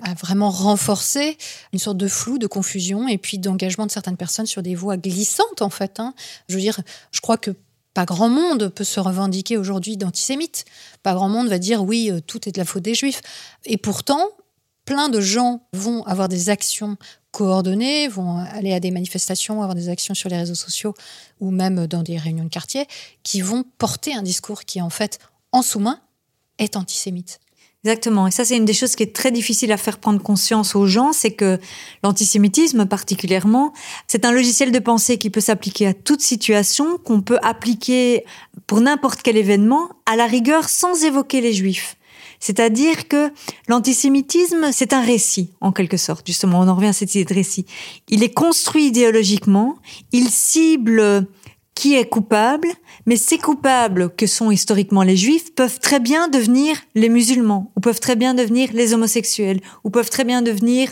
a 0.03 0.13
vraiment 0.13 0.49
renforcé 0.49 1.37
une 1.73 1.79
sorte 1.79 1.97
de 1.97 2.07
flou, 2.07 2.37
de 2.37 2.47
confusion 2.47 3.07
et 3.07 3.17
puis 3.17 3.37
d'engagement 3.37 3.85
de 3.85 3.91
certaines 3.91 4.17
personnes 4.17 4.47
sur 4.47 4.63
des 4.63 4.73
voies 4.73 4.97
glissantes 4.97 5.61
en 5.61 5.69
fait. 5.69 5.99
Hein. 5.99 6.13
Je 6.47 6.55
veux 6.55 6.61
dire, 6.61 6.79
je 7.11 7.19
crois 7.19 7.37
que 7.37 7.51
pas 7.93 8.05
grand 8.05 8.29
monde 8.29 8.69
peut 8.69 8.83
se 8.83 8.99
revendiquer 8.99 9.57
aujourd'hui 9.57 9.97
d'antisémite. 9.97 10.65
Pas 11.03 11.13
grand 11.13 11.29
monde 11.29 11.49
va 11.49 11.59
dire 11.59 11.83
oui, 11.83 12.09
euh, 12.11 12.19
tout 12.21 12.47
est 12.47 12.51
de 12.51 12.57
la 12.57 12.65
faute 12.65 12.83
des 12.83 12.95
juifs. 12.95 13.21
Et 13.65 13.77
pourtant, 13.77 14.23
plein 14.85 15.09
de 15.09 15.21
gens 15.21 15.67
vont 15.73 16.03
avoir 16.05 16.29
des 16.29 16.49
actions 16.49 16.97
coordonnées, 17.31 18.07
vont 18.07 18.37
aller 18.37 18.73
à 18.73 18.79
des 18.79 18.91
manifestations, 18.91 19.61
avoir 19.61 19.75
des 19.75 19.89
actions 19.89 20.13
sur 20.13 20.29
les 20.29 20.37
réseaux 20.37 20.55
sociaux 20.55 20.93
ou 21.39 21.51
même 21.51 21.87
dans 21.87 22.03
des 22.03 22.17
réunions 22.17 22.43
de 22.43 22.49
quartier, 22.49 22.87
qui 23.23 23.41
vont 23.41 23.63
porter 23.77 24.13
un 24.13 24.21
discours 24.21 24.65
qui, 24.65 24.81
en 24.81 24.89
fait, 24.89 25.19
en 25.51 25.61
sous-main, 25.61 25.99
est 26.57 26.75
antisémite. 26.75 27.39
Exactement. 27.83 28.27
Et 28.27 28.31
ça, 28.31 28.45
c'est 28.45 28.57
une 28.57 28.65
des 28.65 28.73
choses 28.73 28.95
qui 28.95 29.01
est 29.01 29.15
très 29.15 29.31
difficile 29.31 29.71
à 29.71 29.77
faire 29.77 29.97
prendre 29.97 30.21
conscience 30.21 30.75
aux 30.75 30.85
gens, 30.85 31.13
c'est 31.13 31.31
que 31.31 31.59
l'antisémitisme 32.03 32.85
particulièrement, 32.85 33.73
c'est 34.07 34.23
un 34.23 34.31
logiciel 34.31 34.71
de 34.71 34.77
pensée 34.77 35.17
qui 35.17 35.31
peut 35.31 35.39
s'appliquer 35.39 35.87
à 35.87 35.93
toute 35.95 36.21
situation, 36.21 36.99
qu'on 36.99 37.21
peut 37.21 37.39
appliquer 37.41 38.23
pour 38.67 38.81
n'importe 38.81 39.23
quel 39.23 39.35
événement, 39.35 39.89
à 40.05 40.15
la 40.15 40.27
rigueur 40.27 40.69
sans 40.69 41.03
évoquer 41.03 41.41
les 41.41 41.53
juifs. 41.53 41.97
C'est-à-dire 42.39 43.07
que 43.07 43.31
l'antisémitisme, 43.67 44.69
c'est 44.71 44.93
un 44.93 45.01
récit, 45.01 45.51
en 45.59 45.71
quelque 45.71 45.97
sorte. 45.97 46.25
Justement, 46.27 46.59
on 46.59 46.67
en 46.67 46.75
revient 46.75 46.89
à 46.89 46.93
cette 46.93 47.15
idée 47.15 47.25
de 47.25 47.33
récit. 47.33 47.65
Il 48.09 48.23
est 48.23 48.33
construit 48.33 48.85
idéologiquement, 48.87 49.77
il 50.11 50.29
cible 50.29 51.27
qui 51.81 51.95
est 51.95 52.07
coupable, 52.07 52.67
mais 53.07 53.15
ces 53.15 53.39
coupables 53.39 54.13
que 54.15 54.27
sont 54.27 54.51
historiquement 54.51 55.01
les 55.01 55.17
juifs 55.17 55.55
peuvent 55.55 55.79
très 55.79 55.99
bien 55.99 56.27
devenir 56.27 56.77
les 56.93 57.09
musulmans, 57.09 57.71
ou 57.75 57.79
peuvent 57.79 57.99
très 57.99 58.15
bien 58.15 58.35
devenir 58.35 58.69
les 58.71 58.93
homosexuels, 58.93 59.61
ou 59.83 59.89
peuvent 59.89 60.11
très 60.11 60.23
bien 60.23 60.43
devenir 60.43 60.91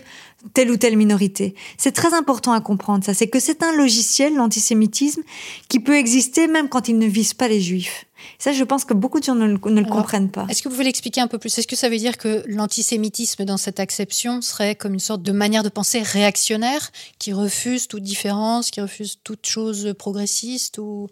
telle 0.54 0.72
ou 0.72 0.78
telle 0.78 0.98
minorité. 0.98 1.56
C'est 1.78 1.92
très 1.92 2.14
important 2.14 2.54
à 2.54 2.62
comprendre 2.62 3.04
ça, 3.04 3.14
c'est 3.14 3.28
que 3.28 3.40
c'est 3.40 3.64
un 3.64 3.76
logiciel, 3.76 4.36
l'antisémitisme, 4.36 5.22
qui 5.68 5.80
peut 5.80 5.96
exister 5.96 6.48
même 6.48 6.70
quand 6.70 6.88
il 6.88 6.98
ne 6.98 7.08
vise 7.08 7.34
pas 7.34 7.48
les 7.48 7.62
juifs. 7.62 8.06
Ça, 8.38 8.52
je 8.52 8.64
pense 8.64 8.86
que 8.86 8.94
beaucoup 8.94 9.20
de 9.20 9.26
gens 9.26 9.36
ne, 9.36 9.48
le, 9.48 9.86
comprennent 9.86 10.30
pas. 10.30 10.46
Est-ce 10.50 10.62
que 10.62 10.70
vous 10.70 10.76
pouvez 10.76 10.86
l'expliquer 10.86 11.22
un 11.22 11.28
peu 11.28 11.38
plus? 11.38 11.58
Est-ce 11.58 11.68
que 11.68 11.76
ça 11.76 11.90
veut 11.90 11.98
dire 11.98 12.18
que 12.18 12.44
l'antisémitisme, 12.48 13.46
dans 13.46 13.58
cette 13.58 13.80
acception, 13.80 14.42
serait 14.42 14.76
comme 14.76 14.94
une 14.94 15.00
sorte 15.00 15.22
de 15.22 15.32
manière 15.32 15.64
de 15.64 15.70
penser 15.70 16.02
réactionnaire, 16.02 16.92
qui 17.18 17.34
refuse 17.34 17.88
toute 17.88 18.04
différence, 18.04 18.72
qui 18.72 18.82
refuse 18.82 19.20
toute 19.24 19.46
chose 19.46 19.94
progressiste 19.98 20.78
ou... 20.78 21.08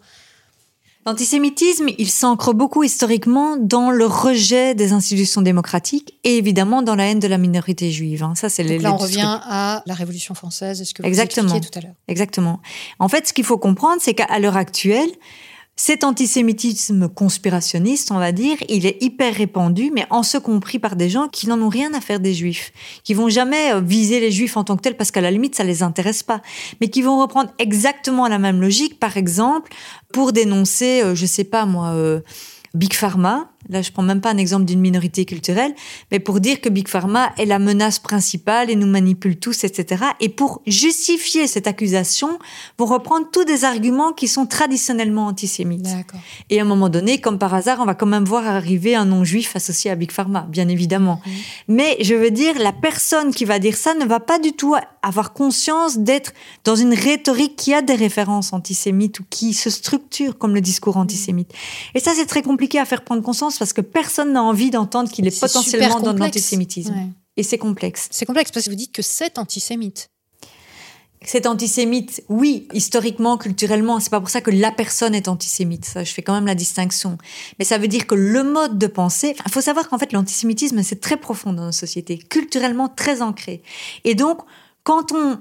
L'antisémitisme, 1.08 1.88
il 1.96 2.10
s'ancre 2.10 2.52
beaucoup 2.52 2.82
historiquement 2.84 3.56
dans 3.56 3.90
le 3.90 4.04
rejet 4.04 4.74
des 4.74 4.92
institutions 4.92 5.40
démocratiques 5.40 6.18
et 6.22 6.36
évidemment 6.36 6.82
dans 6.82 6.96
la 6.96 7.06
haine 7.06 7.18
de 7.18 7.26
la 7.26 7.38
minorité 7.38 7.90
juive. 7.90 8.22
Hein. 8.22 8.34
Ça, 8.34 8.50
c'est 8.50 8.62
les, 8.62 8.78
là, 8.78 8.92
on 8.92 8.98
revient 8.98 9.22
à 9.24 9.82
la 9.86 9.94
Révolution 9.94 10.34
française, 10.34 10.82
est-ce 10.82 10.92
que 10.92 11.00
vous 11.00 11.08
Exactement. 11.08 11.58
tout 11.60 11.78
à 11.78 11.80
l'heure. 11.80 11.94
Exactement. 12.08 12.60
En 12.98 13.08
fait, 13.08 13.26
ce 13.26 13.32
qu'il 13.32 13.46
faut 13.46 13.56
comprendre, 13.56 14.02
c'est 14.02 14.12
qu'à 14.12 14.38
l'heure 14.38 14.58
actuelle, 14.58 15.08
cet 15.80 16.02
antisémitisme 16.02 17.08
conspirationniste, 17.08 18.10
on 18.10 18.18
va 18.18 18.32
dire, 18.32 18.56
il 18.68 18.84
est 18.84 19.00
hyper 19.00 19.32
répandu, 19.32 19.92
mais 19.94 20.06
en 20.10 20.24
ce 20.24 20.36
compris 20.36 20.80
par 20.80 20.96
des 20.96 21.08
gens 21.08 21.28
qui 21.28 21.46
n'en 21.46 21.62
ont 21.62 21.68
rien 21.68 21.94
à 21.94 22.00
faire 22.00 22.18
des 22.18 22.34
juifs, 22.34 22.72
qui 23.04 23.14
vont 23.14 23.28
jamais 23.28 23.72
euh, 23.72 23.80
viser 23.80 24.18
les 24.18 24.32
juifs 24.32 24.56
en 24.56 24.64
tant 24.64 24.76
que 24.76 24.82
tels 24.82 24.96
parce 24.96 25.12
qu'à 25.12 25.20
la 25.20 25.30
limite 25.30 25.54
ça 25.54 25.62
les 25.62 25.84
intéresse 25.84 26.24
pas, 26.24 26.42
mais 26.80 26.88
qui 26.88 27.00
vont 27.00 27.20
reprendre 27.20 27.50
exactement 27.60 28.26
la 28.26 28.40
même 28.40 28.60
logique, 28.60 28.98
par 28.98 29.16
exemple, 29.16 29.70
pour 30.12 30.32
dénoncer, 30.32 31.00
euh, 31.04 31.14
je 31.14 31.26
sais 31.26 31.44
pas 31.44 31.64
moi, 31.64 31.90
euh, 31.90 32.22
Big 32.74 32.92
Pharma, 32.92 33.48
là 33.68 33.82
je 33.82 33.92
prends 33.92 34.02
même 34.02 34.20
pas 34.20 34.30
un 34.30 34.36
exemple 34.36 34.64
d'une 34.64 34.80
minorité 34.80 35.24
culturelle, 35.24 35.74
mais 36.10 36.20
pour 36.20 36.40
dire 36.40 36.60
que 36.60 36.68
Big 36.68 36.88
Pharma 36.88 37.32
est 37.38 37.46
la 37.46 37.58
menace 37.58 37.98
principale 37.98 38.70
et 38.70 38.76
nous 38.76 38.86
manipule 38.86 39.38
tous, 39.38 39.64
etc. 39.64 40.04
Et 40.20 40.28
pour 40.28 40.62
justifier 40.66 41.46
cette 41.46 41.66
accusation, 41.66 42.38
vont 42.78 42.86
reprendre 42.86 43.26
tous 43.32 43.44
des 43.44 43.64
arguments 43.64 44.12
qui 44.12 44.28
sont 44.28 44.46
traditionnellement 44.46 45.26
antisémites. 45.26 45.88
Et 46.50 46.58
à 46.58 46.62
un 46.62 46.66
moment 46.66 46.88
donné, 46.88 47.20
comme 47.20 47.38
par 47.38 47.54
hasard, 47.54 47.78
on 47.80 47.84
va 47.84 47.94
quand 47.94 48.06
même 48.06 48.24
voir 48.24 48.46
arriver 48.46 48.94
un 48.94 49.04
non-juif 49.04 49.56
associé 49.56 49.90
à 49.90 49.94
Big 49.94 50.10
Pharma, 50.10 50.46
bien 50.48 50.68
évidemment. 50.68 51.20
Mais 51.66 51.96
je 52.00 52.14
veux 52.14 52.30
dire, 52.30 52.58
la 52.58 52.72
personne 52.72 53.32
qui 53.32 53.44
va 53.44 53.58
dire 53.58 53.76
ça 53.76 53.94
ne 53.94 54.04
va 54.04 54.20
pas 54.20 54.38
du 54.38 54.52
tout 54.52 54.74
avoir 55.02 55.32
conscience 55.32 55.98
d'être 55.98 56.32
dans 56.64 56.76
une 56.76 56.94
rhétorique 56.94 57.56
qui 57.56 57.74
a 57.74 57.82
des 57.82 57.94
références 57.94 58.52
antisémites 58.52 59.20
ou 59.20 59.24
qui 59.28 59.52
se 59.52 59.70
structure 59.70 60.36
comme 60.38 60.54
le 60.54 60.60
discours 60.60 60.96
antisémite. 60.96 61.52
Et 61.94 62.00
ça, 62.00 62.12
c'est 62.14 62.26
très 62.26 62.42
compliqué 62.42 62.78
à 62.78 62.84
faire 62.84 63.02
prendre 63.02 63.22
conscience 63.22 63.57
parce 63.58 63.72
que 63.72 63.80
personne 63.80 64.32
n'a 64.32 64.42
envie 64.42 64.70
d'entendre 64.70 65.10
qu'il 65.10 65.26
est, 65.26 65.40
potentiellement 65.40 66.00
dans 66.00 66.12
l'antisémitisme. 66.12 66.94
Et 67.36 67.42
c'est 67.42 67.58
complexe. 67.58 68.08
C'est 68.10 68.26
complexe 68.26 68.50
parce 68.50 68.66
que 68.66 68.70
vous 68.70 68.76
dites 68.76 68.92
que 68.92 69.02
c'est 69.02 69.38
antisémite. 69.38 70.10
C'est 71.24 71.46
antisémite, 71.46 72.22
oui, 72.28 72.68
historiquement, 72.72 73.38
culturellement, 73.38 73.98
c'est 73.98 74.10
pas 74.10 74.20
pour 74.20 74.30
ça 74.30 74.40
que 74.40 74.52
la 74.52 74.70
personne 74.70 75.14
est 75.14 75.26
antisémite. 75.26 75.84
Ça, 75.84 76.04
je 76.04 76.12
fais 76.12 76.22
quand 76.22 76.34
même 76.34 76.46
la 76.46 76.54
distinction. 76.54 77.18
Mais 77.58 77.64
ça 77.64 77.78
veut 77.78 77.88
dire 77.88 78.06
que 78.06 78.14
le 78.14 78.44
mode 78.44 78.78
de 78.78 78.86
pensée, 78.86 79.34
il 79.44 79.52
faut 79.52 79.60
savoir 79.60 79.88
qu'en 79.88 79.98
fait, 79.98 80.12
l'antisémitisme, 80.12 80.82
c'est 80.82 81.00
très 81.00 81.16
profond 81.16 81.52
dans 81.52 81.66
nos 81.66 81.72
sociétés, 81.72 82.18
culturellement 82.18 82.88
très 82.88 83.20
ancré. 83.20 83.62
Et 84.04 84.14
donc, 84.14 84.38
quand 84.84 85.12
on 85.12 85.40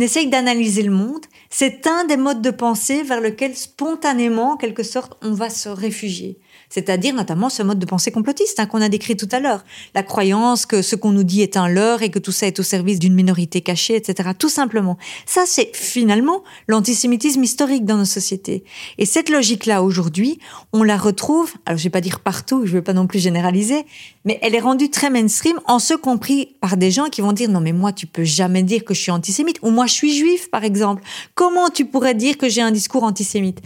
essaye 0.00 0.28
d'analyser 0.28 0.82
le 0.82 0.92
monde, 0.92 1.24
c'est 1.50 1.86
un 1.86 2.04
des 2.04 2.16
modes 2.16 2.42
de 2.42 2.50
pensée 2.50 3.02
vers 3.02 3.20
lequel 3.20 3.56
spontanément, 3.56 4.52
en 4.52 4.56
quelque 4.56 4.84
sorte, 4.84 5.14
on 5.22 5.32
va 5.32 5.50
se 5.50 5.68
réfugier 5.68 6.38
c'est-à-dire 6.68 7.14
notamment 7.14 7.48
ce 7.48 7.62
mode 7.62 7.78
de 7.78 7.86
pensée 7.86 8.10
complotiste 8.10 8.60
hein, 8.60 8.66
qu'on 8.66 8.82
a 8.82 8.88
décrit 8.88 9.16
tout 9.16 9.28
à 9.32 9.40
l'heure. 9.40 9.64
La 9.94 10.02
croyance 10.02 10.66
que 10.66 10.82
ce 10.82 10.96
qu'on 10.96 11.12
nous 11.12 11.24
dit 11.24 11.42
est 11.42 11.56
un 11.56 11.68
leurre 11.68 12.02
et 12.02 12.10
que 12.10 12.18
tout 12.18 12.32
ça 12.32 12.46
est 12.46 12.58
au 12.60 12.62
service 12.62 12.98
d'une 12.98 13.14
minorité 13.14 13.60
cachée, 13.60 13.96
etc. 13.96 14.30
Tout 14.38 14.48
simplement. 14.48 14.98
Ça, 15.26 15.44
c'est 15.46 15.70
finalement 15.74 16.42
l'antisémitisme 16.68 17.42
historique 17.42 17.84
dans 17.84 17.96
nos 17.96 18.04
sociétés. 18.04 18.64
Et 18.98 19.06
cette 19.06 19.28
logique-là, 19.28 19.82
aujourd'hui, 19.82 20.38
on 20.72 20.82
la 20.82 20.96
retrouve, 20.96 21.52
alors 21.64 21.78
je 21.78 21.84
vais 21.84 21.90
pas 21.90 22.00
dire 22.00 22.20
partout, 22.20 22.62
je 22.64 22.72
ne 22.72 22.76
veux 22.76 22.82
pas 22.82 22.92
non 22.92 23.06
plus 23.06 23.18
généraliser, 23.18 23.86
mais 24.24 24.38
elle 24.42 24.54
est 24.54 24.60
rendue 24.60 24.90
très 24.90 25.10
mainstream, 25.10 25.58
en 25.66 25.78
ce 25.78 25.94
compris 25.94 26.56
par 26.60 26.76
des 26.76 26.90
gens 26.90 27.06
qui 27.06 27.20
vont 27.20 27.32
dire 27.32 27.48
non 27.48 27.60
mais 27.60 27.72
moi 27.72 27.92
tu 27.92 28.06
peux 28.06 28.24
jamais 28.24 28.62
dire 28.62 28.84
que 28.84 28.94
je 28.94 29.00
suis 29.00 29.10
antisémite 29.10 29.58
ou 29.62 29.70
moi 29.70 29.86
je 29.86 29.92
suis 29.92 30.16
juif 30.16 30.50
par 30.50 30.64
exemple. 30.64 31.02
Comment 31.34 31.68
tu 31.68 31.84
pourrais 31.84 32.14
dire 32.14 32.36
que 32.38 32.48
j'ai 32.48 32.62
un 32.62 32.70
discours 32.70 33.04
antisémite? 33.04 33.60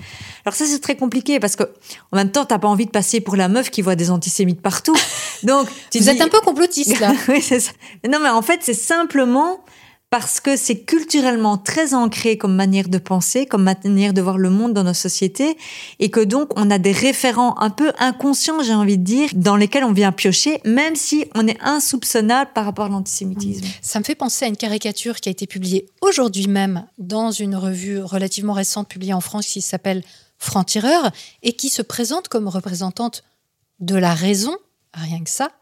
Alors 0.44 0.54
ça 0.54 0.66
c'est 0.66 0.80
très 0.80 0.96
compliqué 0.96 1.40
parce 1.40 1.56
que 1.56 1.64
en 2.12 2.16
même 2.16 2.30
temps 2.30 2.44
t'as 2.44 2.58
pas 2.58 2.68
envie 2.68 2.86
passer 2.90 3.20
pour 3.20 3.36
la 3.36 3.48
meuf 3.48 3.70
qui 3.70 3.82
voit 3.82 3.96
des 3.96 4.10
antisémites 4.10 4.60
partout. 4.60 4.96
Donc 5.42 5.68
tu 5.90 5.98
vous 5.98 6.08
êtes 6.08 6.20
un 6.20 6.28
peu 6.28 6.40
complotiste 6.40 6.98
là. 7.00 7.12
oui 7.28 7.40
c'est 7.40 7.60
ça. 7.60 7.72
Non 8.08 8.18
mais 8.20 8.28
en 8.28 8.42
fait 8.42 8.60
c'est 8.62 8.74
simplement 8.74 9.60
parce 10.10 10.40
que 10.40 10.56
c'est 10.56 10.80
culturellement 10.80 11.56
très 11.56 11.94
ancré 11.94 12.36
comme 12.36 12.54
manière 12.54 12.88
de 12.88 12.98
penser, 12.98 13.46
comme 13.46 13.62
manière 13.62 14.12
de 14.12 14.20
voir 14.20 14.38
le 14.38 14.50
monde 14.50 14.74
dans 14.74 14.82
nos 14.82 14.92
sociétés, 14.92 15.56
et 16.00 16.10
que 16.10 16.20
donc 16.20 16.50
on 16.56 16.68
a 16.70 16.78
des 16.78 16.90
référents 16.90 17.56
un 17.60 17.70
peu 17.70 17.92
inconscients, 17.98 18.60
j'ai 18.62 18.74
envie 18.74 18.98
de 18.98 19.04
dire, 19.04 19.28
dans 19.34 19.56
lesquels 19.56 19.84
on 19.84 19.92
vient 19.92 20.10
piocher, 20.10 20.60
même 20.64 20.96
si 20.96 21.26
on 21.36 21.46
est 21.46 21.58
insoupçonnable 21.62 22.50
par 22.52 22.64
rapport 22.64 22.86
à 22.86 22.88
l'antisémitisme. 22.88 23.64
Ça 23.82 24.00
me 24.00 24.04
fait 24.04 24.16
penser 24.16 24.44
à 24.44 24.48
une 24.48 24.56
caricature 24.56 25.20
qui 25.20 25.28
a 25.28 25.32
été 25.32 25.46
publiée 25.46 25.86
aujourd'hui 26.00 26.48
même 26.48 26.84
dans 26.98 27.30
une 27.30 27.54
revue 27.54 28.00
relativement 28.00 28.52
récente 28.52 28.88
publiée 28.88 29.14
en 29.14 29.20
France 29.20 29.46
qui 29.46 29.60
s'appelle 29.60 30.02
Franc-Tireur 30.40 31.12
et 31.42 31.52
qui 31.52 31.68
se 31.68 31.82
présente 31.82 32.28
comme 32.28 32.48
représentante 32.48 33.22
de 33.78 33.94
la 33.94 34.14
raison, 34.14 34.56
rien 34.92 35.22
que 35.22 35.30
ça, 35.30 35.52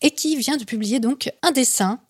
et 0.00 0.10
qui 0.10 0.36
vient 0.36 0.56
de 0.56 0.64
publier 0.64 0.98
donc 0.98 1.30
un 1.42 1.52
dessin 1.52 2.00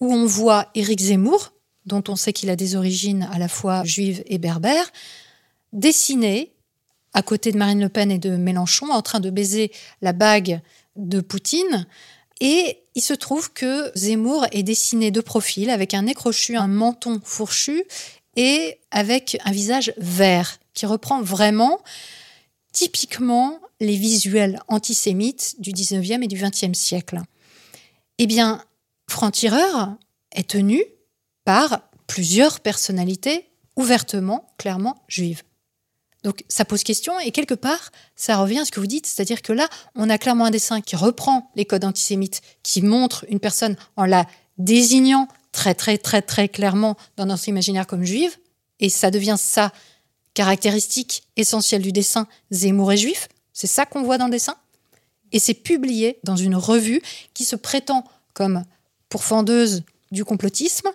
où 0.00 0.12
on 0.12 0.26
voit 0.26 0.68
Éric 0.74 1.00
Zemmour, 1.00 1.52
dont 1.86 2.02
on 2.08 2.16
sait 2.16 2.32
qu'il 2.32 2.50
a 2.50 2.56
des 2.56 2.76
origines 2.76 3.28
à 3.32 3.38
la 3.38 3.48
fois 3.48 3.84
juives 3.84 4.22
et 4.26 4.38
berbères, 4.38 4.90
dessiné 5.72 6.52
à 7.14 7.22
côté 7.22 7.52
de 7.52 7.58
Marine 7.58 7.80
Le 7.80 7.88
Pen 7.88 8.10
et 8.10 8.18
de 8.18 8.36
Mélenchon, 8.36 8.90
en 8.90 9.02
train 9.02 9.20
de 9.20 9.30
baiser 9.30 9.72
la 10.02 10.12
bague 10.12 10.60
de 10.96 11.20
Poutine. 11.20 11.86
Et 12.40 12.82
il 12.94 13.02
se 13.02 13.14
trouve 13.14 13.52
que 13.52 13.90
Zemmour 13.96 14.46
est 14.52 14.62
dessiné 14.62 15.10
de 15.10 15.20
profil, 15.20 15.70
avec 15.70 15.94
un 15.94 16.02
nez 16.02 16.14
crochu, 16.14 16.56
un 16.56 16.68
menton 16.68 17.20
fourchu 17.24 17.84
et 18.38 18.78
avec 18.92 19.36
un 19.44 19.50
visage 19.50 19.92
vert, 19.98 20.60
qui 20.72 20.86
reprend 20.86 21.20
vraiment 21.20 21.80
typiquement 22.72 23.58
les 23.80 23.96
visuels 23.96 24.60
antisémites 24.68 25.56
du 25.58 25.72
19e 25.72 26.22
et 26.22 26.28
du 26.28 26.36
20e 26.36 26.72
siècle. 26.72 27.20
Eh 28.18 28.28
bien, 28.28 28.64
Franc-Tireur 29.10 29.96
est 30.30 30.48
tenu 30.48 30.84
par 31.44 31.80
plusieurs 32.06 32.60
personnalités 32.60 33.50
ouvertement, 33.74 34.54
clairement 34.56 35.02
juives. 35.08 35.42
Donc 36.22 36.44
ça 36.48 36.64
pose 36.64 36.84
question 36.84 37.18
et 37.18 37.32
quelque 37.32 37.54
part, 37.54 37.90
ça 38.14 38.36
revient 38.36 38.60
à 38.60 38.64
ce 38.64 38.70
que 38.70 38.78
vous 38.78 38.86
dites, 38.86 39.06
c'est-à-dire 39.06 39.42
que 39.42 39.52
là, 39.52 39.68
on 39.96 40.08
a 40.10 40.18
clairement 40.18 40.44
un 40.44 40.50
dessin 40.50 40.80
qui 40.80 40.94
reprend 40.94 41.50
les 41.56 41.64
codes 41.64 41.84
antisémites, 41.84 42.40
qui 42.62 42.82
montre 42.82 43.24
une 43.28 43.40
personne 43.40 43.76
en 43.96 44.04
la 44.04 44.26
désignant 44.58 45.26
très 45.58 45.74
très 45.74 45.98
très 45.98 46.22
très 46.22 46.48
clairement 46.48 46.96
dans 47.16 47.26
notre 47.26 47.48
imaginaire 47.48 47.88
comme 47.88 48.04
juive, 48.04 48.36
et 48.78 48.88
ça 48.88 49.10
devient 49.10 49.34
ça 49.36 49.72
caractéristique 50.34 51.24
essentielle 51.36 51.82
du 51.82 51.90
dessin 51.90 52.28
Zemmour 52.52 52.92
est 52.92 52.96
juif, 52.96 53.28
c'est 53.52 53.66
ça 53.66 53.84
qu'on 53.84 54.04
voit 54.04 54.18
dans 54.18 54.26
le 54.26 54.30
dessin, 54.30 54.54
et 55.32 55.40
c'est 55.40 55.54
publié 55.54 56.20
dans 56.22 56.36
une 56.36 56.54
revue 56.54 57.02
qui 57.34 57.44
se 57.44 57.56
prétend 57.56 58.04
comme 58.34 58.62
pourfendeuse 59.08 59.82
du 60.12 60.24
complotisme, 60.24 60.88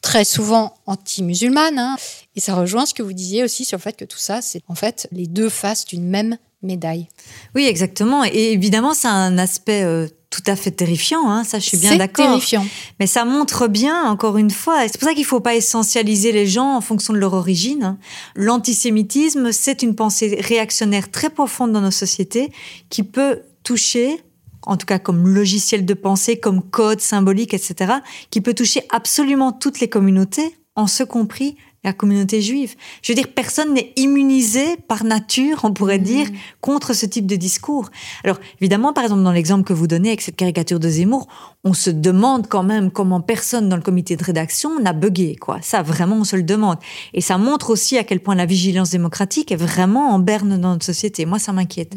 très 0.00 0.24
souvent 0.24 0.74
anti-musulmane. 0.86 1.78
Hein. 1.78 1.96
Et 2.34 2.40
ça 2.40 2.56
rejoint 2.56 2.86
ce 2.86 2.94
que 2.94 3.02
vous 3.04 3.12
disiez 3.12 3.44
aussi 3.44 3.64
sur 3.64 3.78
le 3.78 3.82
fait 3.82 3.96
que 3.96 4.04
tout 4.04 4.18
ça, 4.18 4.42
c'est 4.42 4.60
en 4.66 4.74
fait 4.74 5.06
les 5.12 5.28
deux 5.28 5.48
faces 5.48 5.84
d'une 5.84 6.08
même 6.08 6.36
médaille. 6.64 7.08
Oui, 7.54 7.66
exactement. 7.66 8.24
Et 8.24 8.52
évidemment, 8.52 8.94
c'est 8.94 9.08
un 9.08 9.38
aspect 9.38 9.82
euh, 9.82 10.08
tout 10.30 10.42
à 10.46 10.56
fait 10.56 10.72
terrifiant. 10.72 11.30
Hein. 11.30 11.44
Ça, 11.44 11.58
je 11.58 11.66
suis 11.66 11.76
bien 11.76 11.96
d'accord. 11.96 12.24
C'est 12.24 12.30
terrifiant. 12.30 12.66
Mais 12.98 13.06
ça 13.06 13.24
montre 13.24 13.68
bien, 13.68 14.04
encore 14.04 14.36
une 14.36 14.50
fois, 14.50 14.84
et 14.84 14.88
c'est 14.88 14.98
pour 14.98 15.08
ça 15.08 15.14
qu'il 15.14 15.22
ne 15.22 15.28
faut 15.28 15.40
pas 15.40 15.54
essentialiser 15.54 16.32
les 16.32 16.46
gens 16.46 16.76
en 16.76 16.80
fonction 16.80 17.12
de 17.12 17.18
leur 17.18 17.34
origine. 17.34 17.84
Hein. 17.84 17.98
L'antisémitisme, 18.34 19.52
c'est 19.52 19.82
une 19.82 19.94
pensée 19.94 20.38
réactionnaire 20.40 21.10
très 21.10 21.30
profonde 21.30 21.72
dans 21.72 21.80
nos 21.80 21.90
sociétés 21.90 22.50
qui 22.90 23.02
peut 23.02 23.42
toucher 23.62 24.20
en 24.66 24.76
tout 24.76 24.86
cas 24.86 24.98
comme 24.98 25.28
logiciel 25.28 25.84
de 25.84 25.94
pensée, 25.94 26.38
comme 26.38 26.62
code 26.62 27.00
symbolique, 27.00 27.54
etc., 27.54 27.92
qui 28.30 28.40
peut 28.40 28.54
toucher 28.54 28.82
absolument 28.90 29.52
toutes 29.52 29.80
les 29.80 29.88
communautés, 29.88 30.56
en 30.74 30.86
ce 30.86 31.02
compris 31.02 31.56
la 31.84 31.92
communauté 31.92 32.40
juive. 32.40 32.74
Je 33.02 33.12
veux 33.12 33.16
dire, 33.16 33.28
personne 33.28 33.74
n'est 33.74 33.92
immunisé 33.96 34.76
par 34.88 35.04
nature, 35.04 35.60
on 35.64 35.72
pourrait 35.72 35.98
mm. 35.98 36.02
dire, 36.02 36.26
contre 36.60 36.94
ce 36.94 37.06
type 37.06 37.26
de 37.26 37.36
discours. 37.36 37.90
Alors, 38.24 38.40
évidemment, 38.60 38.92
par 38.92 39.04
exemple, 39.04 39.22
dans 39.22 39.32
l'exemple 39.32 39.64
que 39.64 39.72
vous 39.72 39.86
donnez 39.86 40.08
avec 40.08 40.22
cette 40.22 40.36
caricature 40.36 40.80
de 40.80 40.88
Zemmour, 40.88 41.28
on 41.62 41.72
se 41.72 41.90
demande 41.90 42.46
quand 42.48 42.62
même 42.62 42.90
comment 42.90 43.20
personne 43.20 43.68
dans 43.68 43.76
le 43.76 43.82
comité 43.82 44.16
de 44.16 44.24
rédaction 44.24 44.78
n'a 44.80 44.92
bugué, 44.92 45.36
quoi. 45.36 45.58
Ça, 45.62 45.82
vraiment, 45.82 46.16
on 46.16 46.24
se 46.24 46.36
le 46.36 46.42
demande. 46.42 46.78
Et 47.12 47.20
ça 47.20 47.38
montre 47.38 47.70
aussi 47.70 47.96
à 47.96 48.04
quel 48.04 48.20
point 48.20 48.34
la 48.34 48.46
vigilance 48.46 48.90
démocratique 48.90 49.52
est 49.52 49.56
vraiment 49.56 50.10
en 50.10 50.18
berne 50.18 50.58
dans 50.58 50.72
notre 50.72 50.84
société. 50.84 51.24
Moi, 51.26 51.38
ça 51.38 51.52
m'inquiète. 51.52 51.94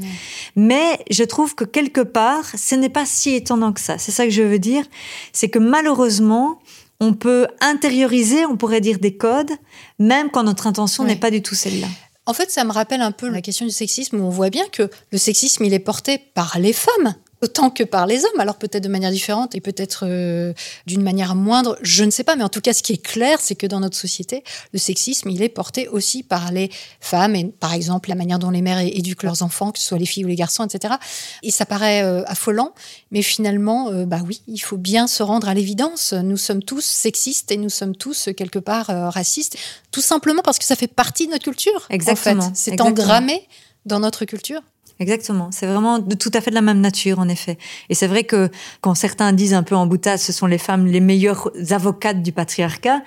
Mais 0.56 1.00
je 1.10 1.24
trouve 1.24 1.56
que 1.56 1.64
quelque 1.64 2.02
part, 2.02 2.46
ce 2.56 2.76
n'est 2.76 2.90
pas 2.90 3.06
si 3.06 3.36
étonnant 3.36 3.74
que 3.74 3.82
ça. 3.82 3.98
C'est 3.98 4.12
ça 4.12 4.26
que 4.26 4.32
je 4.32 4.42
veux 4.42 4.60
dire. 4.60 4.86
C'est 5.34 5.50
que 5.50 5.60
malheureusement, 5.60 6.60
on 7.00 7.14
peut 7.14 7.48
intérioriser, 7.62 8.46
on 8.46 8.58
pourrait 8.58 8.82
dire, 8.82 9.00
des 9.00 9.16
codes, 9.16 9.52
même 10.00 10.30
quand 10.30 10.44
notre 10.44 10.68
intention 10.68 11.04
n'est 11.04 11.16
pas 11.16 11.32
du 11.32 11.42
tout 11.42 11.56
celle-là. 11.56 11.88
En 12.26 12.34
fait, 12.34 12.52
ça 12.52 12.64
me 12.64 12.72
rappelle 12.72 13.02
un 13.02 13.12
peu 13.12 13.30
la 13.30 13.42
question 13.42 13.66
du 13.66 13.72
sexisme, 13.72 14.20
où 14.20 14.26
on 14.26 14.30
voit 14.30 14.50
bien 14.50 14.68
que 14.72 14.90
le 15.12 15.18
sexisme, 15.18 15.64
il 15.64 15.74
est 15.74 15.80
porté 15.80 16.18
par 16.18 16.60
les 16.60 16.74
femmes 16.74 17.16
autant 17.42 17.70
que 17.70 17.84
par 17.84 18.08
les 18.08 18.26
hommes, 18.26 18.40
alors 18.40 18.56
peut-être 18.56 18.84
de 18.84 18.90
manière 18.90 19.12
différente 19.12 19.54
et 19.54 19.62
peut-être 19.62 20.06
euh, 20.08 20.54
d'une 20.86 21.04
manière 21.04 21.36
moindre, 21.36 21.78
je 21.82 22.04
ne 22.04 22.10
sais 22.10 22.24
pas, 22.24 22.36
mais 22.36 22.44
en 22.44 22.50
tout 22.50 22.62
cas, 22.62 22.74
ce 22.74 22.82
qui 22.82 22.94
est 22.94 23.02
clair, 23.02 23.40
c'est 23.40 23.56
que 23.56 23.68
dans 23.68 23.80
notre 23.80 23.96
société, 23.96 24.44
le 24.74 24.80
sexisme, 24.80 25.30
il 25.30 25.44
est 25.44 25.50
porté 25.50 25.88
aussi 25.88 26.24
par 26.24 26.52
les 26.52 26.72
femmes, 27.00 27.36
et 27.36 27.46
par 27.46 27.74
exemple 27.74 28.10
la 28.10 28.16
manière 28.16 28.40
dont 28.40 28.50
les 28.50 28.62
mères 28.62 28.80
éduquent 28.80 29.24
leurs 29.24 29.44
enfants, 29.44 29.72
que 29.72 29.80
ce 29.80 29.86
soit 29.86 29.98
les 29.98 30.06
filles 30.06 30.26
ou 30.26 30.28
les 30.28 30.36
garçons, 30.36 30.66
etc. 30.66 30.96
Et 31.44 31.52
ça 31.52 31.66
paraît 31.66 32.04
euh, 32.04 32.24
affolant, 32.26 32.74
mais 33.12 33.22
finalement, 33.22 33.90
euh, 33.90 34.06
bah 34.06 34.22
oui, 34.26 34.42
il 34.48 34.60
faut 34.60 34.78
bien 34.78 35.08
se 35.08 35.22
rendre 35.22 35.48
à 35.48 35.54
l'évidence. 35.54 36.14
Nous 36.14 36.38
sommes 36.38 36.64
tous 36.64 36.84
sexistes 36.84 37.52
et 37.52 37.58
nous 37.58 37.70
sommes 37.70 37.96
tous 37.96 38.30
quelque 38.36 38.60
part 38.60 38.88
racistes, 38.88 39.58
tout 39.92 40.02
simplement 40.02 40.42
parce 40.42 40.58
que 40.58 40.66
ça 40.66 40.76
fait 40.76 40.88
partie 40.88 41.28
de 41.28 41.32
notre 41.32 41.44
culture. 41.44 41.86
Exactement. 41.90 42.44
En 42.44 42.48
fait. 42.48 42.56
C'est 42.56 42.82
engrammé 42.82 43.48
dans 43.86 44.00
notre 44.00 44.26
culture. 44.26 44.62
Exactement. 45.00 45.50
C'est 45.52 45.68
vraiment 45.68 46.00
de 46.00 46.16
tout 46.16 46.32
à 46.34 46.42
fait 46.42 46.50
de 46.50 46.56
la 46.56 46.62
même 46.62 46.82
nature, 46.82 47.20
en 47.20 47.28
effet. 47.28 47.58
Et 47.90 47.96
c'est 47.96 48.08
vrai 48.08 48.24
que 48.24 48.50
quand 48.82 48.96
certains 48.96 49.32
disent 49.34 49.54
un 49.54 49.64
peu 49.64 49.76
en 49.76 49.86
boutade, 49.86 50.20
ce 50.20 50.34
sont 50.34 50.48
les 50.48 50.58
femmes 50.58 50.86
les 50.88 51.00
meilleures 51.00 51.52
avocates 51.72 52.24
du 52.24 52.32
patriarcat. 52.32 53.02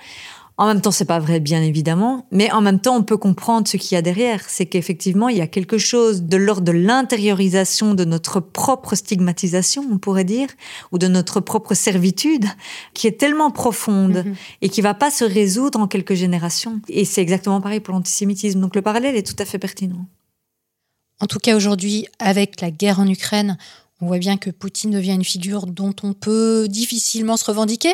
En 0.57 0.67
même 0.67 0.81
temps, 0.81 0.91
c'est 0.91 1.05
pas 1.05 1.17
vrai, 1.17 1.39
bien 1.39 1.63
évidemment, 1.63 2.27
mais 2.31 2.51
en 2.51 2.61
même 2.61 2.79
temps, 2.79 2.95
on 2.95 3.01
peut 3.01 3.17
comprendre 3.17 3.67
ce 3.67 3.77
qu'il 3.77 3.95
y 3.95 3.97
a 3.97 4.03
derrière. 4.03 4.43
C'est 4.47 4.67
qu'effectivement, 4.67 5.27
il 5.27 5.37
y 5.37 5.41
a 5.41 5.47
quelque 5.47 5.79
chose 5.79 6.23
de 6.23 6.37
l'ordre 6.37 6.61
de 6.61 6.71
l'intériorisation 6.71 7.95
de 7.95 8.05
notre 8.05 8.39
propre 8.39 8.93
stigmatisation, 8.93 9.83
on 9.91 9.97
pourrait 9.97 10.23
dire, 10.23 10.49
ou 10.91 10.99
de 10.99 11.07
notre 11.07 11.39
propre 11.39 11.73
servitude, 11.73 12.45
qui 12.93 13.07
est 13.07 13.19
tellement 13.19 13.49
profonde 13.49 14.17
mm-hmm. 14.17 14.35
et 14.61 14.69
qui 14.69 14.81
va 14.81 14.93
pas 14.93 15.09
se 15.09 15.23
résoudre 15.23 15.79
en 15.79 15.87
quelques 15.87 16.13
générations. 16.13 16.79
Et 16.89 17.05
c'est 17.05 17.21
exactement 17.21 17.59
pareil 17.59 17.79
pour 17.79 17.95
l'antisémitisme. 17.95 18.59
Donc 18.59 18.75
le 18.75 18.83
parallèle 18.83 19.15
est 19.15 19.25
tout 19.25 19.41
à 19.41 19.45
fait 19.45 19.57
pertinent. 19.57 20.05
En 21.21 21.27
tout 21.27 21.37
cas, 21.37 21.55
aujourd'hui, 21.55 22.07
avec 22.17 22.61
la 22.61 22.71
guerre 22.71 22.99
en 22.99 23.07
Ukraine, 23.07 23.57
on 24.01 24.07
voit 24.07 24.17
bien 24.17 24.37
que 24.37 24.49
Poutine 24.49 24.91
devient 24.91 25.13
une 25.13 25.23
figure 25.23 25.67
dont 25.67 25.95
on 26.03 26.13
peut 26.13 26.67
difficilement 26.67 27.37
se 27.37 27.45
revendiquer. 27.45 27.93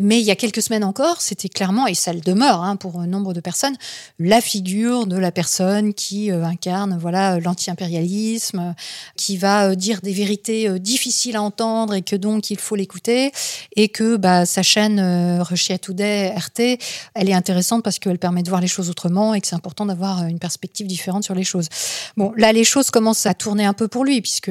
Mais 0.00 0.20
il 0.20 0.24
y 0.24 0.30
a 0.30 0.36
quelques 0.36 0.62
semaines 0.62 0.84
encore, 0.84 1.20
c'était 1.20 1.48
clairement, 1.48 1.86
et 1.86 1.94
ça 1.94 2.12
le 2.12 2.20
demeure 2.20 2.62
hein, 2.62 2.76
pour 2.76 3.00
nombre 3.06 3.32
de 3.32 3.40
personnes, 3.40 3.76
la 4.18 4.40
figure 4.40 5.06
de 5.06 5.16
la 5.16 5.32
personne 5.32 5.94
qui 5.94 6.30
euh, 6.30 6.44
incarne 6.44 6.98
voilà 7.00 7.40
l'anti-impérialisme, 7.40 8.74
qui 9.16 9.36
va 9.36 9.70
euh, 9.70 9.74
dire 9.74 10.00
des 10.02 10.12
vérités 10.12 10.68
euh, 10.68 10.78
difficiles 10.78 11.36
à 11.36 11.42
entendre 11.42 11.94
et 11.94 12.02
que 12.02 12.16
donc 12.16 12.50
il 12.50 12.58
faut 12.58 12.76
l'écouter. 12.76 13.32
Et 13.76 13.88
que 13.88 14.16
bah, 14.16 14.46
sa 14.46 14.62
chaîne 14.62 15.00
Russia 15.40 15.78
Today, 15.78 16.34
RT, 16.36 16.78
elle 17.14 17.28
est 17.28 17.34
intéressante 17.34 17.82
parce 17.82 17.98
qu'elle 17.98 18.18
permet 18.18 18.42
de 18.42 18.48
voir 18.48 18.60
les 18.60 18.66
choses 18.66 18.90
autrement 18.90 19.34
et 19.34 19.40
que 19.40 19.46
c'est 19.46 19.54
important 19.54 19.86
d'avoir 19.86 20.24
une 20.24 20.38
perspective 20.38 20.86
différente 20.86 21.24
sur 21.24 21.34
les 21.34 21.44
choses. 21.44 21.68
Bon, 22.16 22.32
là, 22.36 22.52
les 22.52 22.64
choses 22.64 22.90
commencent 22.90 23.26
à 23.26 23.34
tourner 23.34 23.64
un 23.64 23.72
peu 23.72 23.88
pour 23.88 24.04
lui, 24.04 24.20
puisque 24.20 24.50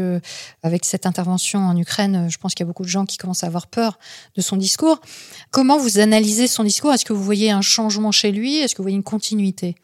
avec 0.64 0.86
cette 0.96 1.06
intervention 1.06 1.60
en 1.60 1.76
Ukraine, 1.76 2.28
je 2.30 2.38
pense 2.38 2.56
qu'il 2.56 2.64
y 2.64 2.68
a 2.68 2.68
beaucoup 2.68 2.84
de 2.84 2.88
gens 2.88 3.06
qui 3.06 3.18
commencent 3.18 3.44
à 3.44 3.48
avoir 3.48 3.68
peur 3.68 4.00
de 4.38 4.42
son 4.42 4.56
discours. 4.56 5.02
Comment 5.52 5.78
vous 5.78 6.00
analysez 6.00 6.48
son 6.48 6.64
discours? 6.64 6.94
Est-ce 6.94 7.04
que 7.04 7.12
vous 7.12 7.24
voyez 7.24 7.52
un 7.52 7.62
changement 7.62 8.14
chez 8.14 8.32
lui? 8.32 8.60
Est-ce 8.60 8.74
que 8.74 8.78
vous 8.78 8.86
voyez 8.86 8.96
une 8.96 9.04
continuité? 9.04 9.76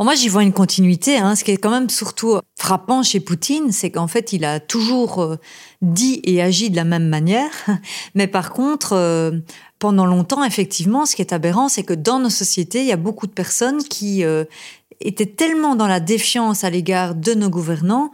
Moi, 0.00 0.16
j'y 0.16 0.28
vois 0.28 0.42
une 0.42 0.52
continuité. 0.52 1.18
Hein. 1.18 1.36
Ce 1.36 1.44
qui 1.44 1.52
est 1.52 1.58
quand 1.58 1.70
même 1.70 1.88
surtout 1.88 2.40
frappant 2.58 3.04
chez 3.04 3.20
Poutine, 3.20 3.70
c'est 3.70 3.90
qu'en 3.90 4.08
fait, 4.08 4.32
il 4.32 4.44
a 4.44 4.58
toujours 4.58 5.22
euh, 5.22 5.36
dit 5.80 6.20
et 6.24 6.42
agi 6.42 6.70
de 6.70 6.76
la 6.76 6.82
même 6.82 7.06
manière. 7.06 7.52
Mais 8.16 8.26
par 8.26 8.50
contre, 8.50 8.94
euh, 8.94 9.30
pendant 9.78 10.06
longtemps, 10.06 10.42
effectivement, 10.42 11.06
ce 11.06 11.14
qui 11.14 11.22
est 11.22 11.32
aberrant, 11.32 11.68
c'est 11.68 11.84
que 11.84 11.94
dans 11.94 12.18
nos 12.18 12.30
sociétés, 12.30 12.80
il 12.80 12.88
y 12.88 12.92
a 12.92 12.96
beaucoup 12.96 13.28
de 13.28 13.32
personnes 13.32 13.84
qui 13.84 14.24
euh, 14.24 14.44
étaient 15.00 15.26
tellement 15.26 15.76
dans 15.76 15.86
la 15.86 16.00
défiance 16.00 16.64
à 16.64 16.70
l'égard 16.70 17.14
de 17.14 17.34
nos 17.34 17.48
gouvernants 17.48 18.10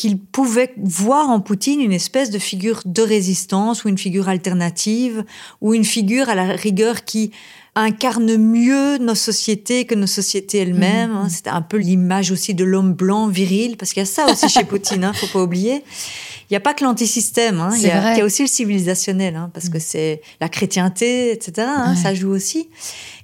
qu'il 0.00 0.18
pouvait 0.18 0.72
voir 0.78 1.28
en 1.28 1.40
Poutine 1.40 1.78
une 1.78 1.92
espèce 1.92 2.30
de 2.30 2.38
figure 2.38 2.80
de 2.86 3.02
résistance 3.02 3.84
ou 3.84 3.90
une 3.90 3.98
figure 3.98 4.30
alternative 4.30 5.26
ou 5.60 5.74
une 5.74 5.84
figure 5.84 6.30
à 6.30 6.34
la 6.34 6.44
rigueur 6.44 7.04
qui 7.04 7.32
incarne 7.76 8.36
mieux 8.36 8.98
nos 8.98 9.14
sociétés 9.14 9.84
que 9.84 9.94
nos 9.94 10.06
sociétés 10.08 10.58
elles-mêmes. 10.58 11.12
Hein. 11.12 11.24
Mmh. 11.24 11.30
C'était 11.30 11.50
un 11.50 11.62
peu 11.62 11.76
l'image 11.76 12.30
aussi 12.32 12.54
de 12.54 12.64
l'homme 12.64 12.92
blanc 12.94 13.28
viril, 13.28 13.76
parce 13.76 13.92
qu'il 13.92 14.00
y 14.00 14.02
a 14.02 14.06
ça 14.06 14.26
aussi 14.30 14.48
chez 14.48 14.64
Poutine, 14.64 15.04
hein, 15.04 15.12
faut 15.12 15.26
pas 15.28 15.42
oublier. 15.42 15.84
Il 16.48 16.54
n'y 16.54 16.56
a 16.56 16.60
pas 16.60 16.74
que 16.74 16.82
l'antisystème, 16.82 17.60
hein. 17.60 17.70
il, 17.76 17.82
y 17.82 17.90
a- 17.90 18.00
vrai. 18.00 18.14
il 18.14 18.18
y 18.18 18.20
a 18.22 18.24
aussi 18.24 18.42
le 18.42 18.48
civilisationnel, 18.48 19.36
hein, 19.36 19.50
parce 19.54 19.68
que 19.68 19.78
c'est 19.78 20.20
la 20.40 20.48
chrétienté, 20.48 21.30
etc. 21.30 21.68
hein, 21.70 21.90
Ouais. 21.94 22.02
Ça 22.02 22.12
joue 22.12 22.30
aussi. 22.30 22.68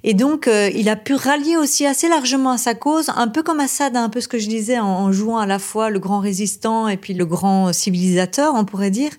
Et 0.05 0.13
donc, 0.13 0.47
euh, 0.47 0.69
il 0.73 0.87
a 0.87 0.95
pu 0.95 1.13
rallier 1.13 1.57
aussi 1.57 1.85
assez 1.85 2.07
largement 2.07 2.51
à 2.51 2.57
sa 2.57 2.73
cause, 2.73 3.11
un 3.17 3.27
peu 3.27 3.43
comme 3.43 3.59
Assad, 3.59 3.97
hein, 3.97 4.05
un 4.05 4.09
peu 4.09 4.21
ce 4.21 4.29
que 4.29 4.39
je 4.39 4.47
disais, 4.47 4.79
en, 4.79 4.85
en 4.85 5.11
jouant 5.11 5.39
à 5.39 5.45
la 5.45 5.59
fois 5.59 5.89
le 5.89 5.99
grand 5.99 6.19
résistant 6.21 6.87
et 6.87 6.95
puis 6.95 7.13
le 7.13 7.25
grand 7.25 7.73
civilisateur, 7.73 8.53
on 8.55 8.63
pourrait 8.63 8.91
dire. 8.91 9.11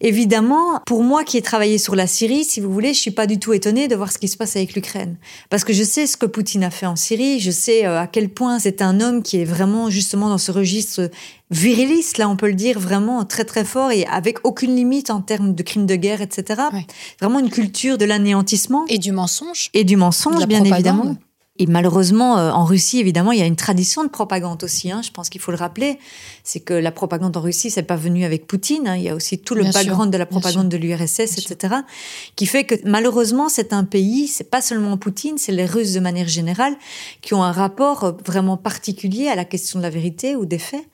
Évidemment, 0.00 0.80
pour 0.86 1.02
moi 1.02 1.24
qui 1.24 1.36
ai 1.38 1.42
travaillé 1.42 1.76
sur 1.76 1.96
la 1.96 2.06
Syrie, 2.06 2.44
si 2.44 2.60
vous 2.60 2.72
voulez, 2.72 2.94
je 2.94 3.00
suis 3.00 3.10
pas 3.10 3.26
du 3.26 3.38
tout 3.40 3.52
étonnée 3.52 3.88
de 3.88 3.96
voir 3.96 4.12
ce 4.12 4.18
qui 4.18 4.28
se 4.28 4.36
passe 4.36 4.54
avec 4.54 4.74
l'Ukraine. 4.74 5.16
Parce 5.50 5.64
que 5.64 5.72
je 5.72 5.82
sais 5.82 6.06
ce 6.06 6.16
que 6.16 6.26
Poutine 6.26 6.62
a 6.62 6.70
fait 6.70 6.86
en 6.86 6.94
Syrie, 6.94 7.40
je 7.40 7.50
sais 7.50 7.84
euh, 7.84 8.00
à 8.00 8.06
quel 8.06 8.28
point 8.28 8.60
c'est 8.60 8.80
un 8.80 9.00
homme 9.00 9.22
qui 9.22 9.40
est 9.40 9.44
vraiment 9.44 9.90
justement 9.90 10.28
dans 10.28 10.38
ce 10.38 10.52
registre 10.52 11.10
viriliste, 11.50 12.18
là 12.18 12.28
on 12.28 12.36
peut 12.36 12.46
le 12.46 12.54
dire, 12.54 12.78
vraiment 12.78 13.24
très 13.24 13.44
très 13.44 13.64
fort 13.64 13.90
et 13.90 14.06
avec 14.06 14.38
aucune 14.44 14.76
limite 14.76 15.10
en 15.10 15.20
termes 15.20 15.54
de 15.54 15.62
crimes 15.62 15.86
de 15.86 15.96
guerre, 15.96 16.20
etc. 16.20 16.62
Vraiment 17.20 17.40
une 17.40 17.50
culture 17.50 17.98
de 17.98 18.04
l'anéantissement 18.04 18.84
Et 18.88 18.98
du 18.98 19.10
mensonge. 19.10 19.70
et 19.74 19.82
du 19.82 19.96
mensonge, 19.96 20.46
bien 20.46 20.60
propagande. 20.60 20.74
évidemment. 20.74 21.16
Et 21.58 21.66
malheureusement, 21.66 22.38
euh, 22.38 22.50
en 22.50 22.64
Russie, 22.64 23.00
évidemment, 23.00 23.32
il 23.32 23.38
y 23.38 23.42
a 23.42 23.46
une 23.46 23.56
tradition 23.56 24.04
de 24.04 24.08
propagande 24.08 24.62
aussi. 24.62 24.92
Hein, 24.92 25.02
je 25.02 25.10
pense 25.10 25.28
qu'il 25.28 25.40
faut 25.40 25.50
le 25.50 25.56
rappeler. 25.56 25.98
C'est 26.44 26.60
que 26.60 26.72
la 26.72 26.92
propagande 26.92 27.36
en 27.36 27.40
Russie, 27.40 27.70
c'est 27.70 27.82
pas 27.82 27.96
venu 27.96 28.24
avec 28.24 28.46
Poutine. 28.46 28.86
hein, 28.86 28.96
il 28.96 29.02
y 29.02 29.08
a 29.08 29.14
aussi 29.14 29.38
tout 29.38 29.54
le 29.54 29.62
Bien 29.62 29.72
sûr, 29.72 29.80
background 29.80 30.12
de 30.12 30.18
la 30.18 30.26
propagande 30.26 30.68
de 30.68 30.76
l'URSS, 30.76 31.38
etc., 31.38 31.74
qui 32.36 32.46
fait 32.46 32.64
que 32.64 32.76
malheureusement, 32.84 33.48
c'est 33.48 33.72
un 33.72 33.84
pays. 33.84 34.28
C'est 34.28 34.50
pas 34.50 34.60
seulement 34.60 34.96
Poutine, 34.96 35.36
c'est 35.36 35.52
les 35.52 35.66
Russes 35.66 35.92
de 35.92 36.00
manière 36.00 36.28
générale 36.28 36.76
qui 37.22 37.34
ont 37.34 37.42
un 37.42 37.52
rapport 37.52 38.04
euh, 38.04 38.12
vraiment 38.24 38.56
particulier 38.56 39.28
à 39.28 39.34
la 39.34 39.44
question 39.44 39.80
de 39.80 39.82
la 39.82 39.90
vérité 39.90 40.36
ou 40.36 40.46
des 40.46 40.58
faits, 40.58 40.84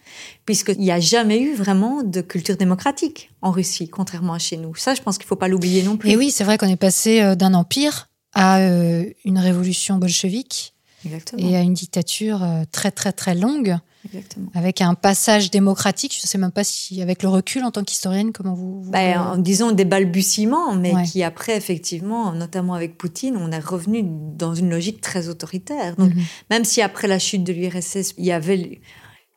puisqu'il 0.46 0.80
n'y 0.80 0.92
a 0.92 1.00
jamais 1.00 1.40
eu 1.40 1.54
vraiment 1.54 2.02
de 2.02 2.22
culture 2.22 2.56
démocratique 2.56 3.30
en 3.42 3.50
Russie, 3.50 3.88
contrairement 3.88 4.32
à 4.32 4.38
chez 4.38 4.56
nous. 4.56 4.74
Ça, 4.76 4.94
je 4.94 5.02
pense 5.02 5.18
qu'il 5.18 5.26
faut 5.26 5.36
pas 5.36 5.48
l'oublier 5.48 5.82
non 5.82 5.98
plus. 5.98 6.10
Et 6.10 6.16
oui, 6.16 6.30
c'est 6.30 6.44
vrai 6.44 6.56
qu'on 6.56 6.68
est 6.68 6.76
passé 6.76 7.20
euh, 7.20 7.34
d'un 7.34 7.52
empire 7.52 8.08
à 8.34 8.58
euh, 8.58 9.04
une 9.24 9.38
révolution 9.38 9.96
bolchevique 9.96 10.74
Exactement. 11.04 11.42
et 11.48 11.56
à 11.56 11.60
une 11.60 11.74
dictature 11.74 12.42
euh, 12.42 12.62
très 12.72 12.90
très 12.90 13.12
très 13.12 13.34
longue, 13.34 13.76
Exactement. 14.06 14.50
avec 14.54 14.80
un 14.80 14.94
passage 14.94 15.50
démocratique. 15.50 16.14
Je 16.18 16.24
ne 16.24 16.28
sais 16.28 16.38
même 16.38 16.50
pas 16.50 16.64
si, 16.64 17.00
avec 17.02 17.22
le 17.22 17.28
recul 17.28 17.62
en 17.64 17.70
tant 17.70 17.84
qu'historienne, 17.84 18.32
comment 18.32 18.54
vous. 18.54 18.82
vous- 18.82 18.90
Ben, 18.90 19.18
en 19.20 19.36
disons 19.36 19.72
des 19.72 19.84
balbutiements, 19.84 20.74
mais 20.74 20.94
Ouais. 20.94 21.04
qui 21.04 21.22
après, 21.22 21.56
effectivement, 21.56 22.32
notamment 22.32 22.74
avec 22.74 22.96
Poutine, 22.98 23.36
on 23.36 23.50
est 23.52 23.58
revenu 23.58 24.02
dans 24.04 24.54
une 24.54 24.70
logique 24.70 25.00
très 25.00 25.28
autoritaire. 25.28 25.96
Donc, 25.96 26.14
Mhm. 26.14 26.22
même 26.50 26.64
si 26.64 26.80
après 26.82 27.06
la 27.08 27.18
chute 27.18 27.44
de 27.44 27.52
l'URSS, 27.52 28.14
il 28.18 28.24
y 28.24 28.32
avait 28.32 28.80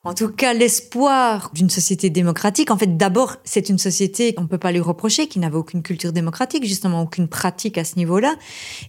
en 0.08 0.14
tout 0.14 0.30
cas 0.30 0.54
l'espoir 0.54 1.52
d'une 1.54 1.70
société 1.70 2.10
démocratique, 2.10 2.72
en 2.72 2.78
fait, 2.78 2.96
d'abord, 2.96 3.36
c'est 3.44 3.68
une 3.68 3.78
société, 3.78 4.34
on 4.38 4.44
ne 4.44 4.48
peut 4.48 4.58
pas 4.58 4.72
lui 4.72 4.80
reprocher, 4.80 5.28
qui 5.28 5.38
n'avait 5.40 5.58
aucune 5.58 5.84
culture 5.84 6.14
démocratique, 6.14 6.66
justement, 6.66 7.02
aucune 7.02 7.28
pratique 7.28 7.78
à 7.78 7.84
ce 7.84 7.98
niveau-là. 7.98 8.36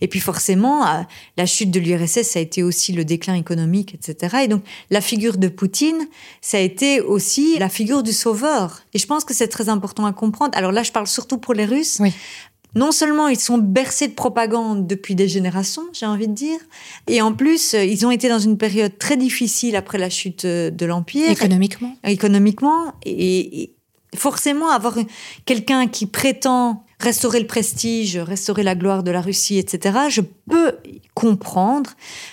Et 0.00 0.06
puis 0.06 0.20
forcément, 0.20 0.86
euh, 0.86 1.00
la 1.36 1.44
chute 1.44 1.72
de 1.72 1.80
l'URSS, 1.80 2.22
ça 2.22 2.38
a 2.38 2.42
été 2.42 2.62
aussi 2.62 2.92
le 2.92 3.04
déclin 3.04 3.34
économique, 3.34 3.94
etc. 3.94 4.44
Et 4.44 4.48
donc, 4.48 4.62
la 4.90 5.00
figure 5.00 5.38
de 5.38 5.48
Poutine, 5.48 6.06
ça 6.40 6.58
a 6.58 6.60
été 6.60 7.00
aussi 7.00 7.58
la 7.58 7.68
figure 7.68 8.04
du 8.04 8.12
sauveur. 8.12 8.82
Et 8.94 8.98
je 8.98 9.06
pense 9.06 9.24
que 9.24 9.34
c'est 9.34 9.48
très 9.48 9.68
important 9.68 10.06
à 10.06 10.12
comprendre. 10.12 10.56
Alors 10.56 10.70
là, 10.70 10.84
je 10.84 10.92
parle 10.92 11.08
surtout 11.08 11.38
pour 11.38 11.52
les 11.52 11.64
Russes. 11.64 11.98
Oui. 11.98 12.12
Non 12.74 12.92
seulement 12.92 13.28
ils 13.28 13.38
sont 13.38 13.58
bercés 13.58 14.08
de 14.08 14.12
propagande 14.12 14.86
depuis 14.86 15.14
des 15.14 15.28
générations, 15.28 15.84
j'ai 15.92 16.06
envie 16.06 16.28
de 16.28 16.34
dire, 16.34 16.58
et 17.06 17.22
en 17.22 17.32
plus, 17.32 17.74
euh, 17.74 17.84
ils 17.84 18.06
ont 18.06 18.10
été 18.10 18.28
dans 18.28 18.38
une 18.38 18.58
période 18.58 18.96
très 18.98 19.16
difficile 19.16 19.74
après 19.74 19.98
la 19.98 20.10
chute 20.10 20.44
euh, 20.44 20.70
de 20.70 20.86
l'Empire 20.86 21.30
économiquement. 21.30 21.96
économiquement 22.04 22.92
et, 23.04 23.62
et 23.62 23.74
forcément 24.14 24.70
avoir 24.70 24.96
quelqu'un 25.44 25.86
qui 25.88 26.06
prétend 26.06 26.84
restaurer 27.00 27.38
le 27.40 27.46
prestige, 27.46 28.16
restaurer 28.16 28.62
la 28.62 28.74
gloire 28.74 29.02
de 29.02 29.10
la 29.10 29.20
Russie, 29.20 29.58
etc. 29.58 29.98
Je 30.08 30.20
peux 30.20 30.72
comprendre, 31.14 31.90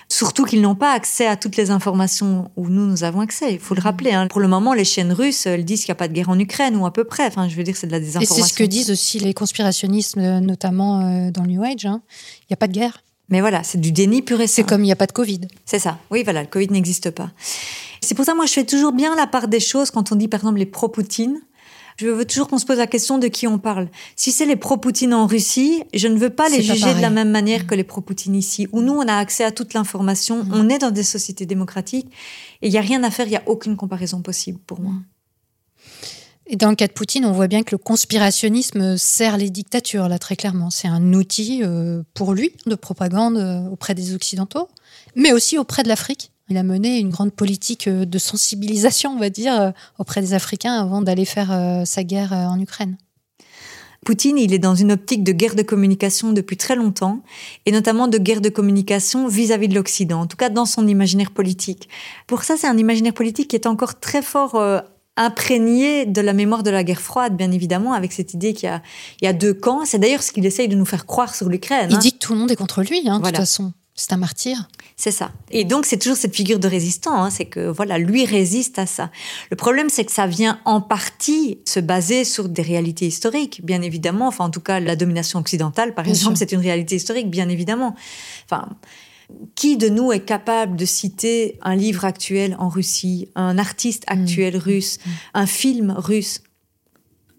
surtout 0.09 0.43
qu'ils 0.45 0.61
n'ont 0.61 0.75
pas 0.75 0.91
accès 0.91 1.27
à 1.27 1.35
toutes 1.35 1.55
les 1.57 1.71
informations 1.71 2.49
où 2.55 2.67
nous 2.69 2.85
nous 2.85 3.03
avons 3.03 3.19
accès. 3.21 3.53
Il 3.53 3.59
faut 3.59 3.75
le 3.75 3.81
rappeler. 3.81 4.11
hein. 4.11 4.27
Pour 4.27 4.39
le 4.41 4.47
moment, 4.47 4.73
les 4.73 4.85
chaînes 4.85 5.13
russes 5.13 5.45
elles 5.45 5.65
disent 5.65 5.81
qu'il 5.85 5.89
n'y 5.91 5.97
a 5.97 5.99
pas 5.99 6.07
de 6.07 6.13
guerre 6.13 6.29
en 6.29 6.37
Ukraine 6.39 6.75
ou 6.77 6.85
à 6.85 6.93
peu 6.93 7.03
près. 7.03 7.25
Enfin, 7.27 7.47
je 7.47 7.55
veux 7.55 7.63
dire, 7.63 7.75
c'est 7.77 7.87
de 7.87 7.91
la 7.91 7.97
Et 7.97 8.01
désinformation. 8.01 8.43
c'est 8.45 8.49
ce 8.51 8.57
que 8.57 8.63
disent 8.63 8.91
aussi 8.91 9.19
les 9.19 9.33
conspirationnistes, 9.33 10.17
euh, 10.17 10.39
notamment 10.39 11.01
euh, 11.01 11.31
dans 11.31 11.43
le 11.43 11.49
New 11.49 11.63
Age. 11.63 11.85
hein. 11.85 12.01
Il 12.41 12.45
n'y 12.51 12.53
a 12.55 12.57
pas 12.57 12.67
de 12.67 12.73
guerre. 12.73 13.01
Mais 13.29 13.41
voilà, 13.41 13.63
c'est 13.63 13.79
du 13.81 13.91
déni 13.91 14.21
pur 14.21 14.39
et 14.39 14.45
C'est 14.47 14.57
simple. 14.61 14.69
comme 14.69 14.81
il 14.81 14.85
n'y 14.85 14.91
a 14.91 14.95
pas 14.95 15.07
de 15.07 15.11
Covid. 15.11 15.41
C'est 15.65 15.79
ça. 15.79 15.97
Oui, 16.11 16.21
voilà, 16.23 16.41
le 16.43 16.47
Covid 16.47 16.69
n'existe 16.69 17.09
pas. 17.09 17.31
C'est 18.01 18.13
pour 18.13 18.23
ça, 18.23 18.35
moi, 18.35 18.45
je 18.45 18.53
fais 18.53 18.65
toujours 18.65 18.91
bien 18.91 19.15
la 19.15 19.25
part 19.25 19.47
des 19.47 19.59
choses 19.59 19.89
quand 19.89 20.11
on 20.11 20.15
dit, 20.15 20.27
par 20.27 20.41
exemple, 20.41 20.59
les 20.59 20.67
pro-Poutine. 20.67 21.39
Je 21.97 22.07
veux 22.07 22.25
toujours 22.25 22.49
qu'on 22.49 22.57
se 22.57 22.65
pose 22.65 22.77
la 22.77 22.87
question 22.87 23.17
de 23.17 23.27
qui 23.27 23.47
on 23.47 23.57
parle. 23.57 23.87
Si 24.15 24.31
c'est 24.31 24.45
les 24.45 24.57
pro-Poutine 24.57 25.13
en 25.13 25.27
Russie, 25.27 25.83
je 25.93 26.07
ne 26.07 26.17
veux 26.17 26.29
pas 26.29 26.49
les 26.49 26.57
pas 26.57 26.73
juger 26.73 26.93
de 26.93 26.99
la 27.01 27.09
même 27.09 27.31
manière 27.31 27.67
que 27.67 27.75
les 27.75 27.85
pro-Poutine 27.85 28.35
ici, 28.35 28.67
où 28.73 28.81
nous, 28.81 28.93
on 28.93 29.07
a 29.07 29.15
accès 29.15 29.45
à 29.45 29.51
toute 29.51 29.73
l'information, 29.73 30.43
Mm. 30.43 30.53
on 30.53 30.69
est 30.69 30.79
dans 30.79 30.91
des 30.91 31.03
sociétés 31.03 31.45
démocratiques, 31.45 32.07
et 32.61 32.67
il 32.67 32.71
n'y 32.71 32.77
a 32.77 32.81
rien 32.81 33.03
à 33.03 33.11
faire, 33.11 33.27
il 33.27 33.31
n'y 33.31 33.37
a 33.37 33.43
aucune 33.45 33.77
comparaison 33.77 34.21
possible 34.21 34.59
pour 34.67 34.81
moi. 34.81 34.93
Et 36.47 36.57
dans 36.57 36.69
le 36.69 36.75
cas 36.75 36.87
de 36.87 36.91
Poutine, 36.91 37.25
on 37.25 37.31
voit 37.31 37.47
bien 37.47 37.63
que 37.63 37.71
le 37.71 37.77
conspirationnisme 37.79 38.97
sert 38.97 39.37
les 39.37 39.49
dictatures, 39.49 40.07
là, 40.07 40.19
très 40.19 40.35
clairement. 40.35 40.69
C'est 40.69 40.87
un 40.87 41.13
outil 41.13 41.61
euh, 41.63 42.03
pour 42.13 42.33
lui 42.33 42.51
de 42.67 42.75
propagande 42.75 43.37
euh, 43.37 43.67
auprès 43.69 43.95
des 43.95 44.13
Occidentaux, 44.13 44.67
mais 45.15 45.31
aussi 45.31 45.57
auprès 45.57 45.81
de 45.81 45.87
l'Afrique. 45.87 46.31
Il 46.49 46.57
a 46.57 46.63
mené 46.63 46.99
une 46.99 47.09
grande 47.09 47.31
politique 47.33 47.87
euh, 47.87 48.05
de 48.05 48.17
sensibilisation, 48.19 49.11
on 49.11 49.19
va 49.19 49.29
dire, 49.29 49.59
euh, 49.59 49.71
auprès 49.97 50.21
des 50.21 50.33
Africains 50.33 50.73
avant 50.79 51.01
d'aller 51.01 51.25
faire 51.25 51.51
euh, 51.51 51.85
sa 51.85 52.03
guerre 52.03 52.33
en 52.33 52.59
Ukraine. 52.59 52.97
Poutine, 54.05 54.37
il 54.37 54.53
est 54.53 54.59
dans 54.59 54.75
une 54.75 54.91
optique 54.91 55.23
de 55.23 55.31
guerre 55.31 55.55
de 55.55 55.63
communication 55.63 56.31
depuis 56.31 56.57
très 56.57 56.75
longtemps, 56.75 57.23
et 57.65 57.71
notamment 57.71 58.07
de 58.07 58.19
guerre 58.19 58.39
de 58.41 58.49
communication 58.49 59.27
vis-à-vis 59.27 59.67
de 59.67 59.73
l'Occident, 59.73 60.21
en 60.21 60.27
tout 60.27 60.37
cas 60.37 60.49
dans 60.49 60.67
son 60.67 60.87
imaginaire 60.87 61.31
politique. 61.31 61.89
Pour 62.27 62.43
ça, 62.43 62.55
c'est 62.55 62.67
un 62.67 62.77
imaginaire 62.77 63.15
politique 63.15 63.47
qui 63.49 63.55
est 63.55 63.65
encore 63.65 63.99
très 63.99 64.21
fort 64.21 64.53
euh, 64.55 64.79
imprégné 65.17 66.05
de 66.05 66.21
la 66.21 66.33
mémoire 66.33 66.61
de 66.61 66.69
la 66.69 66.83
guerre 66.83 67.01
froide, 67.01 67.35
bien 67.35 67.51
évidemment, 67.51 67.93
avec 67.93 68.13
cette 68.13 68.35
idée 68.35 68.53
qu'il 68.53 68.69
y 68.69 68.71
a, 68.71 68.83
il 69.21 69.25
y 69.25 69.27
a 69.27 69.33
deux 69.33 69.55
camps. 69.55 69.85
C'est 69.85 69.97
d'ailleurs 69.97 70.21
ce 70.21 70.31
qu'il 70.31 70.45
essaye 70.45 70.67
de 70.67 70.75
nous 70.75 70.85
faire 70.85 71.07
croire 71.07 71.33
sur 71.33 71.49
l'Ukraine. 71.49 71.87
Il 71.89 71.95
hein. 71.95 71.99
dit 71.99 72.13
que 72.13 72.19
tout 72.19 72.33
le 72.33 72.39
monde 72.39 72.51
est 72.51 72.55
contre 72.55 72.83
lui, 72.83 72.99
hein, 73.09 73.15
de 73.15 73.21
Voilà. 73.21 73.39
toute 73.39 73.47
façon. 73.47 73.73
C'est 73.95 74.13
un 74.13 74.17
martyr. 74.17 74.67
C'est 74.97 75.11
ça. 75.11 75.33
Et 75.51 75.65
donc, 75.65 75.85
c'est 75.85 75.97
toujours 75.97 76.15
cette 76.15 76.33
figure 76.33 76.57
de 76.57 76.69
résistant. 76.69 77.21
hein, 77.21 77.29
c'est 77.29 77.45
que, 77.45 77.67
voilà, 77.67 77.97
lui 77.97 78.25
résiste 78.25 78.79
à 78.79 78.85
ça. 78.85 79.11
Le 79.51 79.57
problème, 79.57 79.89
c'est 79.89 80.05
que 80.05 80.11
ça 80.11 80.25
vient 80.25 80.61
en 80.63 80.79
partie 80.79 81.59
se 81.65 81.81
baser 81.81 82.23
sur 82.23 82.47
des 82.47 82.61
réalités 82.61 83.05
historiques, 83.05 83.59
bien 83.65 83.81
évidemment. 83.81 84.27
Enfin, 84.27 84.45
en 84.45 84.49
tout 84.49 84.61
cas, 84.61 84.79
la 84.79 84.95
domination 84.95 85.39
occidentale, 85.39 85.93
par 85.93 86.05
Bien 86.05 86.13
exemple, 86.13 86.37
c'est 86.37 86.53
une 86.53 86.61
réalité 86.61 86.95
historique, 86.95 87.29
bien 87.29 87.49
évidemment. 87.49 87.93
Enfin, 88.45 88.69
qui 89.55 89.75
de 89.75 89.89
nous 89.89 90.13
est 90.13 90.23
capable 90.23 90.77
de 90.77 90.85
citer 90.85 91.59
un 91.61 91.75
livre 91.75 92.05
actuel 92.05 92.55
en 92.57 92.69
Russie, 92.69 93.29
un 93.35 93.57
artiste 93.57 94.03
actuel 94.07 94.55
russe, 94.55 94.99
un 95.33 95.45
film 95.45 95.93
russe? 95.97 96.41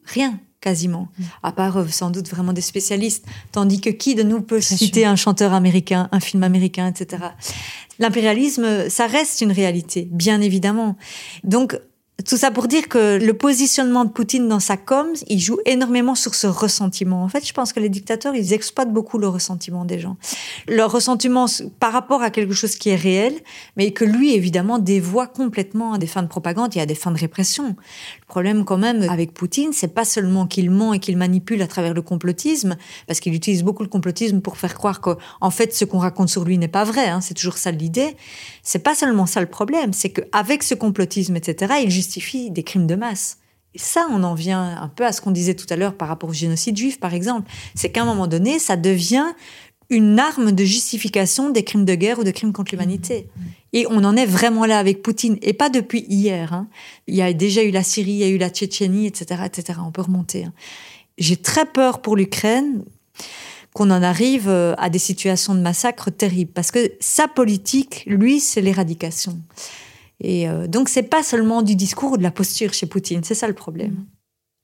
Rien, 0.04 0.38
quasiment. 0.60 1.08
À 1.42 1.52
part 1.52 1.76
euh, 1.78 1.86
sans 1.88 2.10
doute 2.10 2.28
vraiment 2.28 2.52
des 2.52 2.60
spécialistes. 2.60 3.24
Tandis 3.52 3.80
que 3.80 3.90
qui 3.90 4.14
de 4.14 4.22
nous 4.22 4.40
peut 4.40 4.58
Bien 4.58 4.76
citer 4.76 5.00
sûr. 5.02 5.10
un 5.10 5.16
chanteur 5.16 5.52
américain, 5.52 6.08
un 6.12 6.20
film 6.20 6.42
américain, 6.42 6.88
etc. 6.88 7.22
L'impérialisme, 7.98 8.88
ça 8.90 9.06
reste 9.06 9.40
une 9.40 9.52
réalité, 9.52 10.08
bien 10.10 10.40
évidemment. 10.40 10.96
Donc, 11.44 11.78
tout 12.24 12.36
ça 12.36 12.50
pour 12.50 12.66
dire 12.66 12.88
que 12.88 13.18
le 13.18 13.34
positionnement 13.34 14.04
de 14.04 14.10
Poutine 14.10 14.48
dans 14.48 14.58
sa 14.58 14.76
com, 14.76 15.06
il 15.28 15.38
joue 15.38 15.58
énormément 15.66 16.14
sur 16.14 16.34
ce 16.34 16.46
ressentiment. 16.46 17.22
En 17.22 17.28
fait, 17.28 17.46
je 17.46 17.52
pense 17.52 17.72
que 17.74 17.80
les 17.80 17.90
dictateurs, 17.90 18.34
ils 18.34 18.54
exploitent 18.54 18.92
beaucoup 18.92 19.18
le 19.18 19.28
ressentiment 19.28 19.84
des 19.84 19.98
gens. 19.98 20.16
Leur 20.66 20.90
ressentiment 20.90 21.44
par 21.78 21.92
rapport 21.92 22.22
à 22.22 22.30
quelque 22.30 22.54
chose 22.54 22.76
qui 22.76 22.88
est 22.88 22.96
réel, 22.96 23.34
mais 23.76 23.90
que 23.92 24.04
lui, 24.04 24.34
évidemment, 24.34 24.78
dévoie 24.78 25.26
complètement 25.26 25.92
à 25.92 25.98
des 25.98 26.06
fins 26.06 26.22
de 26.22 26.28
propagande 26.28 26.74
et 26.76 26.80
à 26.80 26.86
des 26.86 26.94
fins 26.94 27.12
de 27.12 27.18
répression. 27.18 27.76
Le 28.28 28.32
problème, 28.32 28.64
quand 28.64 28.76
même, 28.76 29.08
avec 29.08 29.32
Poutine, 29.32 29.72
c'est 29.72 29.94
pas 29.94 30.04
seulement 30.04 30.48
qu'il 30.48 30.68
ment 30.68 30.92
et 30.92 30.98
qu'il 30.98 31.16
manipule 31.16 31.62
à 31.62 31.68
travers 31.68 31.94
le 31.94 32.02
complotisme, 32.02 32.76
parce 33.06 33.20
qu'il 33.20 33.32
utilise 33.34 33.62
beaucoup 33.62 33.84
le 33.84 33.88
complotisme 33.88 34.40
pour 34.40 34.56
faire 34.56 34.74
croire 34.74 35.00
que, 35.00 35.10
en 35.40 35.50
fait, 35.50 35.72
ce 35.72 35.84
qu'on 35.84 35.98
raconte 35.98 36.28
sur 36.28 36.44
lui 36.44 36.58
n'est 36.58 36.66
pas 36.66 36.82
vrai. 36.82 37.06
Hein, 37.06 37.20
c'est 37.20 37.34
toujours 37.34 37.56
ça 37.56 37.70
l'idée. 37.70 38.16
C'est 38.64 38.80
pas 38.80 38.96
seulement 38.96 39.26
ça 39.26 39.40
le 39.40 39.46
problème, 39.46 39.92
c'est 39.92 40.10
qu'avec 40.10 40.64
ce 40.64 40.74
complotisme, 40.74 41.36
etc., 41.36 41.74
il 41.84 41.90
justifie 41.90 42.50
des 42.50 42.64
crimes 42.64 42.88
de 42.88 42.96
masse. 42.96 43.38
Et 43.74 43.78
ça, 43.78 44.08
on 44.10 44.24
en 44.24 44.34
vient 44.34 44.76
un 44.76 44.88
peu 44.88 45.06
à 45.06 45.12
ce 45.12 45.20
qu'on 45.20 45.30
disait 45.30 45.54
tout 45.54 45.66
à 45.70 45.76
l'heure 45.76 45.94
par 45.94 46.08
rapport 46.08 46.30
au 46.30 46.32
génocide 46.32 46.76
juif, 46.76 46.98
par 46.98 47.14
exemple. 47.14 47.48
C'est 47.76 47.92
qu'à 47.92 48.02
un 48.02 48.06
moment 48.06 48.26
donné, 48.26 48.58
ça 48.58 48.76
devient 48.76 49.26
une 49.88 50.18
arme 50.18 50.50
de 50.50 50.64
justification 50.64 51.50
des 51.50 51.62
crimes 51.62 51.84
de 51.84 51.94
guerre 51.94 52.18
ou 52.18 52.24
de 52.24 52.30
crimes 52.32 52.52
contre 52.52 52.72
l'humanité. 52.72 53.28
Et 53.76 53.86
on 53.90 54.04
en 54.04 54.16
est 54.16 54.24
vraiment 54.24 54.64
là 54.64 54.78
avec 54.78 55.02
Poutine, 55.02 55.36
et 55.42 55.52
pas 55.52 55.68
depuis 55.68 56.06
hier. 56.08 56.54
hein. 56.54 56.66
Il 57.06 57.14
y 57.14 57.20
a 57.20 57.30
déjà 57.34 57.62
eu 57.62 57.70
la 57.70 57.82
Syrie, 57.82 58.12
il 58.12 58.16
y 58.16 58.24
a 58.24 58.28
eu 58.28 58.38
la 58.38 58.48
Tchétchénie, 58.48 59.06
etc., 59.06 59.42
etc. 59.44 59.80
On 59.84 59.90
peut 59.90 60.00
remonter. 60.00 60.44
hein. 60.44 60.54
J'ai 61.18 61.36
très 61.36 61.66
peur 61.66 62.00
pour 62.00 62.16
l'Ukraine 62.16 62.84
qu'on 63.74 63.90
en 63.90 64.02
arrive 64.02 64.48
euh, 64.48 64.74
à 64.78 64.88
des 64.88 64.98
situations 64.98 65.54
de 65.54 65.60
massacre 65.60 66.10
terribles, 66.10 66.52
parce 66.54 66.70
que 66.70 66.90
sa 67.00 67.28
politique, 67.28 68.04
lui, 68.06 68.40
c'est 68.40 68.62
l'éradication. 68.62 69.38
Et 70.20 70.48
euh, 70.48 70.66
donc, 70.66 70.88
c'est 70.88 71.02
pas 71.02 71.22
seulement 71.22 71.60
du 71.60 71.76
discours 71.76 72.12
ou 72.12 72.16
de 72.16 72.22
la 72.22 72.30
posture 72.30 72.72
chez 72.72 72.86
Poutine, 72.86 73.24
c'est 73.24 73.34
ça 73.34 73.46
le 73.46 73.52
problème. 73.52 74.06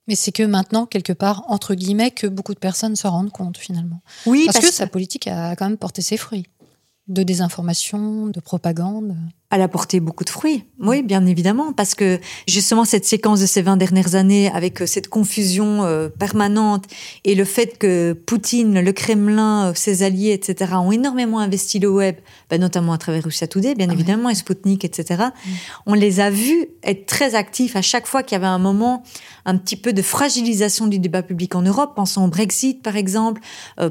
Mais 0.08 0.14
c'est 0.14 0.32
que 0.32 0.42
maintenant, 0.42 0.86
quelque 0.86 1.12
part, 1.12 1.44
entre 1.48 1.74
guillemets, 1.74 2.12
que 2.12 2.26
beaucoup 2.26 2.54
de 2.54 2.58
personnes 2.58 2.96
se 2.96 3.06
rendent 3.06 3.30
compte 3.30 3.58
finalement. 3.58 4.00
Oui, 4.24 4.44
parce, 4.46 4.58
que 4.58 4.72
sa 4.72 4.86
politique 4.86 5.26
a 5.26 5.54
quand 5.54 5.68
même 5.68 5.76
porté 5.76 6.00
ses 6.00 6.16
fruits 6.16 6.46
de 7.08 7.22
désinformation, 7.22 8.28
de 8.28 8.40
propagande 8.40 9.16
elle 9.52 9.60
a 9.60 9.68
porté 9.68 10.00
beaucoup 10.00 10.24
de 10.24 10.30
fruits. 10.30 10.64
Oui, 10.80 11.02
bien 11.02 11.26
évidemment, 11.26 11.74
parce 11.74 11.94
que 11.94 12.18
justement 12.48 12.86
cette 12.86 13.04
séquence 13.04 13.38
de 13.40 13.46
ces 13.46 13.60
20 13.60 13.76
dernières 13.76 14.14
années 14.14 14.50
avec 14.50 14.80
euh, 14.80 14.86
cette 14.86 15.08
confusion 15.08 15.84
euh, 15.84 16.08
permanente 16.08 16.86
et 17.24 17.34
le 17.34 17.44
fait 17.44 17.76
que 17.76 18.14
Poutine, 18.14 18.80
le 18.80 18.92
Kremlin, 18.92 19.68
euh, 19.68 19.72
ses 19.74 20.04
alliés, 20.04 20.32
etc., 20.32 20.72
ont 20.76 20.90
énormément 20.90 21.38
investi 21.38 21.78
le 21.78 21.90
web, 21.90 22.16
ben, 22.48 22.58
notamment 22.62 22.94
à 22.94 22.98
travers 22.98 23.24
Russia 23.24 23.46
Today, 23.46 23.74
bien 23.74 23.88
ah 23.90 23.92
évidemment, 23.92 24.30
et 24.30 24.34
Sputnik, 24.34 24.86
etc., 24.86 25.24
mm. 25.24 25.50
on 25.84 25.94
les 25.94 26.20
a 26.20 26.30
vus 26.30 26.68
être 26.82 27.04
très 27.04 27.34
actifs 27.34 27.76
à 27.76 27.82
chaque 27.82 28.06
fois 28.06 28.22
qu'il 28.22 28.36
y 28.36 28.40
avait 28.40 28.46
un 28.46 28.58
moment 28.58 29.02
un 29.44 29.58
petit 29.58 29.76
peu 29.76 29.92
de 29.92 30.00
fragilisation 30.00 30.86
du 30.86 30.98
débat 30.98 31.22
public 31.22 31.54
en 31.56 31.62
Europe. 31.62 31.92
Pensons 31.96 32.24
au 32.24 32.28
Brexit, 32.28 32.80
par 32.80 32.96
exemple, 32.96 33.40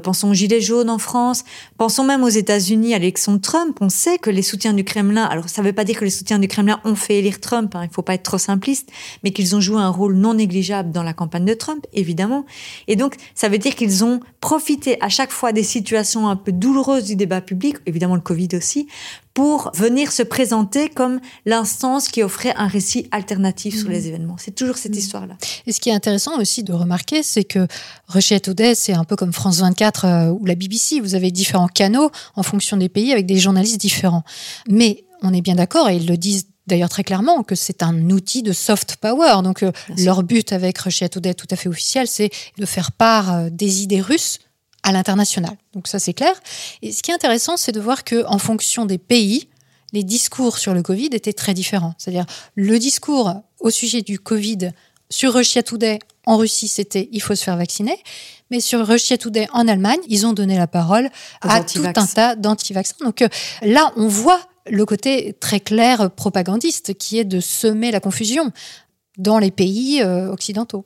pensons 0.02 0.30
aux 0.30 0.34
Gilets 0.34 0.62
jaunes 0.62 0.88
en 0.88 0.96
France, 0.96 1.44
pensons 1.76 2.04
même 2.04 2.24
aux 2.24 2.30
États-Unis 2.30 2.94
à 2.94 2.98
l'élection 2.98 3.34
de 3.34 3.38
Trump. 3.38 3.76
On 3.82 3.90
sait 3.90 4.16
que 4.16 4.30
les 4.30 4.40
soutiens 4.40 4.72
du 4.72 4.82
Kremlin, 4.82 5.24
alors 5.24 5.50
ça 5.52 5.60
ne 5.62 5.66
veut 5.66 5.72
pas 5.72 5.84
dire 5.84 5.98
que 5.98 6.04
les 6.04 6.10
soutiens 6.10 6.38
du 6.38 6.48
Kremlin 6.48 6.80
ont 6.84 6.94
fait 6.94 7.18
élire 7.18 7.40
Trump, 7.40 7.74
hein, 7.74 7.82
il 7.84 7.88
ne 7.88 7.92
faut 7.92 8.02
pas 8.02 8.14
être 8.14 8.22
trop 8.22 8.38
simpliste, 8.38 8.90
mais 9.22 9.32
qu'ils 9.32 9.54
ont 9.54 9.60
joué 9.60 9.80
un 9.80 9.90
rôle 9.90 10.16
non 10.16 10.34
négligeable 10.34 10.90
dans 10.92 11.02
la 11.02 11.12
campagne 11.12 11.44
de 11.44 11.54
Trump, 11.54 11.86
évidemment. 11.92 12.46
Et 12.88 12.96
donc, 12.96 13.16
ça 13.34 13.48
veut 13.48 13.58
dire 13.58 13.74
qu'ils 13.74 14.02
ont 14.04 14.20
profité 14.40 14.96
à 15.02 15.08
chaque 15.10 15.30
fois 15.30 15.52
des 15.52 15.62
situations 15.62 16.28
un 16.28 16.36
peu 16.36 16.52
douloureuses 16.52 17.04
du 17.04 17.16
débat 17.16 17.42
public, 17.42 17.76
évidemment 17.86 18.14
le 18.14 18.22
Covid 18.22 18.48
aussi, 18.54 18.88
pour 19.34 19.70
venir 19.74 20.12
se 20.12 20.22
présenter 20.22 20.88
comme 20.88 21.20
l'instance 21.46 22.08
qui 22.08 22.22
offrait 22.22 22.54
un 22.56 22.66
récit 22.66 23.08
alternatif 23.12 23.78
sur 23.78 23.88
mmh. 23.88 23.92
les 23.92 24.08
événements. 24.08 24.36
C'est 24.38 24.54
toujours 24.54 24.76
cette 24.76 24.94
mmh. 24.94 24.98
histoire-là. 24.98 25.36
Et 25.66 25.72
ce 25.72 25.80
qui 25.80 25.88
est 25.88 25.94
intéressant 25.94 26.38
aussi 26.38 26.62
de 26.62 26.72
remarquer, 26.72 27.22
c'est 27.22 27.44
que 27.44 27.66
Russia 28.08 28.40
Today, 28.40 28.74
c'est 28.74 28.92
un 28.92 29.04
peu 29.04 29.16
comme 29.16 29.32
France 29.32 29.60
24 29.60 30.04
euh, 30.04 30.28
ou 30.30 30.44
la 30.44 30.54
BBC. 30.54 31.00
Vous 31.00 31.14
avez 31.14 31.30
différents 31.30 31.68
canaux 31.68 32.10
en 32.36 32.42
fonction 32.42 32.76
des 32.76 32.88
pays 32.88 33.12
avec 33.12 33.26
des 33.26 33.38
journalistes 33.38 33.80
différents. 33.80 34.24
Mais 34.68 35.04
on 35.22 35.32
est 35.32 35.40
bien 35.40 35.54
d'accord, 35.54 35.88
et 35.88 35.96
ils 35.96 36.06
le 36.06 36.16
disent 36.16 36.46
d'ailleurs 36.66 36.88
très 36.88 37.04
clairement, 37.04 37.42
que 37.42 37.54
c'est 37.54 37.82
un 37.82 38.10
outil 38.10 38.42
de 38.42 38.52
soft 38.52 38.96
power. 38.96 39.42
Donc 39.42 39.62
euh, 39.62 39.72
leur 39.98 40.22
but 40.22 40.52
avec 40.52 40.78
Russia 40.78 41.08
Today 41.08 41.34
tout 41.34 41.48
à 41.50 41.56
fait 41.56 41.68
officiel, 41.68 42.06
c'est 42.06 42.30
de 42.58 42.66
faire 42.66 42.92
part 42.92 43.32
euh, 43.32 43.48
des 43.50 43.82
idées 43.82 44.00
russes 44.00 44.38
à 44.82 44.92
l'international. 44.92 45.56
Donc 45.74 45.88
ça 45.88 45.98
c'est 45.98 46.12
clair. 46.12 46.34
Et 46.82 46.92
ce 46.92 47.02
qui 47.02 47.10
est 47.10 47.14
intéressant, 47.14 47.56
c'est 47.56 47.72
de 47.72 47.80
voir 47.80 48.04
que 48.04 48.24
en 48.26 48.38
fonction 48.38 48.84
des 48.86 48.98
pays, 48.98 49.48
les 49.92 50.04
discours 50.04 50.58
sur 50.58 50.74
le 50.74 50.82
Covid 50.82 51.10
étaient 51.12 51.32
très 51.32 51.54
différents. 51.54 51.94
C'est-à-dire 51.98 52.26
le 52.54 52.78
discours 52.78 53.34
au 53.60 53.70
sujet 53.70 54.02
du 54.02 54.18
Covid 54.18 54.70
sur 55.10 55.34
Russia 55.34 55.62
Today 55.62 55.98
en 56.26 56.36
Russie, 56.36 56.68
c'était 56.68 57.08
il 57.12 57.20
faut 57.20 57.34
se 57.34 57.44
faire 57.44 57.56
vacciner. 57.56 57.96
Mais 58.50 58.60
sur 58.60 58.86
Russia 58.86 59.18
Today 59.18 59.48
en 59.52 59.66
Allemagne, 59.68 60.00
ils 60.08 60.26
ont 60.26 60.32
donné 60.32 60.56
la 60.56 60.66
parole 60.66 61.10
à 61.40 61.62
tout 61.62 61.82
un 61.84 62.06
tas 62.06 62.36
d'anti-vaccins. 62.36 62.96
Donc 63.04 63.22
euh, 63.22 63.28
là, 63.62 63.92
on 63.96 64.08
voit 64.08 64.40
le 64.70 64.84
côté 64.84 65.34
très 65.40 65.60
clair 65.60 66.10
propagandiste 66.10 66.94
qui 66.94 67.18
est 67.18 67.24
de 67.24 67.40
semer 67.40 67.90
la 67.90 68.00
confusion 68.00 68.52
dans 69.18 69.38
les 69.38 69.50
pays 69.50 70.00
euh, 70.02 70.30
occidentaux. 70.30 70.84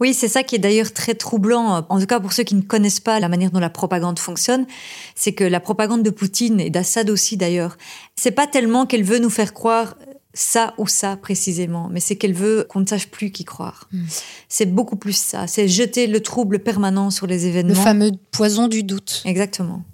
Oui, 0.00 0.14
c'est 0.14 0.28
ça 0.28 0.42
qui 0.42 0.54
est 0.54 0.58
d'ailleurs 0.58 0.94
très 0.94 1.14
troublant, 1.14 1.84
en 1.86 2.00
tout 2.00 2.06
cas 2.06 2.20
pour 2.20 2.32
ceux 2.32 2.42
qui 2.42 2.54
ne 2.54 2.62
connaissent 2.62 3.00
pas 3.00 3.20
la 3.20 3.28
manière 3.28 3.50
dont 3.50 3.60
la 3.60 3.68
propagande 3.68 4.18
fonctionne, 4.18 4.66
c'est 5.14 5.32
que 5.32 5.44
la 5.44 5.60
propagande 5.60 6.02
de 6.02 6.08
Poutine 6.08 6.58
et 6.58 6.70
d'Assad 6.70 7.10
aussi 7.10 7.36
d'ailleurs, 7.36 7.76
c'est 8.16 8.30
pas 8.30 8.46
tellement 8.46 8.86
qu'elle 8.86 9.04
veut 9.04 9.18
nous 9.18 9.28
faire 9.28 9.52
croire 9.52 9.96
ça 10.32 10.72
ou 10.78 10.86
ça 10.86 11.16
précisément, 11.16 11.88
mais 11.90 12.00
c'est 12.00 12.16
qu'elle 12.16 12.32
veut 12.32 12.64
qu'on 12.68 12.80
ne 12.80 12.86
sache 12.86 13.08
plus 13.08 13.30
qui 13.30 13.44
croire. 13.44 13.88
Hmm. 13.92 14.04
C'est 14.48 14.72
beaucoup 14.72 14.96
plus 14.96 15.16
ça, 15.16 15.46
c'est 15.46 15.68
jeter 15.68 16.06
le 16.06 16.20
trouble 16.20 16.60
permanent 16.60 17.10
sur 17.10 17.26
les 17.26 17.46
événements. 17.46 17.74
Le 17.74 17.80
fameux 17.80 18.12
poison 18.30 18.68
du 18.68 18.82
doute. 18.82 19.22
Exactement 19.26 19.84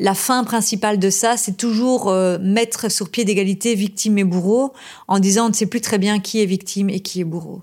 la 0.00 0.14
fin 0.14 0.44
principale 0.44 0.98
de 0.98 1.10
ça, 1.10 1.36
c'est 1.36 1.56
toujours 1.56 2.08
euh, 2.08 2.38
mettre 2.40 2.90
sur 2.90 3.10
pied 3.10 3.24
d'égalité 3.24 3.74
victime 3.74 4.18
et 4.18 4.24
bourreau 4.24 4.72
en 5.08 5.18
disant 5.18 5.46
on 5.46 5.48
ne 5.48 5.54
sait 5.54 5.66
plus 5.66 5.80
très 5.80 5.98
bien 5.98 6.20
qui 6.20 6.40
est 6.40 6.46
victime 6.46 6.88
et 6.88 7.00
qui 7.00 7.20
est 7.20 7.24
bourreau. 7.24 7.62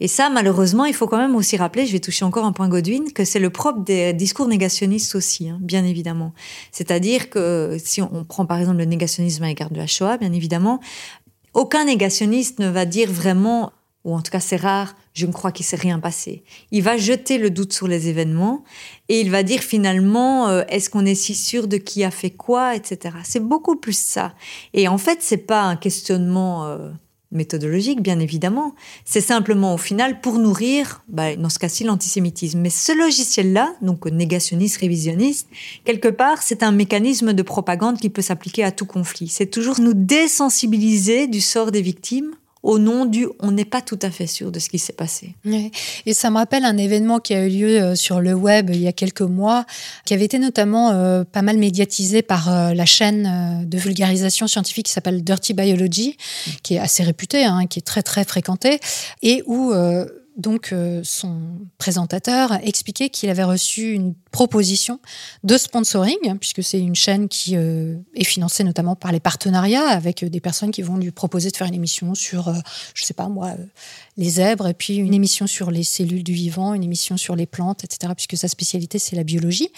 Et 0.00 0.08
ça, 0.08 0.28
malheureusement, 0.28 0.86
il 0.86 0.94
faut 0.94 1.06
quand 1.06 1.18
même 1.18 1.36
aussi 1.36 1.56
rappeler, 1.56 1.86
je 1.86 1.92
vais 1.92 2.00
toucher 2.00 2.24
encore 2.24 2.44
un 2.44 2.52
point 2.52 2.68
Godwin, 2.68 3.12
que 3.12 3.24
c'est 3.24 3.38
le 3.38 3.50
propre 3.50 3.80
des 3.84 4.12
discours 4.12 4.48
négationnistes 4.48 5.14
aussi, 5.14 5.48
hein, 5.48 5.58
bien 5.60 5.84
évidemment. 5.84 6.32
C'est-à-dire 6.72 7.30
que 7.30 7.76
si 7.82 8.02
on 8.02 8.24
prend 8.24 8.44
par 8.44 8.58
exemple 8.58 8.78
le 8.78 8.86
négationnisme 8.86 9.44
à 9.44 9.46
l'égard 9.46 9.70
de 9.70 9.76
la 9.76 9.86
Shoah, 9.86 10.16
bien 10.16 10.32
évidemment, 10.32 10.80
aucun 11.52 11.84
négationniste 11.84 12.58
ne 12.58 12.68
va 12.68 12.86
dire 12.86 13.10
vraiment 13.10 13.72
ou 14.04 14.14
en 14.14 14.20
tout 14.20 14.30
cas 14.30 14.40
c'est 14.40 14.56
rare, 14.56 14.94
je 15.14 15.26
ne 15.26 15.32
crois 15.32 15.50
qu'il 15.50 15.64
s'est 15.64 15.76
rien 15.76 15.98
passé. 15.98 16.44
Il 16.70 16.82
va 16.82 16.96
jeter 16.96 17.38
le 17.38 17.50
doute 17.50 17.72
sur 17.72 17.88
les 17.88 18.08
événements 18.08 18.62
et 19.08 19.20
il 19.20 19.30
va 19.30 19.42
dire 19.42 19.60
finalement 19.60 20.48
euh, 20.48 20.62
est-ce 20.68 20.90
qu'on 20.90 21.06
est 21.06 21.14
si 21.14 21.34
sûr 21.34 21.68
de 21.68 21.78
qui 21.78 22.04
a 22.04 22.10
fait 22.10 22.30
quoi, 22.30 22.76
etc. 22.76 23.16
C'est 23.24 23.40
beaucoup 23.40 23.76
plus 23.76 23.98
ça. 23.98 24.34
Et 24.74 24.88
en 24.88 24.98
fait 24.98 25.18
c'est 25.22 25.38
pas 25.38 25.62
un 25.62 25.76
questionnement 25.76 26.66
euh, 26.66 26.90
méthodologique 27.32 28.02
bien 28.02 28.20
évidemment, 28.20 28.74
c'est 29.06 29.22
simplement 29.22 29.74
au 29.74 29.78
final 29.78 30.20
pour 30.20 30.38
nourrir, 30.38 31.02
bah, 31.08 31.34
dans 31.36 31.48
ce 31.48 31.58
cas-ci 31.58 31.84
l'antisémitisme. 31.84 32.60
Mais 32.60 32.70
ce 32.70 32.92
logiciel-là, 32.92 33.74
donc 33.80 34.04
négationniste, 34.06 34.78
révisionniste, 34.78 35.48
quelque 35.84 36.08
part 36.08 36.42
c'est 36.42 36.62
un 36.62 36.72
mécanisme 36.72 37.32
de 37.32 37.42
propagande 37.42 37.98
qui 37.98 38.10
peut 38.10 38.22
s'appliquer 38.22 38.64
à 38.64 38.70
tout 38.70 38.86
conflit. 38.86 39.28
C'est 39.28 39.46
toujours 39.46 39.80
nous 39.80 39.94
désensibiliser 39.94 41.26
du 41.26 41.40
sort 41.40 41.70
des 41.70 41.82
victimes 41.82 42.34
au 42.64 42.78
nom 42.78 43.04
du 43.04 43.28
on 43.40 43.52
n'est 43.52 43.66
pas 43.66 43.82
tout 43.82 43.98
à 44.02 44.10
fait 44.10 44.26
sûr 44.26 44.50
de 44.50 44.58
ce 44.58 44.68
qui 44.68 44.78
s'est 44.78 44.94
passé. 44.94 45.34
Et 46.06 46.14
ça 46.14 46.30
me 46.30 46.36
rappelle 46.36 46.64
un 46.64 46.76
événement 46.78 47.20
qui 47.20 47.34
a 47.34 47.46
eu 47.46 47.50
lieu 47.50 47.80
euh, 47.80 47.94
sur 47.94 48.20
le 48.20 48.32
web 48.32 48.70
il 48.70 48.80
y 48.80 48.88
a 48.88 48.92
quelques 48.92 49.20
mois, 49.20 49.66
qui 50.06 50.14
avait 50.14 50.24
été 50.24 50.38
notamment 50.38 50.90
euh, 50.90 51.24
pas 51.24 51.42
mal 51.42 51.58
médiatisé 51.58 52.22
par 52.22 52.50
euh, 52.50 52.74
la 52.74 52.86
chaîne 52.86 53.64
de 53.66 53.78
vulgarisation 53.78 54.46
scientifique 54.46 54.86
qui 54.86 54.92
s'appelle 54.92 55.22
Dirty 55.22 55.52
Biology, 55.52 56.16
qui 56.62 56.74
est 56.74 56.78
assez 56.78 57.02
réputée, 57.02 57.44
hein, 57.44 57.66
qui 57.66 57.78
est 57.78 57.82
très 57.82 58.02
très 58.02 58.24
fréquentée, 58.24 58.80
et 59.22 59.42
où 59.46 59.72
donc 60.36 60.72
euh, 60.72 61.00
son 61.04 61.40
présentateur 61.78 62.54
expliquait 62.66 63.08
qu'il 63.08 63.30
avait 63.30 63.44
reçu 63.44 63.92
une 63.92 64.14
proposition 64.32 64.98
de 65.44 65.56
sponsoring, 65.56 66.38
puisque 66.40 66.62
c'est 66.62 66.80
une 66.80 66.96
chaîne 66.96 67.28
qui 67.28 67.56
euh, 67.56 67.96
est 68.16 68.24
financée 68.24 68.64
notamment 68.64 68.96
par 68.96 69.12
les 69.12 69.20
partenariats 69.20 69.86
avec 69.86 70.24
des 70.24 70.40
personnes 70.40 70.72
qui 70.72 70.82
vont 70.82 70.96
lui 70.96 71.12
proposer 71.12 71.50
de 71.50 71.56
faire 71.56 71.68
une 71.68 71.74
émission 71.74 72.16
sur, 72.16 72.48
euh, 72.48 72.54
je 72.94 73.04
sais 73.04 73.14
pas 73.14 73.28
moi, 73.28 73.52
les 74.16 74.30
zèbres, 74.30 74.66
et 74.66 74.74
puis 74.74 74.96
une 74.96 75.14
émission 75.14 75.46
sur 75.46 75.70
les 75.70 75.84
cellules 75.84 76.24
du 76.24 76.32
vivant, 76.32 76.74
une 76.74 76.84
émission 76.84 77.16
sur 77.16 77.36
les 77.36 77.46
plantes, 77.46 77.84
etc., 77.84 78.12
puisque 78.16 78.36
sa 78.36 78.48
spécialité 78.48 78.98
c'est 78.98 79.14
la 79.14 79.24
biologie. 79.24 79.70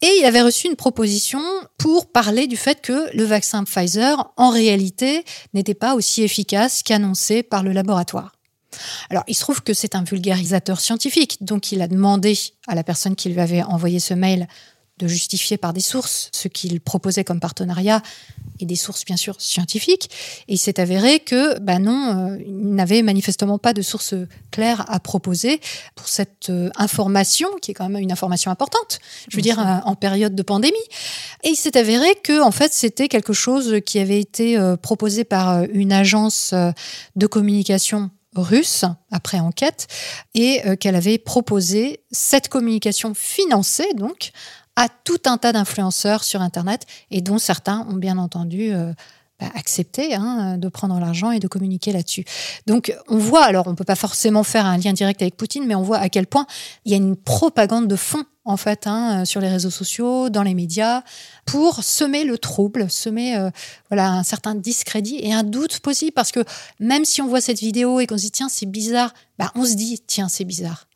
Et 0.00 0.18
il 0.20 0.24
avait 0.24 0.42
reçu 0.42 0.68
une 0.68 0.76
proposition 0.76 1.40
pour 1.76 2.12
parler 2.12 2.46
du 2.46 2.56
fait 2.56 2.80
que 2.80 3.12
le 3.16 3.24
vaccin 3.24 3.64
Pfizer, 3.64 4.32
en 4.36 4.50
réalité, 4.50 5.24
n'était 5.54 5.74
pas 5.74 5.96
aussi 5.96 6.22
efficace 6.22 6.84
qu'annoncé 6.84 7.42
par 7.42 7.64
le 7.64 7.72
laboratoire. 7.72 8.37
Alors, 9.10 9.24
il 9.26 9.34
se 9.34 9.40
trouve 9.40 9.62
que 9.62 9.74
c'est 9.74 9.94
un 9.94 10.02
vulgarisateur 10.02 10.80
scientifique, 10.80 11.38
donc 11.40 11.72
il 11.72 11.82
a 11.82 11.88
demandé 11.88 12.38
à 12.66 12.74
la 12.74 12.84
personne 12.84 13.16
qui 13.16 13.28
lui 13.28 13.40
avait 13.40 13.62
envoyé 13.62 14.00
ce 14.00 14.14
mail 14.14 14.46
de 14.98 15.06
justifier 15.06 15.56
par 15.56 15.72
des 15.72 15.80
sources 15.80 16.28
ce 16.32 16.48
qu'il 16.48 16.80
proposait 16.80 17.24
comme 17.24 17.40
partenariat 17.40 18.02
et 18.60 18.66
des 18.66 18.76
sources 18.76 19.04
bien 19.04 19.16
sûr 19.16 19.40
scientifiques. 19.40 20.10
Et 20.48 20.54
il 20.54 20.58
s'est 20.58 20.80
avéré 20.80 21.20
que, 21.20 21.58
bah 21.60 21.78
non, 21.78 22.32
euh, 22.32 22.38
il 22.44 22.74
n'avait 22.74 23.02
manifestement 23.02 23.58
pas 23.58 23.72
de 23.72 23.82
sources 23.82 24.14
claires 24.50 24.84
à 24.88 24.98
proposer 24.98 25.60
pour 25.94 26.08
cette 26.08 26.50
euh, 26.50 26.70
information 26.76 27.48
qui 27.62 27.70
est 27.70 27.74
quand 27.74 27.88
même 27.88 28.02
une 28.02 28.10
information 28.10 28.50
importante. 28.50 28.98
Je 29.28 29.36
veux 29.36 29.42
dire 29.42 29.60
euh, 29.60 29.78
en 29.84 29.94
période 29.94 30.34
de 30.34 30.42
pandémie. 30.42 30.76
Et 31.44 31.50
il 31.50 31.56
s'est 31.56 31.78
avéré 31.78 32.16
que 32.16 32.42
en 32.42 32.50
fait 32.50 32.72
c'était 32.72 33.06
quelque 33.06 33.32
chose 33.32 33.76
qui 33.86 34.00
avait 34.00 34.20
été 34.20 34.58
proposé 34.82 35.22
par 35.22 35.62
une 35.72 35.92
agence 35.92 36.52
de 37.14 37.26
communication 37.26 38.10
russe 38.34 38.84
après 39.10 39.40
enquête 39.40 39.86
et 40.34 40.66
euh, 40.66 40.76
qu'elle 40.76 40.96
avait 40.96 41.18
proposé 41.18 42.00
cette 42.10 42.48
communication 42.48 43.14
financée 43.14 43.92
donc 43.94 44.30
à 44.76 44.88
tout 44.88 45.18
un 45.26 45.38
tas 45.38 45.52
d'influenceurs 45.52 46.22
sur 46.22 46.40
Internet 46.40 46.86
et 47.10 47.20
dont 47.20 47.38
certains 47.38 47.86
ont 47.90 47.96
bien 47.96 48.18
entendu 48.18 48.72
euh, 48.72 48.92
bah, 49.40 49.46
accepté 49.54 50.14
hein, 50.14 50.58
de 50.58 50.68
prendre 50.68 50.98
l'argent 51.00 51.30
et 51.30 51.38
de 51.38 51.48
communiquer 51.48 51.92
là-dessus. 51.92 52.24
Donc 52.66 52.92
on 53.08 53.18
voit, 53.18 53.44
alors 53.44 53.66
on 53.66 53.74
peut 53.74 53.84
pas 53.84 53.94
forcément 53.94 54.42
faire 54.42 54.66
un 54.66 54.78
lien 54.78 54.92
direct 54.92 55.22
avec 55.22 55.36
Poutine, 55.36 55.64
mais 55.66 55.74
on 55.74 55.82
voit 55.82 55.98
à 55.98 56.08
quel 56.08 56.26
point 56.26 56.46
il 56.84 56.92
y 56.92 56.94
a 56.94 56.96
une 56.96 57.16
propagande 57.16 57.88
de 57.88 57.96
fond 57.96 58.24
en 58.48 58.56
fait, 58.56 58.86
hein, 58.86 59.26
sur 59.26 59.40
les 59.42 59.48
réseaux 59.48 59.70
sociaux, 59.70 60.30
dans 60.30 60.42
les 60.42 60.54
médias, 60.54 61.02
pour 61.44 61.84
semer 61.84 62.24
le 62.24 62.38
trouble, 62.38 62.90
semer 62.90 63.36
euh, 63.36 63.50
voilà 63.90 64.10
un 64.10 64.22
certain 64.22 64.54
discrédit 64.54 65.18
et 65.22 65.34
un 65.34 65.44
doute 65.44 65.80
possible, 65.80 66.12
parce 66.12 66.32
que 66.32 66.40
même 66.80 67.04
si 67.04 67.20
on 67.20 67.28
voit 67.28 67.42
cette 67.42 67.60
vidéo 67.60 68.00
et 68.00 68.06
qu'on 68.06 68.16
se 68.16 68.22
dit 68.22 68.30
tiens 68.30 68.48
c'est 68.48 68.66
bizarre, 68.66 69.12
bah, 69.38 69.52
on 69.54 69.66
se 69.66 69.74
dit 69.74 70.00
tiens 70.06 70.28
c'est 70.28 70.44
bizarre. 70.44 70.87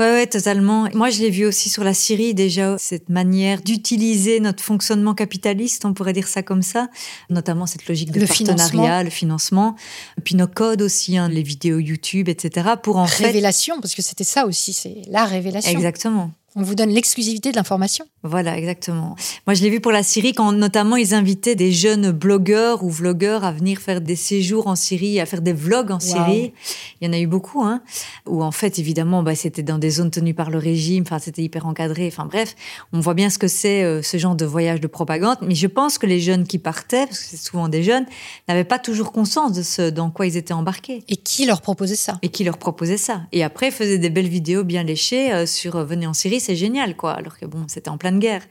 Ouais, 0.00 0.12
ouais, 0.12 0.26
totalement. 0.26 0.88
Moi, 0.94 1.10
je 1.10 1.20
l'ai 1.20 1.28
vu 1.28 1.44
aussi 1.44 1.68
sur 1.68 1.84
la 1.84 1.92
Syrie 1.92 2.32
déjà, 2.32 2.76
cette 2.78 3.10
manière 3.10 3.60
d'utiliser 3.60 4.40
notre 4.40 4.64
fonctionnement 4.64 5.12
capitaliste, 5.12 5.84
on 5.84 5.92
pourrait 5.92 6.14
dire 6.14 6.26
ça 6.26 6.42
comme 6.42 6.62
ça, 6.62 6.88
notamment 7.28 7.66
cette 7.66 7.86
logique 7.86 8.10
de 8.10 8.18
Le 8.18 8.26
partenariat, 8.26 8.64
financement. 8.70 9.02
le 9.02 9.10
financement, 9.10 9.76
puis 10.24 10.36
nos 10.36 10.46
codes 10.46 10.80
aussi, 10.80 11.18
hein, 11.18 11.28
les 11.28 11.42
vidéos 11.42 11.78
YouTube, 11.78 12.30
etc. 12.30 12.70
Pour 12.82 12.96
en 12.96 13.06
fait, 13.06 13.26
Révélation, 13.26 13.78
parce 13.78 13.94
que 13.94 14.00
c'était 14.00 14.24
ça 14.24 14.46
aussi, 14.46 14.72
c'est 14.72 15.02
la 15.08 15.26
révélation. 15.26 15.70
exactement. 15.70 16.30
On 16.56 16.62
vous 16.62 16.74
donne 16.74 16.90
l'exclusivité 16.90 17.52
de 17.52 17.56
l'information. 17.56 18.04
Voilà, 18.22 18.58
exactement. 18.58 19.16
Moi, 19.46 19.54
je 19.54 19.62
l'ai 19.62 19.70
vu 19.70 19.80
pour 19.80 19.92
la 19.92 20.02
Syrie 20.02 20.32
quand 20.32 20.52
notamment 20.52 20.96
ils 20.96 21.14
invitaient 21.14 21.54
des 21.54 21.72
jeunes 21.72 22.10
blogueurs 22.10 22.82
ou 22.82 22.90
vlogueurs 22.90 23.44
à 23.44 23.52
venir 23.52 23.78
faire 23.78 24.00
des 24.00 24.16
séjours 24.16 24.66
en 24.66 24.74
Syrie, 24.74 25.20
à 25.20 25.26
faire 25.26 25.42
des 25.42 25.52
vlogs 25.52 25.92
en 25.92 26.00
Syrie. 26.00 26.52
Il 27.00 27.06
y 27.06 27.10
en 27.10 27.12
a 27.12 27.18
eu 27.18 27.26
beaucoup, 27.26 27.62
hein. 27.62 27.82
Où 28.26 28.42
en 28.42 28.50
fait, 28.50 28.78
évidemment, 28.78 29.22
bah, 29.22 29.34
c'était 29.36 29.62
dans 29.62 29.78
des 29.78 29.90
zones 29.90 30.10
tenues 30.10 30.34
par 30.34 30.50
le 30.50 30.58
régime. 30.58 31.04
Enfin, 31.06 31.18
c'était 31.20 31.42
hyper 31.42 31.66
encadré. 31.66 32.08
Enfin, 32.08 32.26
bref, 32.26 32.56
on 32.92 33.00
voit 33.00 33.14
bien 33.14 33.30
ce 33.30 33.38
que 33.38 33.48
c'est 33.48 33.84
euh, 33.84 34.02
ce 34.02 34.16
genre 34.16 34.34
de 34.34 34.44
voyage 34.44 34.80
de 34.80 34.88
propagande. 34.88 35.38
Mais 35.42 35.54
je 35.54 35.68
pense 35.68 35.98
que 35.98 36.06
les 36.06 36.20
jeunes 36.20 36.46
qui 36.46 36.58
partaient, 36.58 37.06
parce 37.06 37.20
que 37.20 37.26
c'est 37.30 37.36
souvent 37.36 37.68
des 37.68 37.84
jeunes, 37.84 38.06
n'avaient 38.48 38.64
pas 38.64 38.78
toujours 38.80 39.12
conscience 39.12 39.52
de 39.52 39.62
ce 39.62 39.88
dans 39.88 40.10
quoi 40.10 40.26
ils 40.26 40.36
étaient 40.36 40.52
embarqués 40.52 41.04
Et 41.08 41.16
qui 41.16 41.46
leur 41.46 41.62
proposait 41.62 41.96
ça? 41.96 42.18
Et 42.22 42.28
qui 42.28 42.42
leur 42.42 42.58
proposait 42.58 42.96
ça. 42.96 43.22
Et 43.30 43.44
après, 43.44 43.68
ils 43.68 43.72
faisaient 43.72 43.98
des 43.98 44.10
belles 44.10 44.28
vidéos 44.28 44.64
bien 44.64 44.82
léchées 44.82 45.32
euh, 45.32 45.46
sur 45.46 45.76
euh, 45.76 45.84
venez 45.84 46.06
en 46.06 46.12
Syrie, 46.12 46.39
c'est 46.40 46.56
génial, 46.56 46.96
quoi. 46.96 47.12
Alors 47.12 47.38
que 47.38 47.46
bon, 47.46 47.64
c'était 47.68 47.90
en 47.90 47.98
pleine 47.98 48.18
guerre. 48.18 48.42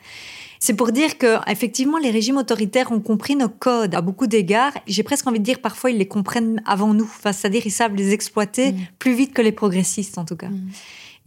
C'est 0.59 0.73
pour 0.73 0.91
dire 0.91 1.17
que 1.17 1.37
effectivement, 1.49 1.97
les 1.97 2.11
régimes 2.11 2.37
autoritaires 2.37 2.91
ont 2.91 2.99
compris 2.99 3.35
nos 3.35 3.47
codes 3.49 3.95
à 3.95 4.01
beaucoup 4.01 4.27
d'égards. 4.27 4.73
J'ai 4.87 5.03
presque 5.03 5.25
envie 5.25 5.39
de 5.39 5.45
dire 5.45 5.59
parfois 5.59 5.89
ils 5.89 5.97
les 5.97 6.07
comprennent 6.07 6.61
avant 6.65 6.93
nous. 6.93 7.05
Enfin, 7.05 7.31
c'est-à-dire 7.31 7.63
ils 7.65 7.71
savent 7.71 7.95
les 7.95 8.11
exploiter 8.11 8.73
Mm. 8.73 8.77
plus 8.99 9.13
vite 9.13 9.33
que 9.33 9.41
les 9.41 9.51
progressistes 9.51 10.17
en 10.17 10.25
tout 10.25 10.35
cas. 10.35 10.49
Mm. 10.49 10.69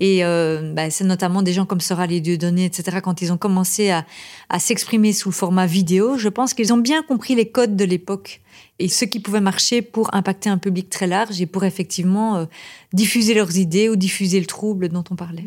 Et 0.00 0.24
euh, 0.24 0.72
bah, 0.74 0.90
c'est 0.90 1.04
notamment 1.04 1.42
des 1.42 1.52
gens 1.52 1.64
comme 1.64 1.80
Sorali 1.80 2.20
Dieudonné, 2.20 2.64
etc. 2.64 2.98
Quand 3.02 3.22
ils 3.22 3.32
ont 3.32 3.36
commencé 3.36 3.90
à, 3.90 4.04
à 4.48 4.58
s'exprimer 4.58 5.12
sous 5.12 5.28
le 5.28 5.34
format 5.34 5.66
vidéo, 5.66 6.18
je 6.18 6.28
pense 6.28 6.54
qu'ils 6.54 6.72
ont 6.72 6.78
bien 6.78 7.02
compris 7.02 7.34
les 7.34 7.46
codes 7.48 7.76
de 7.76 7.84
l'époque 7.84 8.40
et 8.78 8.88
ce 8.88 9.04
qui 9.04 9.20
pouvait 9.20 9.40
marcher 9.40 9.82
pour 9.82 10.14
impacter 10.14 10.50
un 10.50 10.58
public 10.58 10.90
très 10.90 11.06
large 11.06 11.40
et 11.40 11.46
pour 11.46 11.64
effectivement 11.64 12.36
euh, 12.36 12.46
diffuser 12.92 13.34
leurs 13.34 13.56
idées 13.56 13.88
ou 13.88 13.96
diffuser 13.96 14.40
le 14.40 14.46
trouble 14.46 14.88
dont 14.88 15.04
on 15.10 15.14
parlait. 15.14 15.44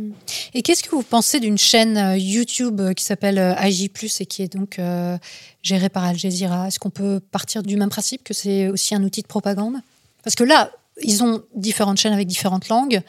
Et 0.54 0.62
qu'est-ce 0.62 0.84
que 0.84 0.92
vous 0.92 1.04
pensez 1.04 1.40
d'une 1.40 1.58
chaîne 1.58 1.98
euh, 1.98 2.18
YouTube 2.18 2.80
euh, 2.80 2.94
qui 2.94 3.04
s'appelle 3.04 3.38
AJ+, 3.38 3.90
et 4.20 4.26
qui 4.26 4.42
est 4.44 4.54
donc 4.54 4.80
gérée 5.64 5.90
par 5.90 6.04
Al 6.04 6.18
Jazeera? 6.18 6.68
Est-ce 6.68 6.80
qu'on 6.80 6.90
peut 6.90 7.20
partir 7.20 7.64
du 7.64 7.76
même 7.78 7.90
principe 7.90 8.24
que 8.24 8.34
c'est 8.34 8.70
aussi 8.70 8.96
un 8.96 9.04
outil 9.04 9.22
de 9.22 9.28
propagande? 9.28 9.76
Parce 10.24 10.36
que 10.36 10.44
là, 10.44 10.72
ils 11.02 11.24
ont 11.24 11.44
différentes 11.56 11.98
chaînes 11.98 12.14
avec 12.14 12.28
différentes 12.28 12.70
langues, 12.70 13.02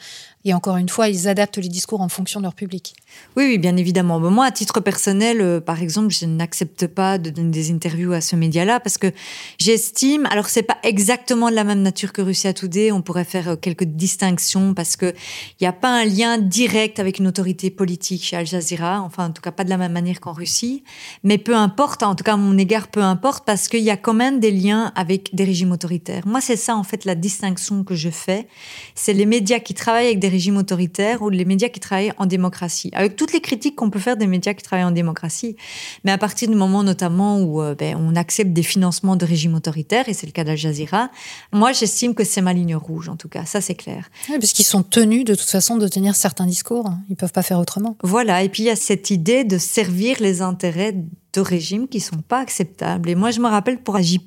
et 0.43 0.53
encore 0.53 0.77
une 0.77 0.89
fois, 0.89 1.07
ils 1.07 1.27
adaptent 1.27 1.57
les 1.57 1.69
discours 1.69 2.01
en 2.01 2.09
fonction 2.09 2.39
de 2.39 2.43
leur 2.43 2.53
public. 2.53 2.95
Oui, 3.37 3.59
bien 3.59 3.77
évidemment. 3.77 4.19
Moi, 4.19 4.45
à 4.45 4.51
titre 4.51 4.79
personnel, 4.79 5.41
euh, 5.41 5.61
par 5.61 5.81
exemple, 5.83 6.09
je 6.09 6.25
n'accepte 6.25 6.87
pas 6.87 7.19
de 7.19 7.29
donner 7.29 7.51
des 7.51 7.71
interviews 7.71 8.13
à 8.13 8.19
ce 8.19 8.35
média-là 8.35 8.79
parce 8.79 8.97
que 8.97 9.11
j'estime, 9.59 10.25
alors 10.31 10.49
c'est 10.49 10.63
pas 10.63 10.77
exactement 10.81 11.51
de 11.51 11.55
la 11.55 11.63
même 11.63 11.83
nature 11.83 12.13
que 12.13 12.23
Russia 12.23 12.53
Today, 12.53 12.91
on 12.91 13.03
pourrait 13.03 13.25
faire 13.25 13.49
euh, 13.49 13.55
quelques 13.55 13.83
distinctions 13.83 14.73
parce 14.73 14.95
que 14.95 15.13
il 15.59 15.63
n'y 15.63 15.67
a 15.67 15.73
pas 15.73 15.89
un 15.89 16.05
lien 16.05 16.39
direct 16.39 16.99
avec 16.99 17.19
une 17.19 17.27
autorité 17.27 17.69
politique 17.69 18.23
chez 18.23 18.35
Al 18.35 18.47
Jazeera, 18.47 19.01
enfin 19.01 19.27
en 19.27 19.31
tout 19.31 19.43
cas 19.43 19.51
pas 19.51 19.63
de 19.63 19.69
la 19.69 19.77
même 19.77 19.91
manière 19.91 20.19
qu'en 20.19 20.33
Russie, 20.33 20.83
mais 21.23 21.37
peu 21.37 21.55
importe, 21.55 22.01
en 22.01 22.15
tout 22.15 22.23
cas 22.23 22.33
à 22.33 22.37
mon 22.37 22.57
égard 22.57 22.87
peu 22.87 23.01
importe 23.01 23.45
parce 23.45 23.67
qu'il 23.67 23.83
y 23.83 23.91
a 23.91 23.97
quand 23.97 24.15
même 24.15 24.39
des 24.39 24.51
liens 24.51 24.91
avec 24.95 25.35
des 25.35 25.43
régimes 25.43 25.71
autoritaires. 25.71 26.25
Moi, 26.25 26.41
c'est 26.41 26.55
ça 26.55 26.75
en 26.75 26.83
fait 26.83 27.05
la 27.05 27.13
distinction 27.13 27.83
que 27.83 27.93
je 27.93 28.09
fais, 28.09 28.47
c'est 28.95 29.13
les 29.13 29.27
médias 29.27 29.59
qui 29.59 29.75
travaillent 29.75 30.07
avec 30.07 30.19
des 30.19 30.29
régimes 30.29 30.57
autoritaires 30.57 31.21
ou 31.21 31.29
les 31.29 31.45
médias 31.45 31.69
qui 31.69 31.79
travaillent 31.79 32.13
en 32.17 32.25
démocratie, 32.25 32.89
avec 33.07 33.15
toutes 33.15 33.33
les 33.33 33.41
critiques 33.41 33.75
qu'on 33.75 33.89
peut 33.89 33.99
faire 33.99 34.17
des 34.17 34.27
médias 34.27 34.53
qui 34.53 34.63
travaillent 34.63 34.85
en 34.85 34.91
démocratie. 34.91 35.55
Mais 36.03 36.11
à 36.11 36.17
partir 36.17 36.49
du 36.49 36.55
moment 36.55 36.83
notamment 36.83 37.39
où 37.41 37.61
euh, 37.61 37.73
ben, 37.73 37.97
on 37.97 38.15
accepte 38.15 38.51
des 38.51 38.63
financements 38.63 39.15
de 39.15 39.25
régimes 39.25 39.55
autoritaires, 39.55 40.09
et 40.09 40.13
c'est 40.13 40.27
le 40.27 40.31
cas 40.31 40.43
d'Al 40.43 40.57
Jazeera, 40.57 41.09
moi 41.51 41.71
j'estime 41.71 42.13
que 42.13 42.23
c'est 42.23 42.41
ma 42.41 42.53
ligne 42.53 42.75
rouge 42.75 43.09
en 43.09 43.15
tout 43.15 43.29
cas, 43.29 43.45
ça 43.45 43.61
c'est 43.61 43.75
clair. 43.75 44.09
Oui, 44.29 44.35
parce 44.39 44.53
qu'ils 44.53 44.65
sont 44.65 44.83
tenus 44.83 45.25
de 45.25 45.35
toute 45.35 45.49
façon 45.49 45.77
de 45.77 45.87
tenir 45.87 46.15
certains 46.15 46.45
discours. 46.45 46.91
Ils 47.09 47.15
peuvent 47.15 47.31
pas 47.31 47.43
faire 47.43 47.59
autrement. 47.59 47.97
Voilà, 48.03 48.43
et 48.43 48.49
puis 48.49 48.63
il 48.63 48.65
y 48.67 48.69
a 48.69 48.75
cette 48.75 49.09
idée 49.09 49.43
de 49.43 49.57
servir 49.57 50.17
les 50.19 50.41
intérêts 50.41 50.95
de 51.33 51.41
régimes 51.41 51.87
qui 51.87 51.99
sont 51.99 52.17
pas 52.17 52.39
acceptables. 52.39 53.09
Et 53.09 53.15
moi, 53.15 53.31
je 53.31 53.39
me 53.39 53.47
rappelle 53.47 53.79
pour 53.79 53.95
Agi+, 53.95 54.19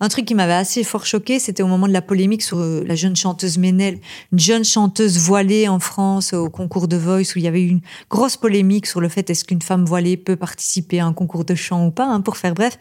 un 0.00 0.08
truc 0.08 0.24
qui 0.24 0.34
m'avait 0.34 0.52
assez 0.52 0.84
fort 0.84 1.06
choqué, 1.06 1.38
c'était 1.38 1.62
au 1.62 1.66
moment 1.66 1.88
de 1.88 1.92
la 1.92 2.02
polémique 2.02 2.42
sur 2.42 2.58
euh, 2.58 2.84
la 2.86 2.94
jeune 2.94 3.16
chanteuse 3.16 3.58
Ménel, 3.58 3.98
une 4.32 4.38
jeune 4.38 4.64
chanteuse 4.64 5.18
voilée 5.18 5.68
en 5.68 5.78
France 5.78 6.32
au 6.32 6.50
concours 6.50 6.88
de 6.88 6.96
Voice, 6.96 7.34
où 7.34 7.38
il 7.38 7.42
y 7.42 7.48
avait 7.48 7.62
eu 7.62 7.68
une 7.68 7.80
grosse 8.10 8.36
polémique 8.36 8.86
sur 8.86 9.00
le 9.00 9.08
fait 9.08 9.28
est-ce 9.30 9.44
qu'une 9.44 9.62
femme 9.62 9.84
voilée 9.84 10.16
peut 10.16 10.36
participer 10.36 11.00
à 11.00 11.06
un 11.06 11.12
concours 11.12 11.44
de 11.44 11.54
chant 11.54 11.86
ou 11.86 11.90
pas, 11.90 12.06
hein, 12.06 12.20
pour 12.20 12.36
faire 12.36 12.54
bref. 12.54 12.78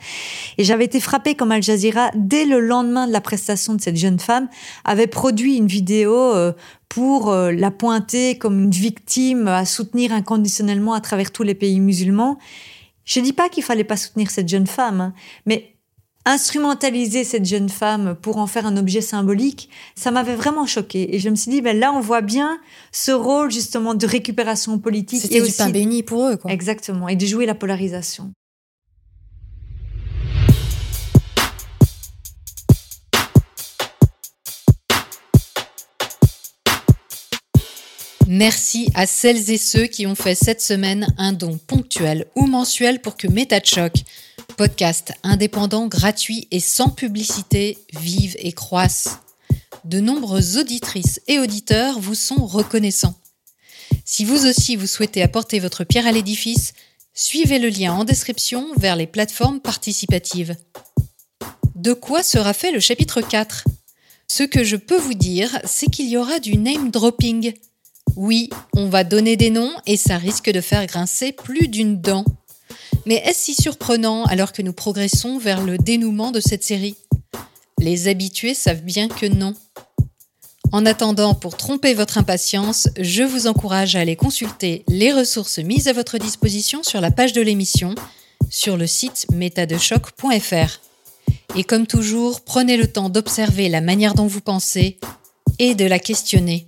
Et 0.58 0.64
j'avais 0.64 0.86
été 0.86 1.00
frappée 1.00 1.36
comme 1.36 1.52
Al 1.52 1.64
Jazeera, 1.64 2.12
dès 2.16 2.46
le 2.46 2.60
lendemain 2.60 3.08
de 3.08 3.14
la 3.14 3.22
prestation 3.22 3.74
de 3.74 3.82
cette 3.82 3.98
jeune 3.98 4.20
femme, 4.20 4.48
avait 4.84 5.08
produit 5.08 5.58
une 5.58 5.68
vidéo 5.68 6.14
euh, 6.14 6.54
pour 6.90 7.30
euh, 7.30 7.52
la 7.52 7.72
pointer 7.72 8.38
comme 8.38 8.60
une 8.64 8.72
victime 8.72 9.48
à 9.48 9.66
soutenir 9.66 10.14
inconditionnellement 10.14 10.94
à 10.94 11.02
travers 11.02 11.32
tous 11.32 11.44
les 11.44 11.56
pays 11.56 11.80
musulmans. 11.80 12.38
Je 13.06 13.20
dis 13.20 13.34
pas 13.34 13.50
qu'il 13.50 13.64
fallait 13.64 13.84
pas 13.84 13.98
soutenir 13.98 14.30
cette 14.30 14.50
jeune 14.50 14.68
femme, 14.68 15.00
hein, 15.00 15.14
mais 15.46 15.76
instrumentaliser 16.26 17.24
cette 17.24 17.46
jeune 17.46 17.70
femme 17.70 18.16
pour 18.20 18.38
en 18.38 18.48
faire 18.48 18.66
un 18.66 18.78
objet 18.78 19.02
symbolique, 19.02 19.70
ça 19.96 20.10
m'avait 20.10 20.36
vraiment 20.36 20.66
choqué. 20.66 21.16
Et 21.16 21.20
je 21.20 21.30
me 21.30 21.36
suis 21.36 21.52
dit, 21.52 21.62
ben 21.62 21.78
là, 21.78 21.94
on 21.94 22.00
voit 22.00 22.22
bien 22.22 22.60
ce 22.92 23.12
rôle 23.12 23.52
justement 23.52 23.94
de 23.94 24.08
récupération 24.08 24.80
politique 24.80 25.22
C'était 25.22 25.36
du 25.36 25.42
aussi 25.44 25.58
pain 25.58 25.70
béni 25.70 26.02
pour 26.02 26.28
eux. 26.28 26.38
Quoi. 26.38 26.52
exactement 26.52 27.08
et 27.08 27.16
de 27.16 27.26
jouer 27.26 27.46
la 27.46 27.56
polarisation. 27.56 28.32
Merci 38.38 38.90
à 38.96 39.08
celles 39.08 39.50
et 39.50 39.58
ceux 39.58 39.86
qui 39.86 40.06
ont 40.06 40.14
fait 40.14 40.36
cette 40.36 40.62
semaine 40.62 41.08
un 41.18 41.32
don 41.32 41.58
ponctuel 41.58 42.26
ou 42.36 42.48
mensuel 42.48 43.00
pour 43.00 43.16
que 43.16 43.30
Méta 43.30 43.62
de 43.62 43.66
Choc, 43.66 43.94
podcast 44.58 45.14
indépendant, 45.24 45.88
gratuit 45.88 46.50
et 46.52 46.60
sans 46.60 46.90
publicité, 46.90 47.78
vive 47.98 48.36
et 48.40 48.52
croisse. 48.52 49.20
De 49.86 50.02
nombreuses 50.02 50.58
auditrices 50.58 51.22
et 51.30 51.40
auditeurs 51.40 51.98
vous 51.98 52.14
sont 52.14 52.46
reconnaissants. 52.46 53.16
Si 54.04 54.26
vous 54.26 54.46
aussi 54.46 54.76
vous 54.76 54.86
souhaitez 54.86 55.22
apporter 55.22 55.62
votre 55.62 55.86
pierre 55.86 56.06
à 56.06 56.12
l'édifice, 56.12 56.74
suivez 57.14 57.58
le 57.58 57.70
lien 57.70 57.94
en 57.94 58.04
description 58.04 58.68
vers 58.76 58.98
les 58.98 59.08
plateformes 59.08 59.62
participatives. 59.62 60.58
De 61.76 61.94
quoi 61.94 62.22
sera 62.22 62.52
fait 62.52 62.74
le 62.74 62.82
chapitre 62.82 63.22
4 63.22 63.64
Ce 64.28 64.44
que 64.44 64.66
je 64.66 64.76
peux 64.76 65.00
vous 65.00 65.14
dire, 65.14 65.58
c'est 65.64 65.90
qu'il 65.90 66.10
y 66.10 66.18
aura 66.18 66.40
du 66.40 66.58
name 66.58 66.92
dropping. 66.92 67.54
Oui, 68.16 68.50
on 68.74 68.88
va 68.88 69.04
donner 69.04 69.36
des 69.36 69.50
noms 69.50 69.74
et 69.86 69.98
ça 69.98 70.18
risque 70.18 70.50
de 70.50 70.62
faire 70.62 70.86
grincer 70.86 71.34
plus 71.34 71.68
d'une 71.68 72.00
dent. 72.00 72.24
Mais 73.06 73.16
est-ce 73.26 73.46
si 73.46 73.54
surprenant 73.54 74.24
alors 74.24 74.54
que 74.54 74.62
nous 74.62 74.74
progressons 74.74 75.38
vers 75.38 75.62
le 75.62 75.78
dénouement 75.78 76.32
de 76.32 76.40
cette 76.40 76.64
série? 76.64 76.96
Les 77.80 78.08
habitués 78.08 78.54
savent 78.54 78.84
bien 78.84 79.10
que 79.10 79.26
non. 79.26 79.54
En 80.72 80.86
attendant, 80.86 81.36
pour 81.36 81.58
tromper 81.58 81.94
votre 81.94 82.18
impatience, 82.18 82.88
je 83.00 83.24
vous 83.24 83.48
encourage 83.48 83.96
à 83.96 84.00
aller 84.00 84.16
consulter 84.16 84.84
les 84.88 85.12
ressources 85.12 85.60
mises 85.60 85.88
à 85.88 85.94
votre 85.94 86.18
disposition 86.18 86.84
sur 86.84 87.02
la 87.02 87.12
page 87.12 87.34
de 87.34 87.42
l'émission, 87.42 87.96
sur 88.50 88.78
le 88.78 88.88
site 88.88 89.28
métadechoc.fr. 89.34 90.80
Et 91.56 91.64
comme 91.64 91.86
toujours, 91.86 92.42
prenez 92.42 92.78
le 92.78 92.92
temps 92.92 93.10
d'observer 93.10 93.70
la 93.70 93.82
manière 93.82 94.16
dont 94.16 94.28
vous 94.28 94.42
pensez 94.42 95.00
et 95.60 95.76
de 95.76 95.86
la 95.86 96.00
questionner. 96.00 96.68